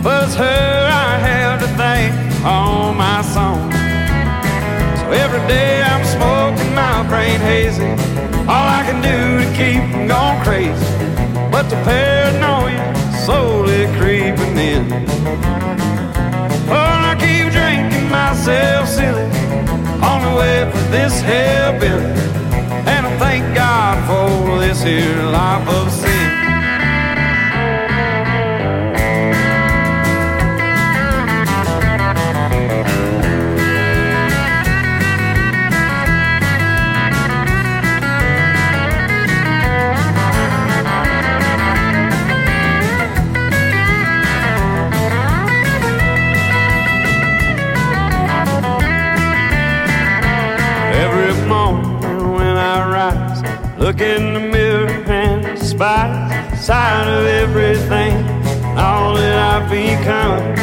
But 0.04 0.34
her 0.34 0.88
I 0.90 1.20
have 1.20 1.60
to 1.62 1.68
thank 1.78 2.12
all 2.44 2.92
my 2.92 3.22
songs. 3.22 3.76
So 5.00 5.12
every 5.12 5.46
day 5.48 5.84
I'm 5.84 6.04
smoking 6.06 6.74
my 6.74 7.08
brain 7.08 7.40
hazy. 7.40 7.86
All 8.50 8.68
I 8.80 8.82
can 8.88 9.00
do 9.02 9.46
to 9.46 9.48
keep 9.56 9.82
from 9.92 10.08
going 10.08 10.42
crazy. 10.42 10.86
But 11.52 11.70
the 11.70 11.76
paranoia 11.86 12.82
slowly 13.26 13.86
creeping 14.00 14.58
in. 14.58 14.92
Oh, 16.68 17.12
I 17.12 17.16
keep 17.20 17.52
drinking 17.54 18.10
myself 18.10 18.88
silly 18.88 19.26
on 20.02 20.20
the 20.26 20.34
way 20.40 20.72
for 20.72 20.84
this 20.90 21.22
hellbilly. 21.22 22.10
And 22.88 23.06
I 23.06 23.18
thank 23.20 23.56
God 23.56 23.96
for 24.10 24.60
this 24.60 24.82
here 24.82 25.24
life 25.26 25.68
of 25.68 25.92
sin. 25.92 26.11
Look 53.92 54.00
in 54.00 54.34
the 54.34 54.40
mirror 54.40 54.88
and 54.88 55.44
the 55.44 55.66
sight 55.66 57.08
of 57.08 57.26
everything, 57.26 58.14
all 58.78 59.16
that 59.16 59.38
I've 59.52 59.70
become. 59.70 60.56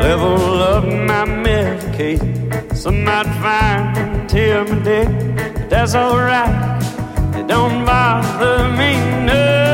Level 0.00 0.62
up 0.62 0.84
my 0.84 1.24
medication, 1.24 2.76
some 2.76 3.02
might 3.02 3.26
find 3.42 3.98
until 3.98 4.66
my 4.66 4.84
day, 4.84 5.06
but 5.56 5.68
that's 5.68 5.96
alright. 5.96 6.54
It 7.34 7.48
don't 7.48 7.84
bother 7.84 8.68
me 8.76 8.94
none. 9.26 9.67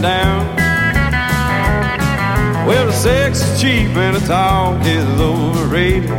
Down. 0.00 0.56
Well, 2.66 2.86
the 2.86 2.92
sex 2.92 3.42
is 3.42 3.60
cheap 3.60 3.88
and 3.96 4.16
the 4.16 4.26
talk 4.26 4.84
is 4.86 5.04
overrated. 5.20 6.10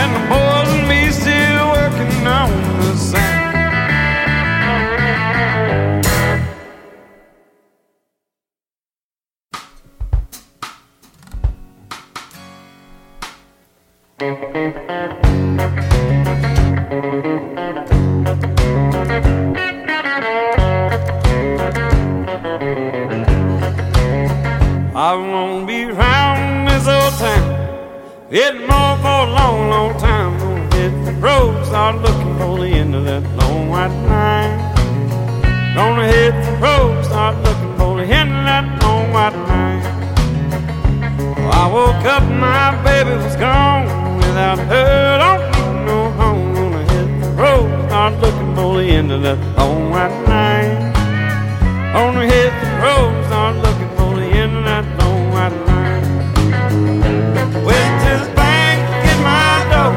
And 0.00 0.14
the 0.16 0.20
boys 0.28 0.68
and 0.74 0.88
me 0.88 1.10
still 1.10 1.70
working 1.72 2.26
on 2.26 2.50
the 2.80 2.96
sound. 2.96 3.40
I 15.20 15.29
woke 41.70 42.04
up, 42.04 42.24
my 42.24 42.74
baby 42.82 43.14
was 43.22 43.36
gone. 43.36 43.86
Without 44.16 44.58
her, 44.58 45.18
don't 45.22 45.42
need 45.54 45.86
no 45.86 46.10
home. 46.18 46.54
Gonna 46.54 46.82
hit 46.92 47.08
the 47.22 47.30
road, 47.42 47.70
start 47.86 48.14
looking 48.20 48.54
for 48.56 48.78
the 48.78 48.86
end 48.98 49.12
of 49.12 49.22
that 49.22 49.38
long 49.56 49.90
white 49.90 50.16
line. 50.26 50.92
Gonna 51.92 52.26
hit 52.26 52.52
the 52.62 52.70
road, 52.82 53.12
start 53.26 53.56
looking 53.64 53.90
for 53.96 54.10
the 54.18 54.26
end 54.42 54.56
of 54.58 54.64
that 54.64 54.84
long 54.98 55.30
white 55.34 55.56
line. 55.70 56.04
Went 57.64 57.94
to 58.04 58.12
the 58.24 58.30
bank, 58.34 58.78
get 59.04 59.18
my 59.22 59.52
dough. 59.70 59.94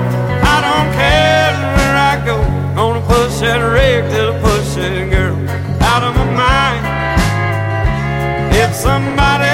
I 0.54 0.58
don't 0.68 0.90
care 1.02 1.54
where 1.76 1.96
I 2.12 2.14
go. 2.30 2.38
Gonna 2.76 3.02
push 3.02 3.40
that 3.42 3.62
rig 3.76 4.02
till 4.12 4.34
I 4.34 4.40
push 4.42 4.76
that 4.76 5.10
girl 5.10 5.38
out 5.82 6.04
of 6.04 6.14
my 6.16 6.28
mind. 6.44 6.84
If 8.56 8.76
somebody 8.76 9.53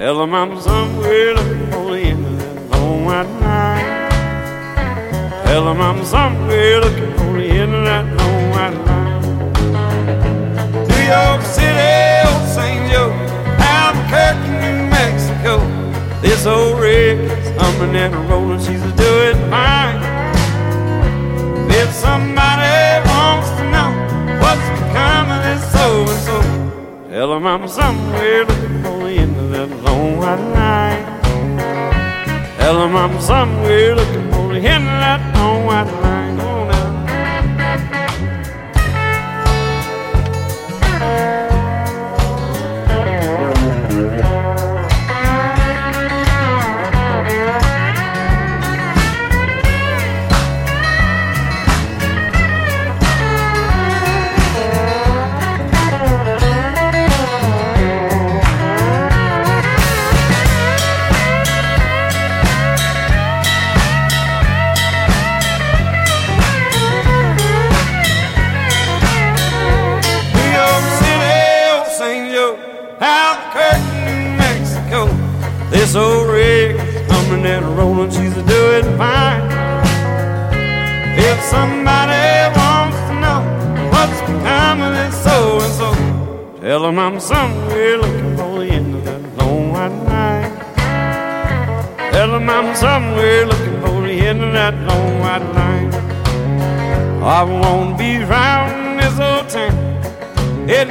tell 0.00 0.16
them 0.16 0.34
I'm 0.34 0.58
somewhere 0.58 1.34
looking 1.34 1.70
for 1.70 1.90
the 1.90 2.00
end 2.00 2.24
of 2.24 2.70
long 2.70 3.04
white 3.04 3.32
line. 3.44 4.10
Tell 5.44 5.64
them 5.66 5.80
I'm 5.82 6.02
somewhere 6.06 6.80
looking 6.80 7.12
for 7.18 7.32
the 7.38 7.44
end 7.44 7.74
of 7.74 7.84
that 7.84 8.06
long 8.18 8.42
white 8.54 8.78
line. 8.88 9.20
New 10.88 11.04
York 11.16 11.42
City, 11.42 11.92
old 12.30 12.48
St. 12.48 12.82
Joe, 12.90 13.12
Albuquerque, 13.60 14.48
New 14.62 14.78
Mexico. 14.88 15.54
This 16.22 16.46
old 16.46 16.80
rig 16.80 17.18
is 17.18 17.50
humming 17.60 17.94
and 17.94 18.14
rolling, 18.30 18.58
she's 18.60 18.80
doing 18.96 19.36
fine. 19.52 20.00
If 21.80 21.92
somebody 21.92 23.04
wants 23.10 23.50
to 23.58 23.64
know 23.74 23.90
what's 24.40 24.66
become 24.80 25.28
of 25.28 25.42
this 25.44 25.62
so 25.74 25.86
and 26.08 26.20
so, 26.24 26.38
Tell 27.10 27.28
them 27.34 27.46
I'm 27.46 27.68
somewhere 27.68 28.46
looking 28.46 28.79
line. 29.94 31.04
Tell 32.58 32.74
them 32.80 32.96
I'm 32.96 33.20
somewhere 33.20 33.96
looking 33.96 34.30
for 34.32 34.52
the 34.52 34.60
end 34.60 34.88
of 34.88 35.49
and 77.46 77.76
rolling, 77.76 78.10
she's 78.10 78.34
doing 78.34 78.84
fine. 78.96 79.42
If 81.18 81.38
somebody 81.42 82.56
wants 82.58 82.98
to 83.08 83.14
know 83.20 83.40
what's 83.92 84.20
become 84.22 84.80
of 84.82 84.92
this 84.94 85.14
so 85.22 85.60
and 85.60 85.74
so, 85.80 86.60
tell 86.60 86.82
them 86.82 86.98
I'm 86.98 87.20
somewhere 87.20 87.98
looking 87.98 88.36
for 88.36 88.58
the 88.60 88.70
end 88.70 88.94
of 88.94 89.04
that 89.04 89.22
long 89.38 89.72
white 89.72 89.98
line. 90.10 90.52
Tell 92.12 92.30
them 92.32 92.48
I'm 92.48 92.74
somewhere 92.74 93.46
looking 93.46 93.80
for 93.80 94.02
the 94.02 94.12
end 94.12 94.42
of 94.42 94.52
that 94.52 94.74
long 94.88 95.20
white 95.20 95.46
line. 95.54 95.92
I 97.22 97.42
won't 97.42 97.98
be 97.98 98.18
round 98.18 98.98
this 98.98 99.18
old 99.20 99.48
town. 99.48 99.90
It's 100.68 100.90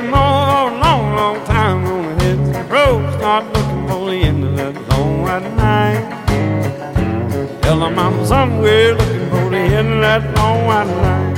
Tell 7.79 7.87
them 7.87 7.97
I'm 7.97 8.25
somewhere 8.25 8.93
looking 8.93 9.29
for 9.29 9.49
the 9.49 9.57
end 9.57 9.93
of 9.93 10.01
that 10.01 10.35
long 10.35 10.65
white 10.65 10.83
line. 10.83 11.28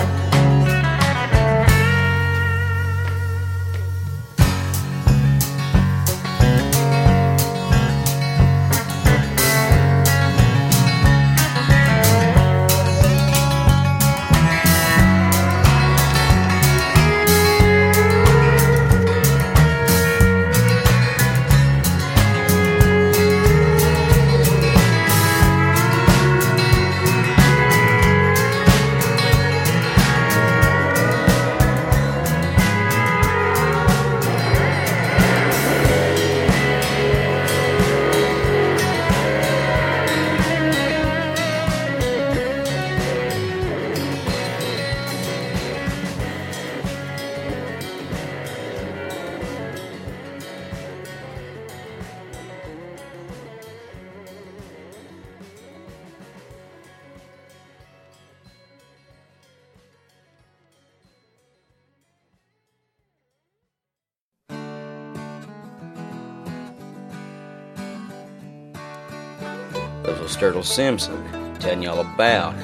Sturgill 70.62 70.66
Simpson 70.66 71.56
telling 71.60 71.84
y'all 71.84 72.00
about 72.00 72.56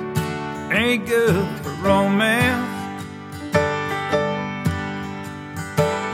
ain't 0.71 1.05
good 1.05 1.47
for 1.59 1.69
romance. 1.81 2.73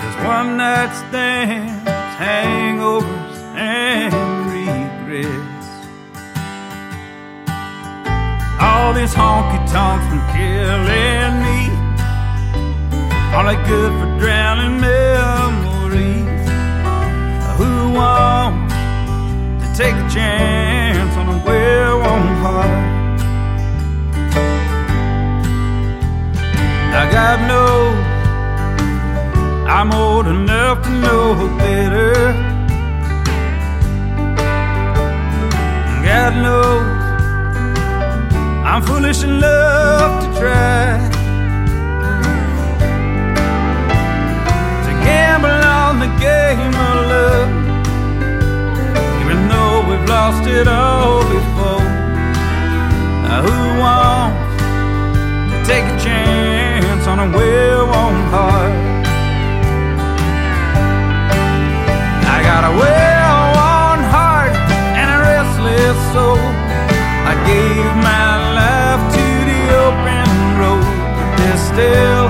Just 0.04 0.20
one 0.26 0.58
night 0.58 0.94
stands, 1.08 1.93
hangovers, 2.24 3.38
and 3.56 4.14
regrets. 4.54 5.68
All 8.62 8.94
this 8.94 9.14
honky 9.14 9.60
tonks 9.72 10.06
from 10.10 10.22
killing 10.36 11.36
me, 11.46 11.60
all 13.34 13.46
that 13.50 13.60
good 13.68 13.92
for 14.00 14.10
drowning 14.20 14.80
memories. 14.80 16.44
Who 17.60 17.92
wants? 17.98 18.74
to 19.64 19.74
take 19.76 19.96
a 19.96 20.10
chance 20.10 21.16
on 21.16 21.28
a 21.30 21.46
well-worn 21.46 22.28
heart. 22.44 22.94
Now 26.92 27.06
God 27.12 27.48
knows 27.48 28.03
I'm 29.66 29.91
old 29.93 30.28
enough 30.28 30.84
to 30.84 30.89
know 30.89 31.57
better. 31.57 32.14
God 36.03 36.34
knows 36.43 36.84
I'm 38.66 38.82
foolish 38.82 39.24
enough 39.24 40.24
to 40.24 40.39
try 40.39 40.97
to 44.86 44.91
gamble 45.05 45.49
on 45.49 45.99
the 45.99 46.11
game 46.20 46.76
of 46.88 46.95
love 47.14 47.49
even 49.22 49.47
though 49.47 49.80
we've 49.89 50.07
lost 50.09 50.47
it 50.47 50.68
all 50.68 51.24
before. 51.24 51.88
Now, 53.24 53.41
who 53.45 53.57
wants 53.80 54.39
to 55.51 55.57
take 55.72 55.86
a 55.86 55.97
chance 56.03 57.07
on 57.07 57.20
a 57.20 57.28
got 62.54 62.66
a 62.66 62.76
well-worn 62.78 64.01
heart 64.14 64.54
and 64.99 65.08
a 65.10 65.20
restless 65.26 65.97
soul. 66.14 66.38
I 67.32 67.34
gave 67.49 67.89
my 67.97 68.30
life 68.60 69.04
to 69.18 69.26
the 69.49 69.62
open 69.86 70.30
road, 70.62 70.86
but 71.18 71.30
there's 71.39 71.64
still 71.74 72.26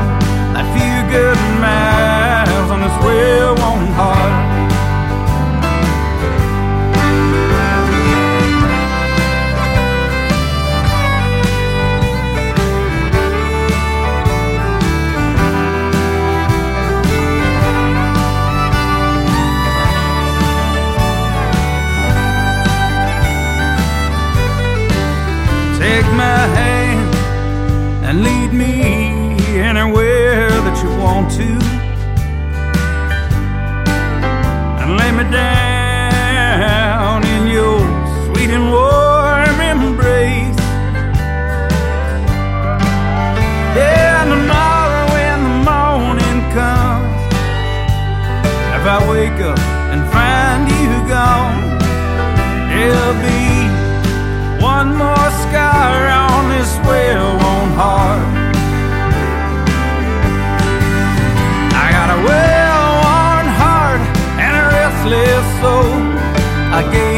a 0.61 0.63
few 0.75 0.95
good 1.11 1.39
miles 1.59 2.71
on 2.71 2.79
this 2.85 2.97
well. 3.03 3.62
And 28.13 28.23
lead 28.23 28.53
me 28.53 28.73
anywhere 29.59 30.49
that 30.49 30.77
you 30.83 30.89
want 31.01 31.31
to. 31.31 31.49
And 34.79 34.97
lay 34.99 35.11
me 35.11 35.23
down 35.31 37.23
in 37.25 37.47
your 37.47 37.79
sweet 38.25 38.51
and 38.51 38.65
warm 38.69 39.59
embrace. 39.73 40.59
Yeah, 43.77 44.21
and 44.21 44.29
tomorrow 44.35 45.03
when 45.15 45.37
the 45.47 45.55
morning 45.71 46.39
comes, 46.57 47.21
if 48.77 48.83
I 48.95 48.99
wake 49.09 49.39
up 49.41 49.59
and 49.91 50.01
find 50.13 50.61
you 50.69 50.89
gone, 51.09 51.61
there'll 52.69 53.21
be 53.31 53.43
one 54.61 54.89
more 54.95 55.29
scar 55.43 55.93
on 56.09 56.49
this 56.49 56.71
well-worn 56.85 57.42
restless 65.63 65.85
soul. 65.87 66.03
I 66.73 66.81
gave 66.91 67.12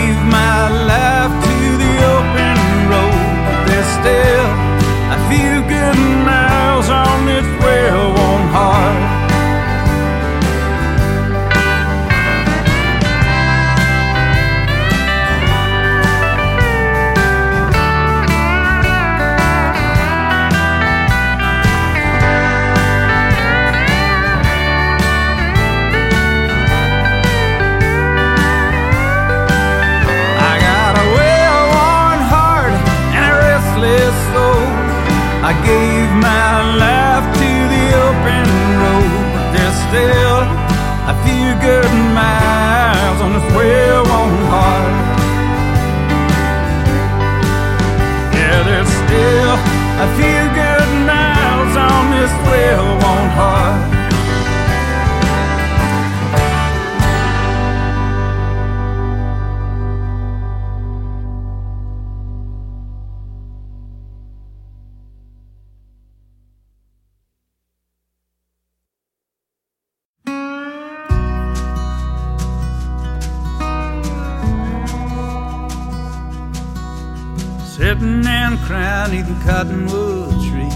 cottonwood 79.45 80.31
tree. 80.47 80.73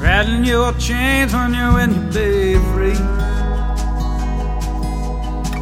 Rattling 0.00 0.44
your 0.44 0.72
chains 0.74 1.32
when 1.32 1.54
you're 1.54 1.80
in 1.80 1.94
you 1.94 2.10
play 2.10 2.54
free. 2.72 3.00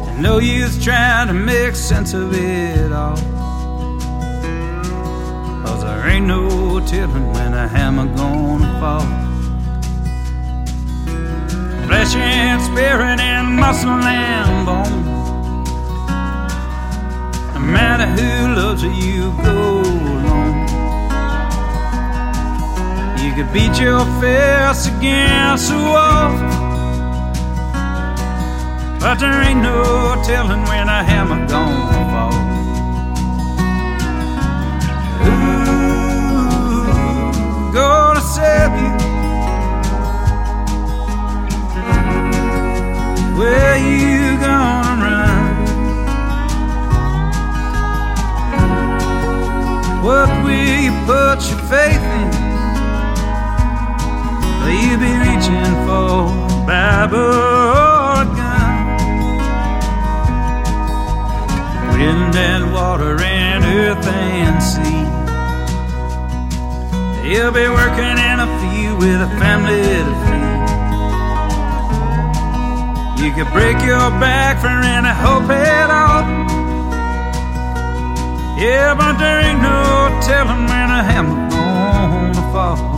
And 0.07 0.23
no 0.23 0.39
use 0.39 0.83
trying 0.83 1.27
to 1.27 1.33
make 1.33 1.75
sense 1.75 2.13
of 2.13 2.33
it 2.33 2.91
all. 2.91 3.17
Cause 5.63 5.83
there 5.83 6.07
ain't 6.07 6.25
no 6.25 6.79
telling 6.87 7.31
when 7.33 7.53
a 7.53 7.67
hammer 7.67 8.07
gonna 8.15 8.79
fall. 8.79 9.05
Flesh 11.85 12.15
and 12.15 12.61
spirit 12.63 13.19
and 13.19 13.55
muscle 13.55 13.89
and 13.91 14.65
bone. 14.65 15.05
No 17.53 17.59
matter 17.59 18.07
who 18.07 18.55
loves 18.55 18.81
you 18.83 19.31
go 19.43 20.14
could 23.35 23.51
beat 23.51 23.77
your 23.77 24.05
fist 24.21 24.87
against 24.87 25.69
the 25.69 25.75
wall. 25.75 26.31
But 28.97 29.15
there 29.19 29.41
ain't 29.43 29.61
no 29.61 30.15
telling 30.23 30.63
when 30.63 30.87
a 30.87 31.03
hammer 31.03 31.45
gonna 31.45 32.11
fall. 32.11 32.31
Who 35.25 35.35
gonna 37.73 38.21
save 38.21 38.73
you? 38.81 38.91
Where 43.37 43.77
you 43.77 44.37
gonna 44.39 45.03
run? 45.03 45.55
What 50.01 50.29
will 50.45 50.75
you 50.85 50.93
put 51.05 51.39
your 51.49 51.59
faith 51.67 52.01
in? 52.01 52.34
Will 54.65 54.97
be 54.97 55.13
reaching 55.13 55.73
for 55.85 56.25
gun? 58.35 58.85
Wind 61.93 62.35
and 62.35 62.73
water 62.73 63.21
and 63.21 63.63
earth 63.63 64.07
and 64.07 64.63
sea. 64.63 65.05
You'll 67.29 67.51
be 67.51 67.67
working 67.69 68.17
in 68.29 68.39
a 68.39 68.47
field 68.59 68.97
with 69.01 69.21
a 69.21 69.29
family 69.37 69.83
to 70.07 70.13
feed. 70.25 70.45
You 73.23 73.31
could 73.35 73.51
break 73.53 73.77
your 73.85 74.09
back 74.19 74.59
for 74.61 74.67
any 74.67 75.09
hope 75.09 75.47
at 75.51 75.89
all. 75.91 76.25
Yeah, 78.57 78.95
but 78.95 79.19
there 79.19 79.41
ain't 79.41 79.61
no 79.61 80.09
telling 80.25 80.65
when 80.65 80.89
a 80.89 81.03
hammer 81.03 81.49
gonna 81.51 82.51
fall. 82.51 82.94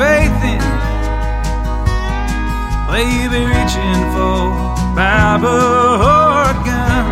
Faith 0.00 0.42
in? 0.52 0.64
Will 2.88 3.08
you 3.16 3.26
be 3.28 3.42
reaching 3.54 4.00
for 4.14 4.40
Bible 4.96 5.92
or 6.16 6.48
gun? 6.64 7.06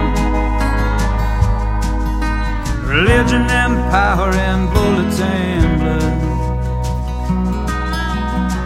Religion 2.95 3.45
and 3.63 3.75
power 3.93 4.33
and 4.49 4.63
bullets 4.73 5.21
and 5.21 5.71
blood. 5.81 6.19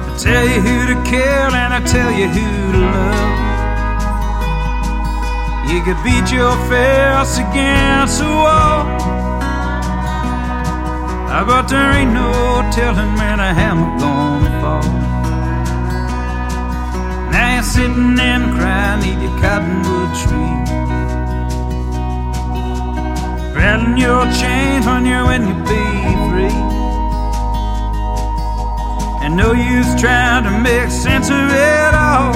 I 0.09 0.13
tell 0.25 0.45
you 0.53 0.61
who 0.67 0.77
to 0.93 0.97
kill 1.11 1.51
and 1.63 1.71
I 1.79 1.81
tell 1.95 2.13
you 2.21 2.29
who 2.37 2.49
to 2.75 2.83
love. 2.95 3.41
You 5.71 5.79
could 5.87 6.01
beat 6.07 6.29
your 6.31 6.55
face 6.71 7.35
against 7.45 8.21
the 8.21 8.31
wall. 8.43 9.12
But 11.41 11.69
there 11.69 11.93
ain't 11.93 12.13
no 12.13 12.31
telling 12.73 13.15
when 13.15 13.41
a 13.41 13.55
hammer 13.55 13.99
gonna 13.99 14.61
fall. 14.61 14.83
Now 17.31 17.55
you're 17.55 17.63
sitting 17.63 18.19
and 18.19 18.55
crying 18.57 19.01
neath 19.01 19.23
your 19.23 19.41
cottonwood 19.41 20.11
tree. 20.23 20.55
Rattling 23.57 23.97
your 23.97 24.25
chains 24.41 24.87
when 24.87 25.07
you're 25.07 25.25
when 25.25 25.47
you 25.49 25.55
be 25.73 25.85
free. 26.29 26.59
And 29.25 29.37
no 29.37 29.53
use 29.53 30.01
trying 30.01 30.45
to 30.45 30.51
make 30.51 30.91
sense 30.91 31.29
of 31.29 31.51
it 31.51 31.95
all. 31.95 32.33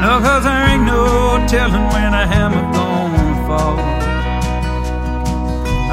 No, 0.00 0.20
cause 0.20 0.44
there 0.44 0.68
ain't 0.70 0.84
no 0.84 1.44
telling 1.48 1.86
when 1.92 2.14
a 2.14 2.26
hammer 2.26 2.62
gonna 2.72 3.46
fall. 3.46 3.93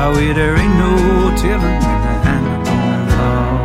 Oh, 0.04 0.18
yeah, 0.18 0.34
there 0.34 0.58
ain't 0.58 0.76
no 0.78 0.95
telling 1.38 1.62
when 1.62 1.84
a 1.84 2.22
hammer 2.26 2.66
gonna 2.66 3.12
fall. 3.12 3.60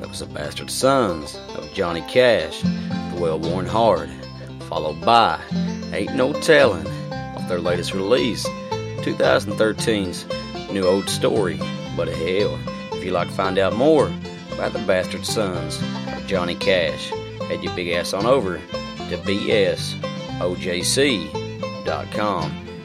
That 0.00 0.08
the 0.20 0.26
Bastard 0.32 0.70
Sons 0.70 1.36
of 1.56 1.70
Johnny 1.74 2.00
Cash, 2.00 2.62
The 2.62 3.18
Well 3.20 3.38
Worn 3.38 3.66
Hard, 3.66 4.10
followed 4.70 5.04
by 5.04 5.38
Ain't 5.92 6.14
No 6.14 6.32
telling 6.32 6.86
off 7.12 7.48
their 7.48 7.60
latest 7.60 7.94
release, 7.94 8.46
2013's 9.02 10.24
New 10.72 10.84
Old 10.84 11.08
Story. 11.08 11.58
But 11.96 12.08
hell, 12.08 12.58
if 12.92 13.04
you'd 13.04 13.12
like 13.12 13.28
to 13.28 13.34
find 13.34 13.58
out 13.58 13.74
more 13.74 14.10
about 14.52 14.72
the 14.72 14.78
Bastard 14.80 15.26
Sons 15.26 15.82
of 16.14 16.26
Johnny 16.26 16.54
Cash, 16.54 17.10
head 17.48 17.62
your 17.64 17.74
big 17.74 17.88
ass 17.88 18.12
on 18.12 18.24
over 18.24 18.58
to 18.58 19.16
bsojc.com. 19.18 19.86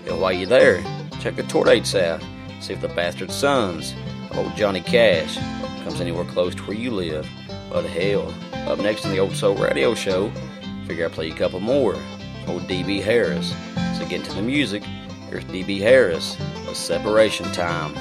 And 0.08 0.22
while 0.22 0.34
you're 0.34 0.47
there, 0.47 0.84
check 1.22 1.36
the 1.36 1.43
tour 1.43 1.66
dates 1.66 1.93
out. 1.93 2.24
See 2.60 2.74
if 2.74 2.82
the 2.82 2.88
Bastard 2.88 3.32
Sons 3.32 3.93
of 4.32 4.39
old 4.39 4.56
Johnny 4.56 4.82
Cash 4.82 5.38
comes 5.84 6.01
anywhere 6.01 6.26
close 6.26 6.56
to 6.56 6.64
where 6.64 6.76
you 6.78 6.89
live. 6.89 7.30
But 7.70 7.86
hell, 7.86 8.34
up 8.68 8.80
next 8.80 9.06
in 9.06 9.12
the 9.12 9.20
Old 9.20 9.36
Soul 9.36 9.56
Radio 9.56 9.93
Show, 9.93 10.32
figure 10.88 11.06
I'll 11.06 11.12
play 11.12 11.30
a 11.30 11.36
couple 11.36 11.60
more. 11.60 11.95
Old 12.48 12.64
DB 12.64 13.02
Harris. 13.02 13.54
So 13.98 14.06
get 14.08 14.22
into 14.22 14.34
the 14.34 14.41
music. 14.41 14.84
Here's 15.30 15.43
DB 15.46 15.80
Harris 15.80 16.38
with 16.68 16.78
Separation 16.78 17.52
Time 17.52 17.96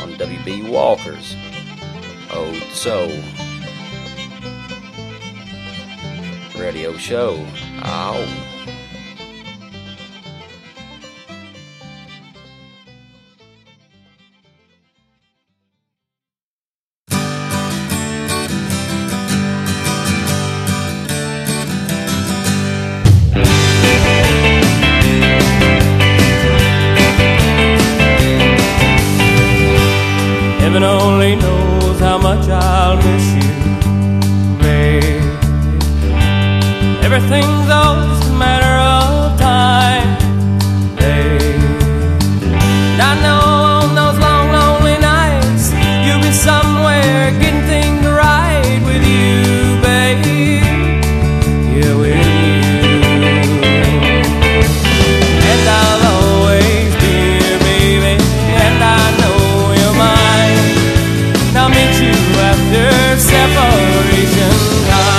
on 0.00 0.12
WB 0.12 0.70
Walker's 0.70 1.34
Old 2.32 2.62
Soul 2.72 3.10
Radio 6.60 6.96
Show. 6.96 7.44
Ow. 7.82 8.45
After 62.56 63.18
separation 63.18 65.15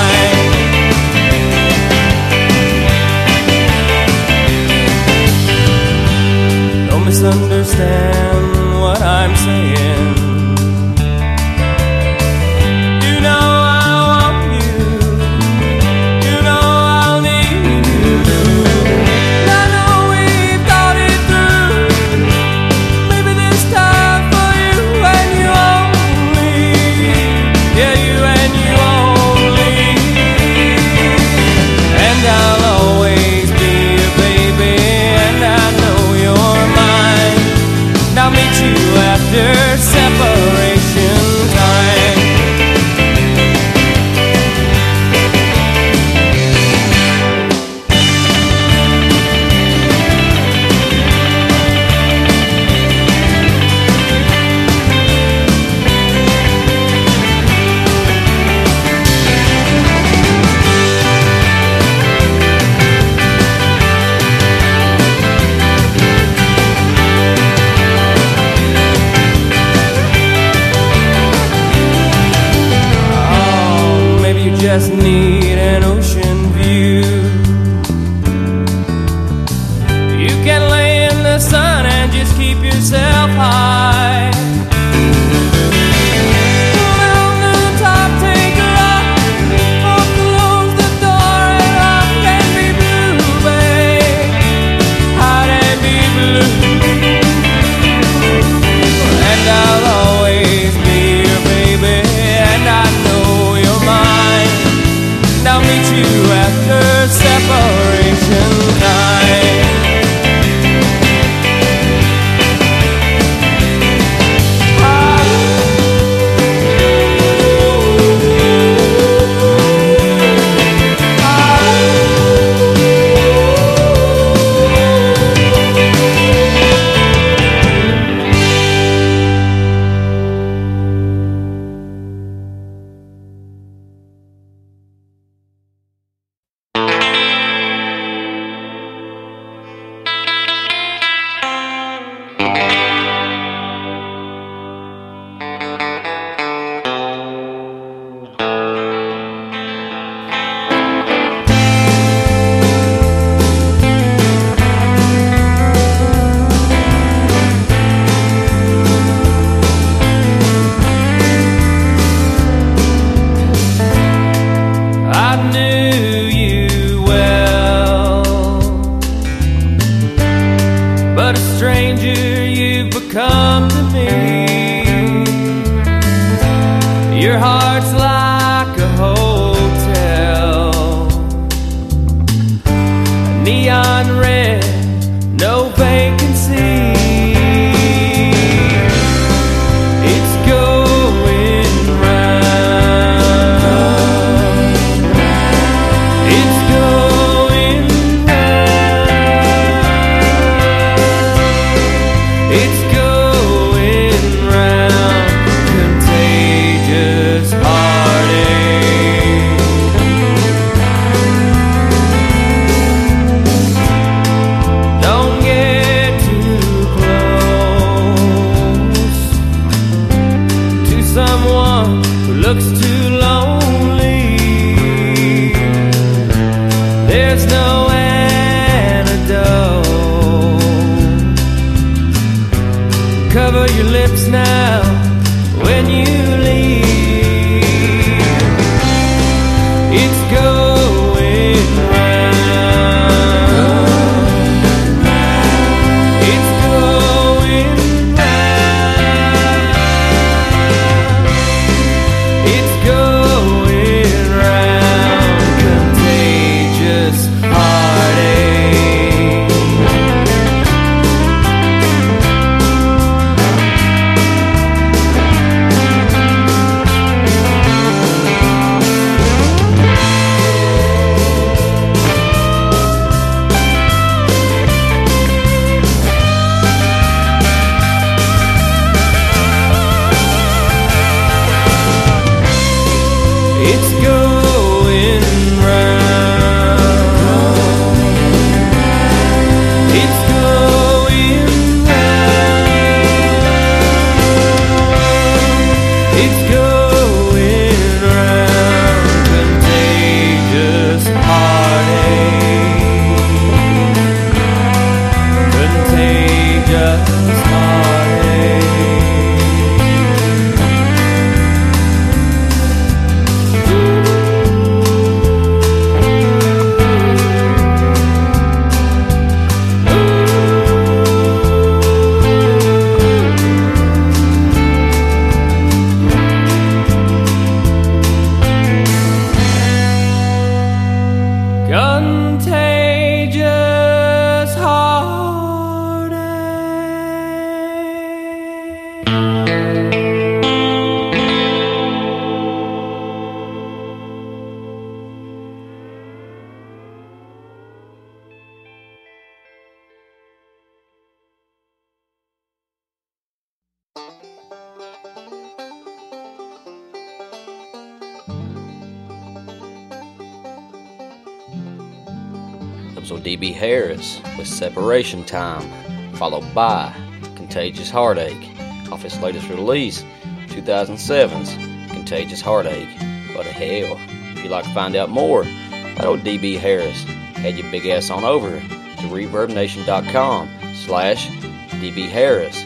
Separation 364.58 365.24
Time, 365.24 365.70
followed 366.14 366.51
by 366.55 366.91
Contagious 367.36 367.91
Heartache 367.91 368.49
off 368.91 369.03
his 369.03 369.20
latest 369.20 369.49
release, 369.49 370.03
2007's 370.47 371.53
Contagious 371.93 372.41
Heartache. 372.41 372.89
But 373.36 373.45
hell, 373.45 373.99
if 374.36 374.43
you'd 374.43 374.49
like 374.49 374.64
to 374.64 374.74
find 374.74 374.95
out 374.95 375.12
more 375.12 375.41
about 375.41 376.05
old 376.05 376.20
DB 376.22 376.58
Harris, 376.58 377.03
head 377.36 377.55
your 377.55 377.70
big 377.70 377.86
ass 377.86 378.10
on 378.10 378.24
over 378.24 378.60
to 378.60 379.03
ReverbNation.com 379.03 380.49
slash 380.74 381.28
DB 381.28 382.10
Harris. 382.10 382.66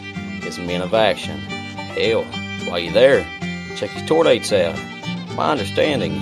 Some 0.54 0.66
men 0.66 0.80
of 0.80 0.94
action. 0.94 1.38
Hell, 1.40 2.24
while 2.70 2.78
you're 2.78 2.94
there, 2.94 3.22
check 3.76 3.90
his 3.90 4.08
tour 4.08 4.24
dates 4.24 4.50
out. 4.50 4.78
My 5.34 5.50
understanding, 5.50 6.12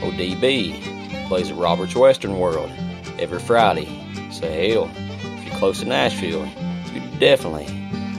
ODB 0.00 1.26
plays 1.28 1.50
at 1.50 1.56
Robert's 1.58 1.94
Western 1.94 2.38
World 2.38 2.70
every 3.18 3.40
Friday. 3.40 3.88
So 4.30 4.50
hell, 4.50 4.90
close 5.58 5.80
to 5.80 5.86
Nashville, 5.86 6.46
you 6.94 7.00
definitely 7.18 7.66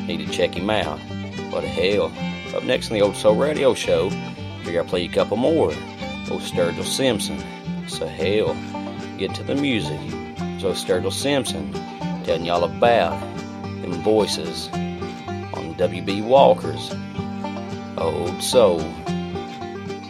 need 0.05 0.25
to 0.25 0.31
check 0.31 0.53
him 0.53 0.69
out. 0.69 0.99
What 1.51 1.61
But 1.61 1.63
hell, 1.63 2.11
up 2.53 2.63
next 2.63 2.89
in 2.89 2.95
the 2.95 3.01
Old 3.01 3.15
Soul 3.15 3.35
Radio 3.35 3.73
Show, 3.73 4.09
figure 4.63 4.81
I'll 4.81 4.87
play 4.87 5.05
a 5.05 5.09
couple 5.09 5.37
more. 5.37 5.71
Old 6.29 6.41
Sturgill 6.41 6.83
Simpson. 6.83 7.39
So 7.87 8.07
hell, 8.07 8.53
get 9.17 9.33
to 9.35 9.43
the 9.43 9.55
music. 9.55 9.99
So 10.59 10.73
Sturgill 10.73 11.13
Simpson 11.13 11.71
telling 12.23 12.45
y'all 12.45 12.65
about 12.65 13.19
them 13.81 13.93
voices 14.03 14.67
on 14.73 15.75
WB 15.75 16.23
Walker's 16.25 16.93
Old 17.97 18.43
Soul 18.43 18.79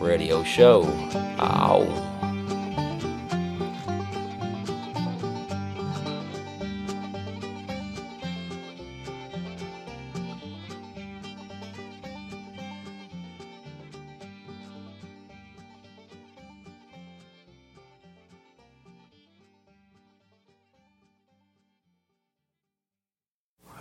Radio 0.01 0.43
Show. 0.43 0.83
Ow. 1.39 2.08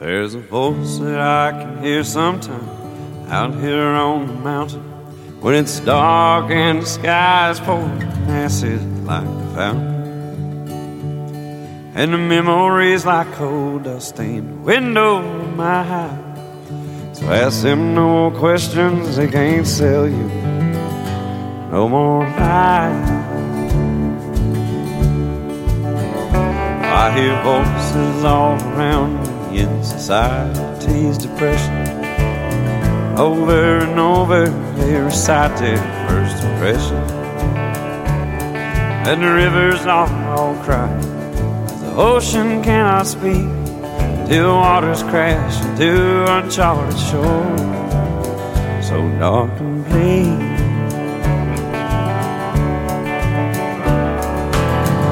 There's 0.01 0.35
a 0.37 0.39
voice 0.39 0.99
that 0.99 1.19
I 1.19 1.51
can 1.51 1.83
hear 1.83 2.05
sometime 2.05 3.27
out 3.29 3.53
here 3.57 3.83
on 3.83 4.29
the 4.29 4.33
mountain 4.33 4.81
when 5.41 5.57
it's 5.57 5.81
dark 5.81 6.53
and 6.53 6.83
the 6.83 6.87
sky's 6.87 7.59
pouring 7.59 8.03
acid 8.29 8.81
like 9.05 9.27
a 9.27 9.55
fountain. 9.57 10.69
And 11.97 12.15
the 12.15 12.19
memories 12.19 13.05
like 13.05 13.33
coal 13.33 13.81
dust 13.81 14.11
stain 14.11 14.47
the 14.47 14.55
window 14.63 15.17
of 15.17 15.57
my 15.57 15.83
house. 15.83 17.19
So 17.19 17.27
ask 17.27 17.63
them 17.63 17.97
no 17.97 18.07
more 18.09 18.31
questions, 18.39 19.17
they 19.17 19.27
can't 19.27 19.67
sell 19.67 20.07
you 20.07 20.29
no 21.73 21.89
more 21.89 22.23
lies. 22.23 23.11
I 26.85 27.11
hear 27.19 27.35
voices 27.43 28.23
all 28.23 28.55
around 28.55 29.23
me 29.23 29.28
in 29.59 29.83
society's 29.83 31.19
depression. 31.19 31.75
Over 33.19 33.79
and 33.79 33.99
over 33.99 34.49
they 34.77 34.95
recite 35.01 35.59
their 35.59 35.79
first 36.07 36.45
impression. 36.45 36.97
And 39.09 39.23
the 39.23 39.33
rivers 39.33 39.85
all, 39.87 40.55
cry. 40.63 40.95
The 41.81 41.95
ocean 41.97 42.63
cannot 42.63 43.07
speak 43.07 43.49
till 44.29 44.55
waters 44.55 45.03
crash 45.03 45.65
into 45.65 46.25
uncharted 46.31 46.99
shore. 46.99 47.59
So 48.83 48.97
dark 49.19 49.51
and 49.61 49.85
bleak. 49.87 50.39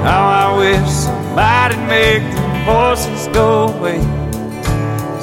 How 0.06 0.24
I 0.44 0.58
wish 0.58 0.88
somebody'd 0.88 1.88
make 1.88 2.22
the 2.34 2.46
voices 2.64 3.26
go 3.34 3.68
away. 3.68 4.25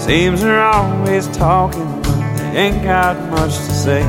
Seems 0.05 0.41
they're 0.41 0.61
always 0.61 1.29
talking, 1.29 2.01
but 2.01 2.35
they 2.35 2.57
ain't 2.57 2.83
got 2.83 3.15
much 3.31 3.55
to 3.55 3.71
say. 3.71 4.01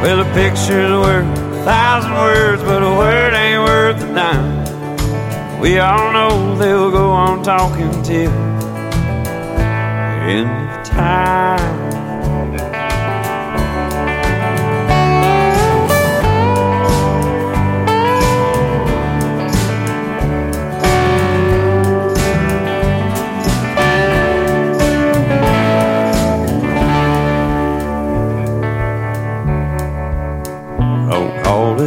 Well, 0.00 0.20
a 0.20 0.24
picture's 0.32 0.92
worth 0.92 1.26
a 1.26 1.62
thousand 1.62 2.12
words, 2.12 2.62
but 2.62 2.82
a 2.82 2.96
word 2.96 3.34
ain't 3.34 3.62
worth 3.64 4.02
a 4.02 4.14
dime. 4.14 5.60
We 5.60 5.78
all 5.78 6.10
know 6.10 6.56
they'll 6.56 6.90
go 6.90 7.10
on 7.10 7.42
talking 7.42 7.90
till 8.02 8.30
the 8.30 9.66
end 10.24 10.48
of 10.48 10.86
time. 10.86 11.75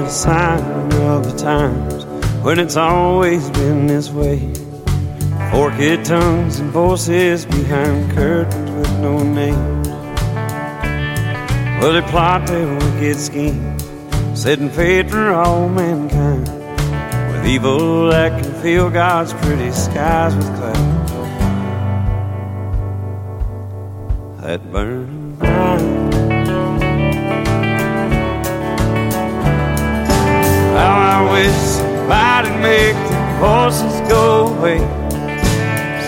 Sign 0.09 0.91
of 1.03 1.23
the 1.31 1.37
times 1.37 2.05
when 2.43 2.57
it's 2.57 2.75
always 2.77 3.49
been 3.51 3.85
this 3.85 4.09
way. 4.09 4.39
Forked 5.51 6.05
tongues 6.05 6.59
and 6.59 6.71
voices 6.71 7.45
behind 7.45 8.11
curtains 8.13 8.71
with 8.71 8.99
no 8.99 9.21
names. 9.23 9.87
Well, 11.79 11.93
they 11.93 12.01
plot 12.09 12.47
their 12.47 12.67
wicked 12.73 13.17
scheme, 13.17 13.79
setting 14.35 14.69
fate 14.69 15.09
for 15.09 15.31
all 15.31 15.69
mankind. 15.69 16.47
With 17.31 17.45
evil 17.45 18.09
that 18.09 18.41
can 18.41 18.53
fill 18.61 18.89
God's 18.89 19.33
pretty 19.33 19.71
skies 19.71 20.35
with 20.35 20.47
clouds. 20.57 21.11
That 24.41 24.61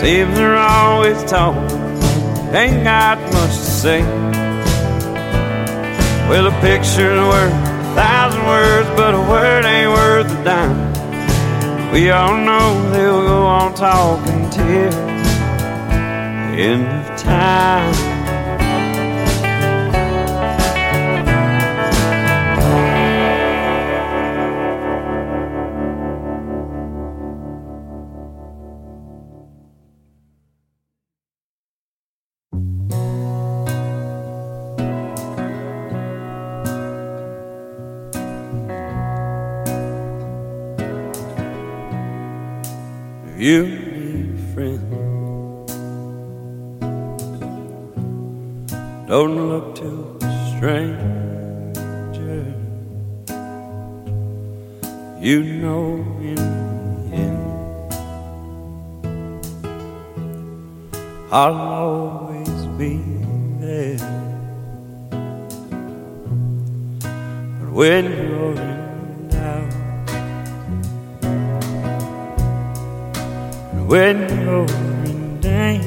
Seems 0.02 0.34
they're 0.34 0.56
always 0.56 1.22
talking, 1.22 1.62
ain't 2.52 2.82
got 2.82 3.20
much 3.32 3.50
to 3.50 3.70
say. 3.82 4.02
Well, 6.28 6.48
a 6.48 6.60
picture's 6.60 7.20
worth 7.20 7.52
a 7.52 7.94
thousand 7.94 8.44
words, 8.44 8.88
but 8.96 9.14
a 9.14 9.20
word 9.20 9.64
ain't 9.64 9.90
worth 9.90 10.28
a 10.28 10.44
dime. 10.44 11.92
We 11.92 12.10
all 12.10 12.36
know 12.36 12.90
they'll 12.90 13.22
go 13.22 13.46
on 13.46 13.74
talking 13.74 14.50
till 14.50 14.90
the 14.90 14.96
end 16.58 16.84
of 16.84 17.16
time. 17.16 18.11
You 43.42 43.66
need. 43.66 43.92
Don't 49.08 49.36
look 49.48 49.74
to 49.74 50.16
a 50.22 50.56
stranger. 50.56 52.44
You 55.20 55.42
know 55.42 55.84
in 56.22 56.36
the 56.36 57.16
end, 57.16 57.42
I'll 61.32 61.60
always 61.82 62.66
be 62.78 63.02
there. 63.58 63.98
But 67.58 67.70
when 67.72 68.21
when 73.92 74.20
you're 74.40 74.64
in 75.04 75.38
danger. 75.40 75.86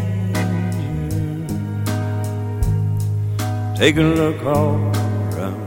Take 3.76 3.98
a 3.98 4.04
look 4.04 4.44
all 4.44 4.76
around, 5.34 5.66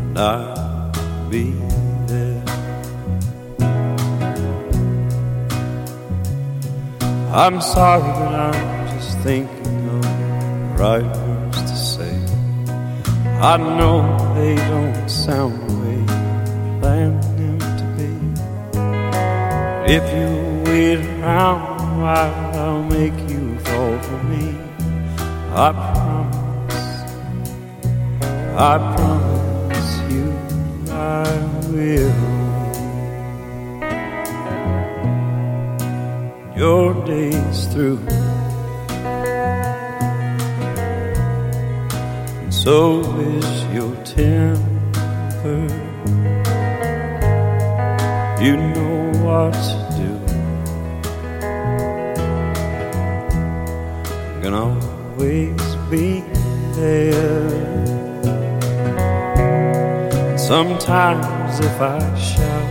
and 0.00 0.18
I'll 0.18 1.30
be 1.30 1.52
there. 2.06 2.44
I'm 7.32 7.62
sorry, 7.62 8.02
but 8.02 8.34
I'm 8.34 8.88
just 8.94 9.18
thinking 9.20 9.88
of 9.88 10.02
the 10.02 10.82
right 10.82 11.02
words 11.02 11.62
to 11.62 11.76
say. 11.94 12.14
I 13.40 13.56
know 13.56 13.96
they 14.34 14.54
don't 14.54 15.08
sound 15.08 15.54
the 15.66 15.74
way 15.80 16.15
if 19.88 20.02
you 20.16 20.62
wait 20.64 21.00
around 21.20 21.76
I'll 22.06 22.82
make 22.82 23.18
you 23.30 23.58
fall 23.60 23.98
for 23.98 24.22
me. 24.24 24.54
I 25.52 25.72
promise, 25.72 26.88
I 28.56 28.76
promise 28.96 29.92
you 30.12 30.26
I 30.92 31.26
will. 31.72 32.14
Your 36.56 36.94
day's 37.06 37.66
through. 37.68 38.00
and 42.42 42.54
so 42.54 43.00
is 43.20 43.64
your 43.74 43.94
temper. 44.04 45.66
You 48.40 48.56
know 48.56 49.12
what 49.24 49.75
Sometimes 60.86 61.58
if 61.58 61.80
I 61.80 61.98
shout, 62.14 62.70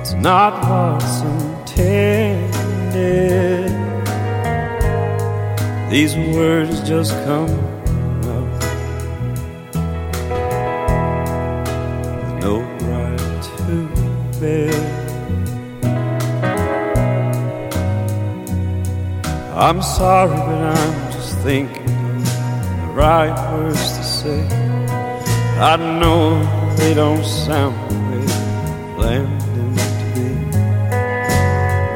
it's 0.00 0.14
not 0.14 0.52
what's 0.66 1.20
intended. 1.20 2.16
These 5.90 6.16
words 6.34 6.80
just 6.88 7.12
come 7.26 7.50
out 8.24 8.62
with 12.16 12.32
no 12.42 12.62
right 12.88 13.42
to 13.58 13.74
bear. 14.40 14.80
I'm 19.54 19.82
sorry, 19.82 20.30
but 20.30 20.78
I'm 20.78 21.12
just 21.12 21.36
thinking 21.40 21.84
the 22.24 22.88
right 22.94 23.36
words 23.52 23.95
say. 24.26 24.42
I 25.72 25.76
know 26.00 26.22
they 26.76 26.92
don't 26.94 27.24
sound 27.24 27.76
I 28.10 28.94
planned 28.96 29.40
them 29.56 29.74
to 29.98 30.06
be. 30.14 30.28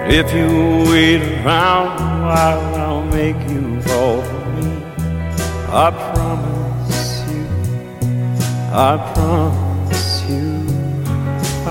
But 0.01 0.11
if 0.20 0.28
you 0.39 0.48
wait 0.90 1.23
around 1.44 1.90
while, 2.28 2.65
I'll 2.85 3.07
make 3.19 3.40
you 3.52 3.81
fall 3.82 4.23
for 4.23 4.44
me. 4.57 4.70
I 5.85 5.89
promise 6.12 7.11
you, 7.31 7.44
I 8.89 8.93
promise 9.15 10.11
you, 10.31 10.51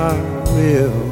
I 0.08 0.14
will. 0.56 1.09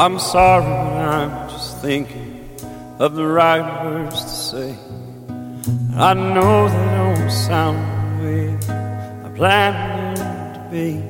I'm 0.00 0.18
sorry 0.18 0.64
I'm 0.64 1.50
just 1.50 1.82
thinking 1.82 2.48
of 2.98 3.14
the 3.16 3.26
right 3.26 3.84
words 3.84 4.22
to 4.22 4.28
say. 4.30 4.78
I 5.94 6.14
know 6.14 6.68
they 6.68 6.88
don't 6.96 7.30
sound 7.30 7.76
the 8.18 8.24
way 8.24 8.54
I 9.22 9.28
planned 9.36 10.16
them 10.16 10.54
to 10.54 10.60
be. 10.70 11.02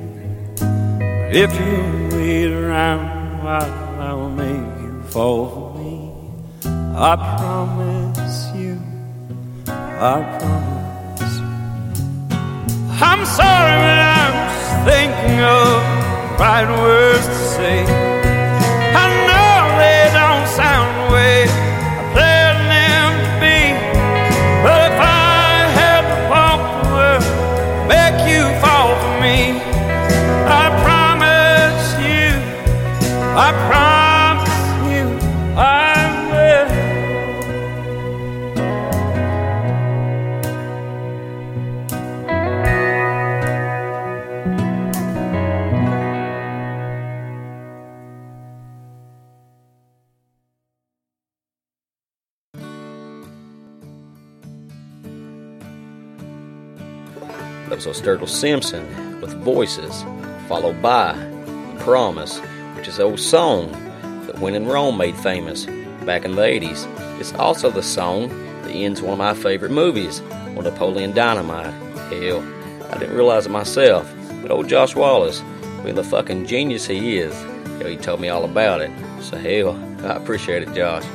But 0.59 1.33
if 1.33 1.53
you 1.57 2.17
wait 2.17 2.51
around 2.51 3.41
while, 3.41 4.01
I 4.09 4.13
will 4.13 4.29
make 4.29 4.81
you 4.83 5.01
fall 5.03 5.49
for 5.55 5.79
me. 5.79 6.11
I 6.93 7.15
promise 7.37 8.51
you, 8.57 8.77
I 9.67 10.19
promise. 10.37 11.37
I'm 13.01 13.25
sorry 13.25 13.75
but 13.85 13.99
I'm 14.19 14.35
just 14.51 14.75
thinking 14.83 15.39
of 15.39 15.79
the 15.79 16.43
right 16.43 16.69
words 16.83 17.25
to 17.25 17.33
say. 17.55 18.00
Simpson 58.41 59.21
with 59.21 59.35
Voices, 59.43 60.01
followed 60.47 60.81
by 60.81 61.13
Promise, 61.77 62.39
which 62.75 62.87
is 62.87 62.97
an 62.97 63.05
old 63.05 63.19
song 63.19 63.71
that 64.25 64.39
When 64.39 64.55
in 64.55 64.65
Rome 64.65 64.97
made 64.97 65.15
famous 65.15 65.67
back 66.07 66.25
in 66.25 66.35
the 66.35 66.41
80s. 66.41 66.87
It's 67.19 67.33
also 67.33 67.69
the 67.69 67.83
song 67.83 68.29
that 68.63 68.71
ends 68.71 68.99
one 68.99 69.13
of 69.13 69.19
my 69.19 69.35
favorite 69.35 69.69
movies, 69.71 70.21
on 70.57 70.63
Napoleon 70.63 71.11
Dynamite. 71.11 71.71
Hell, 72.11 72.43
I 72.89 72.97
didn't 72.97 73.15
realize 73.15 73.45
it 73.45 73.49
myself, 73.49 74.11
but 74.41 74.49
old 74.49 74.67
Josh 74.67 74.95
Wallace, 74.95 75.43
being 75.83 75.93
the 75.93 76.03
fucking 76.03 76.47
genius 76.47 76.87
he 76.87 77.19
is, 77.19 77.35
hell, 77.77 77.89
he 77.89 77.95
told 77.95 78.21
me 78.21 78.29
all 78.29 78.43
about 78.43 78.81
it. 78.81 78.89
So 79.21 79.37
hell, 79.37 79.75
I 80.03 80.15
appreciate 80.15 80.63
it, 80.63 80.73
Josh. 80.73 81.05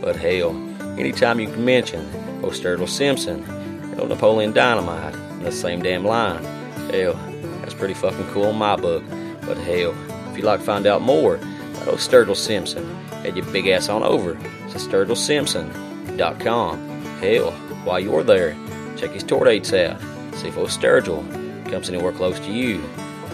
But 0.00 0.16
hell, 0.16 0.50
anytime 0.98 1.38
you 1.38 1.46
can 1.46 1.64
mention 1.64 2.00
old 2.42 2.54
Sturgill 2.54 2.88
Simpson 2.88 3.44
and 3.44 4.00
old 4.00 4.08
Napoleon 4.08 4.52
Dynamite 4.52 5.14
in 5.14 5.44
the 5.44 5.52
same 5.52 5.80
damn 5.80 6.04
line, 6.04 6.44
hell, 6.90 7.14
that's 7.60 7.74
pretty 7.74 7.94
fucking 7.94 8.26
cool 8.28 8.50
in 8.50 8.56
my 8.56 8.76
book. 8.76 9.02
But 9.42 9.58
hell, 9.58 9.94
if 10.30 10.36
you'd 10.36 10.44
like 10.44 10.60
to 10.60 10.66
find 10.66 10.86
out 10.86 11.02
more 11.02 11.34
about 11.36 11.88
old 11.88 11.98
Sturgill 11.98 12.36
Simpson, 12.36 12.84
head 13.22 13.36
your 13.36 13.46
big 13.46 13.66
ass 13.68 13.88
on 13.88 14.02
over 14.02 14.34
to 14.34 14.78
SturgillSimpson.com. 14.78 16.88
Hell, 17.20 17.50
while 17.84 18.00
you're 18.00 18.22
there, 18.22 18.56
check 18.96 19.10
his 19.10 19.22
tour 19.22 19.44
dates 19.44 19.72
out. 19.72 20.00
See 20.34 20.48
if 20.48 20.58
old 20.58 20.70
Sturgill 20.70 21.22
comes 21.70 21.88
anywhere 21.88 22.12
close 22.12 22.38
to 22.40 22.52
you. 22.52 22.82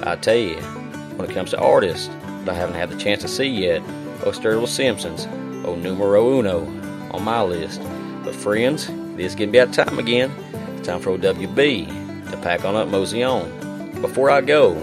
I 0.03 0.17
tell 0.17 0.37
you, 0.37 0.57
when 1.17 1.31
it 1.31 1.35
comes 1.35 1.51
to 1.51 1.59
artists 1.59 2.09
that 2.09 2.51
I 2.51 2.55
haven't 2.55 2.77
had 2.77 2.91
the 2.91 2.97
chance 2.97 3.23
to 3.23 3.29
see 3.29 3.49
yet, 3.49 3.81
old 4.25 4.35
Sturgill 4.35 4.69
Simpson's 4.69 5.27
old 5.67 5.81
numero 5.81 6.39
uno 6.39 6.65
on 7.11 7.25
my 7.25 7.43
list. 7.43 7.81
But 8.25 8.35
friends, 8.35 8.89
it 8.89 9.21
is 9.21 9.35
getting 9.35 9.57
about 9.57 9.75
time 9.75 9.99
again. 9.99 10.31
It's 10.77 10.87
time 10.87 11.01
for 11.01 11.17
OWB 11.17 11.98
to 12.31 12.37
pack 12.39 12.65
on 12.65 12.77
up 12.77 12.89
mosey 12.89 13.23
on. 13.23 13.51
Before 14.01 14.31
I 14.31 14.41
go, 14.41 14.83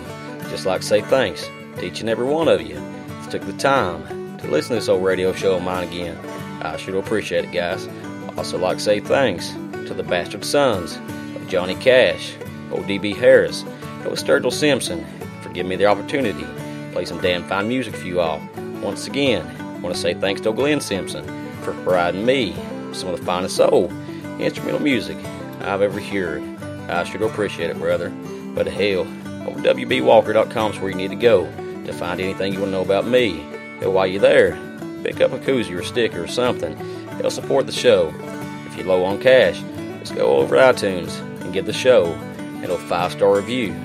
just 0.49 0.65
like 0.65 0.81
to 0.81 0.87
say 0.87 1.01
thanks 1.01 1.49
to 1.75 1.85
each 1.85 2.01
and 2.01 2.09
every 2.09 2.25
one 2.25 2.47
of 2.47 2.61
you 2.61 2.75
that 2.75 3.31
took 3.31 3.41
the 3.43 3.53
time 3.53 4.37
to 4.39 4.47
listen 4.47 4.69
to 4.69 4.75
this 4.75 4.89
old 4.89 5.03
radio 5.03 5.33
show 5.33 5.55
of 5.55 5.63
mine 5.63 5.87
again. 5.87 6.17
I 6.61 6.77
sure 6.77 6.97
appreciate 6.97 7.45
it, 7.45 7.51
guys. 7.51 7.87
Also 8.37 8.57
like 8.57 8.77
to 8.77 8.83
say 8.83 8.99
thanks 8.99 9.51
to 9.87 9.93
the 9.93 10.03
bastard 10.03 10.43
sons 10.43 10.95
of 11.35 11.47
Johnny 11.47 11.75
Cash, 11.75 12.35
old 12.71 12.85
DB 12.85 13.15
Harris, 13.15 13.61
and 13.61 14.05
Sturgill 14.05 14.51
Simpson 14.51 15.05
for 15.41 15.49
giving 15.49 15.69
me 15.69 15.75
the 15.75 15.85
opportunity 15.85 16.41
to 16.41 16.89
play 16.91 17.05
some 17.05 17.21
damn 17.21 17.43
fine 17.47 17.67
music 17.67 17.95
for 17.95 18.05
you 18.05 18.19
all. 18.19 18.41
Once 18.81 19.07
again, 19.07 19.45
I 19.59 19.79
want 19.79 19.95
to 19.95 20.01
say 20.01 20.13
thanks 20.13 20.41
to 20.41 20.53
Glenn 20.53 20.81
Simpson 20.81 21.25
for 21.61 21.73
providing 21.83 22.25
me 22.25 22.53
some 22.93 23.09
of 23.09 23.19
the 23.19 23.25
finest 23.25 23.55
soul 23.55 23.91
instrumental 24.39 24.81
music 24.81 25.17
I've 25.61 25.81
ever 25.81 25.99
heard. 25.99 26.43
I 26.89 27.03
sure 27.03 27.19
do 27.19 27.25
appreciate 27.25 27.69
it, 27.69 27.77
brother. 27.77 28.09
But 28.53 28.67
hell, 28.67 29.01
old 29.47 29.63
WBWalker.com 29.63 30.73
is 30.73 30.79
where 30.79 30.89
you 30.89 30.95
need 30.95 31.09
to 31.09 31.15
go 31.15 31.45
to 31.85 31.93
find 31.93 32.19
anything 32.19 32.53
you 32.53 32.59
want 32.59 32.69
to 32.69 32.77
know 32.77 32.81
about 32.81 33.05
me. 33.07 33.41
And 33.81 33.93
while 33.93 34.07
you're 34.07 34.21
there, 34.21 34.51
pick 35.03 35.21
up 35.21 35.31
a 35.31 35.39
koozie 35.39 35.75
or 35.75 35.79
a 35.79 35.85
sticker 35.85 36.23
or 36.23 36.27
something. 36.27 36.75
Help 37.07 37.31
support 37.31 37.65
the 37.65 37.71
show. 37.71 38.13
If 38.67 38.77
you're 38.77 38.87
low 38.87 39.03
on 39.03 39.19
cash, 39.19 39.61
just 39.99 40.15
go 40.15 40.37
over 40.37 40.55
iTunes 40.57 41.19
and 41.41 41.53
give 41.53 41.65
the 41.65 41.73
show 41.73 42.05
a 42.05 42.59
little 42.61 42.77
five 42.77 43.11
star 43.11 43.35
review. 43.35 43.75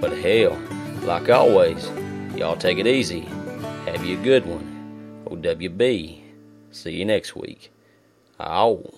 But 0.00 0.16
hell, 0.18 0.58
like 1.02 1.28
always, 1.28 1.88
y'all 2.36 2.56
take 2.56 2.78
it 2.78 2.86
easy. 2.86 3.20
Have 3.86 4.04
you 4.04 4.18
a 4.18 4.22
good 4.22 4.46
one. 4.46 5.24
OWB. 5.26 6.22
See 6.70 6.90
you 6.90 7.04
next 7.04 7.34
week. 7.34 7.72
Ow. 8.40 8.97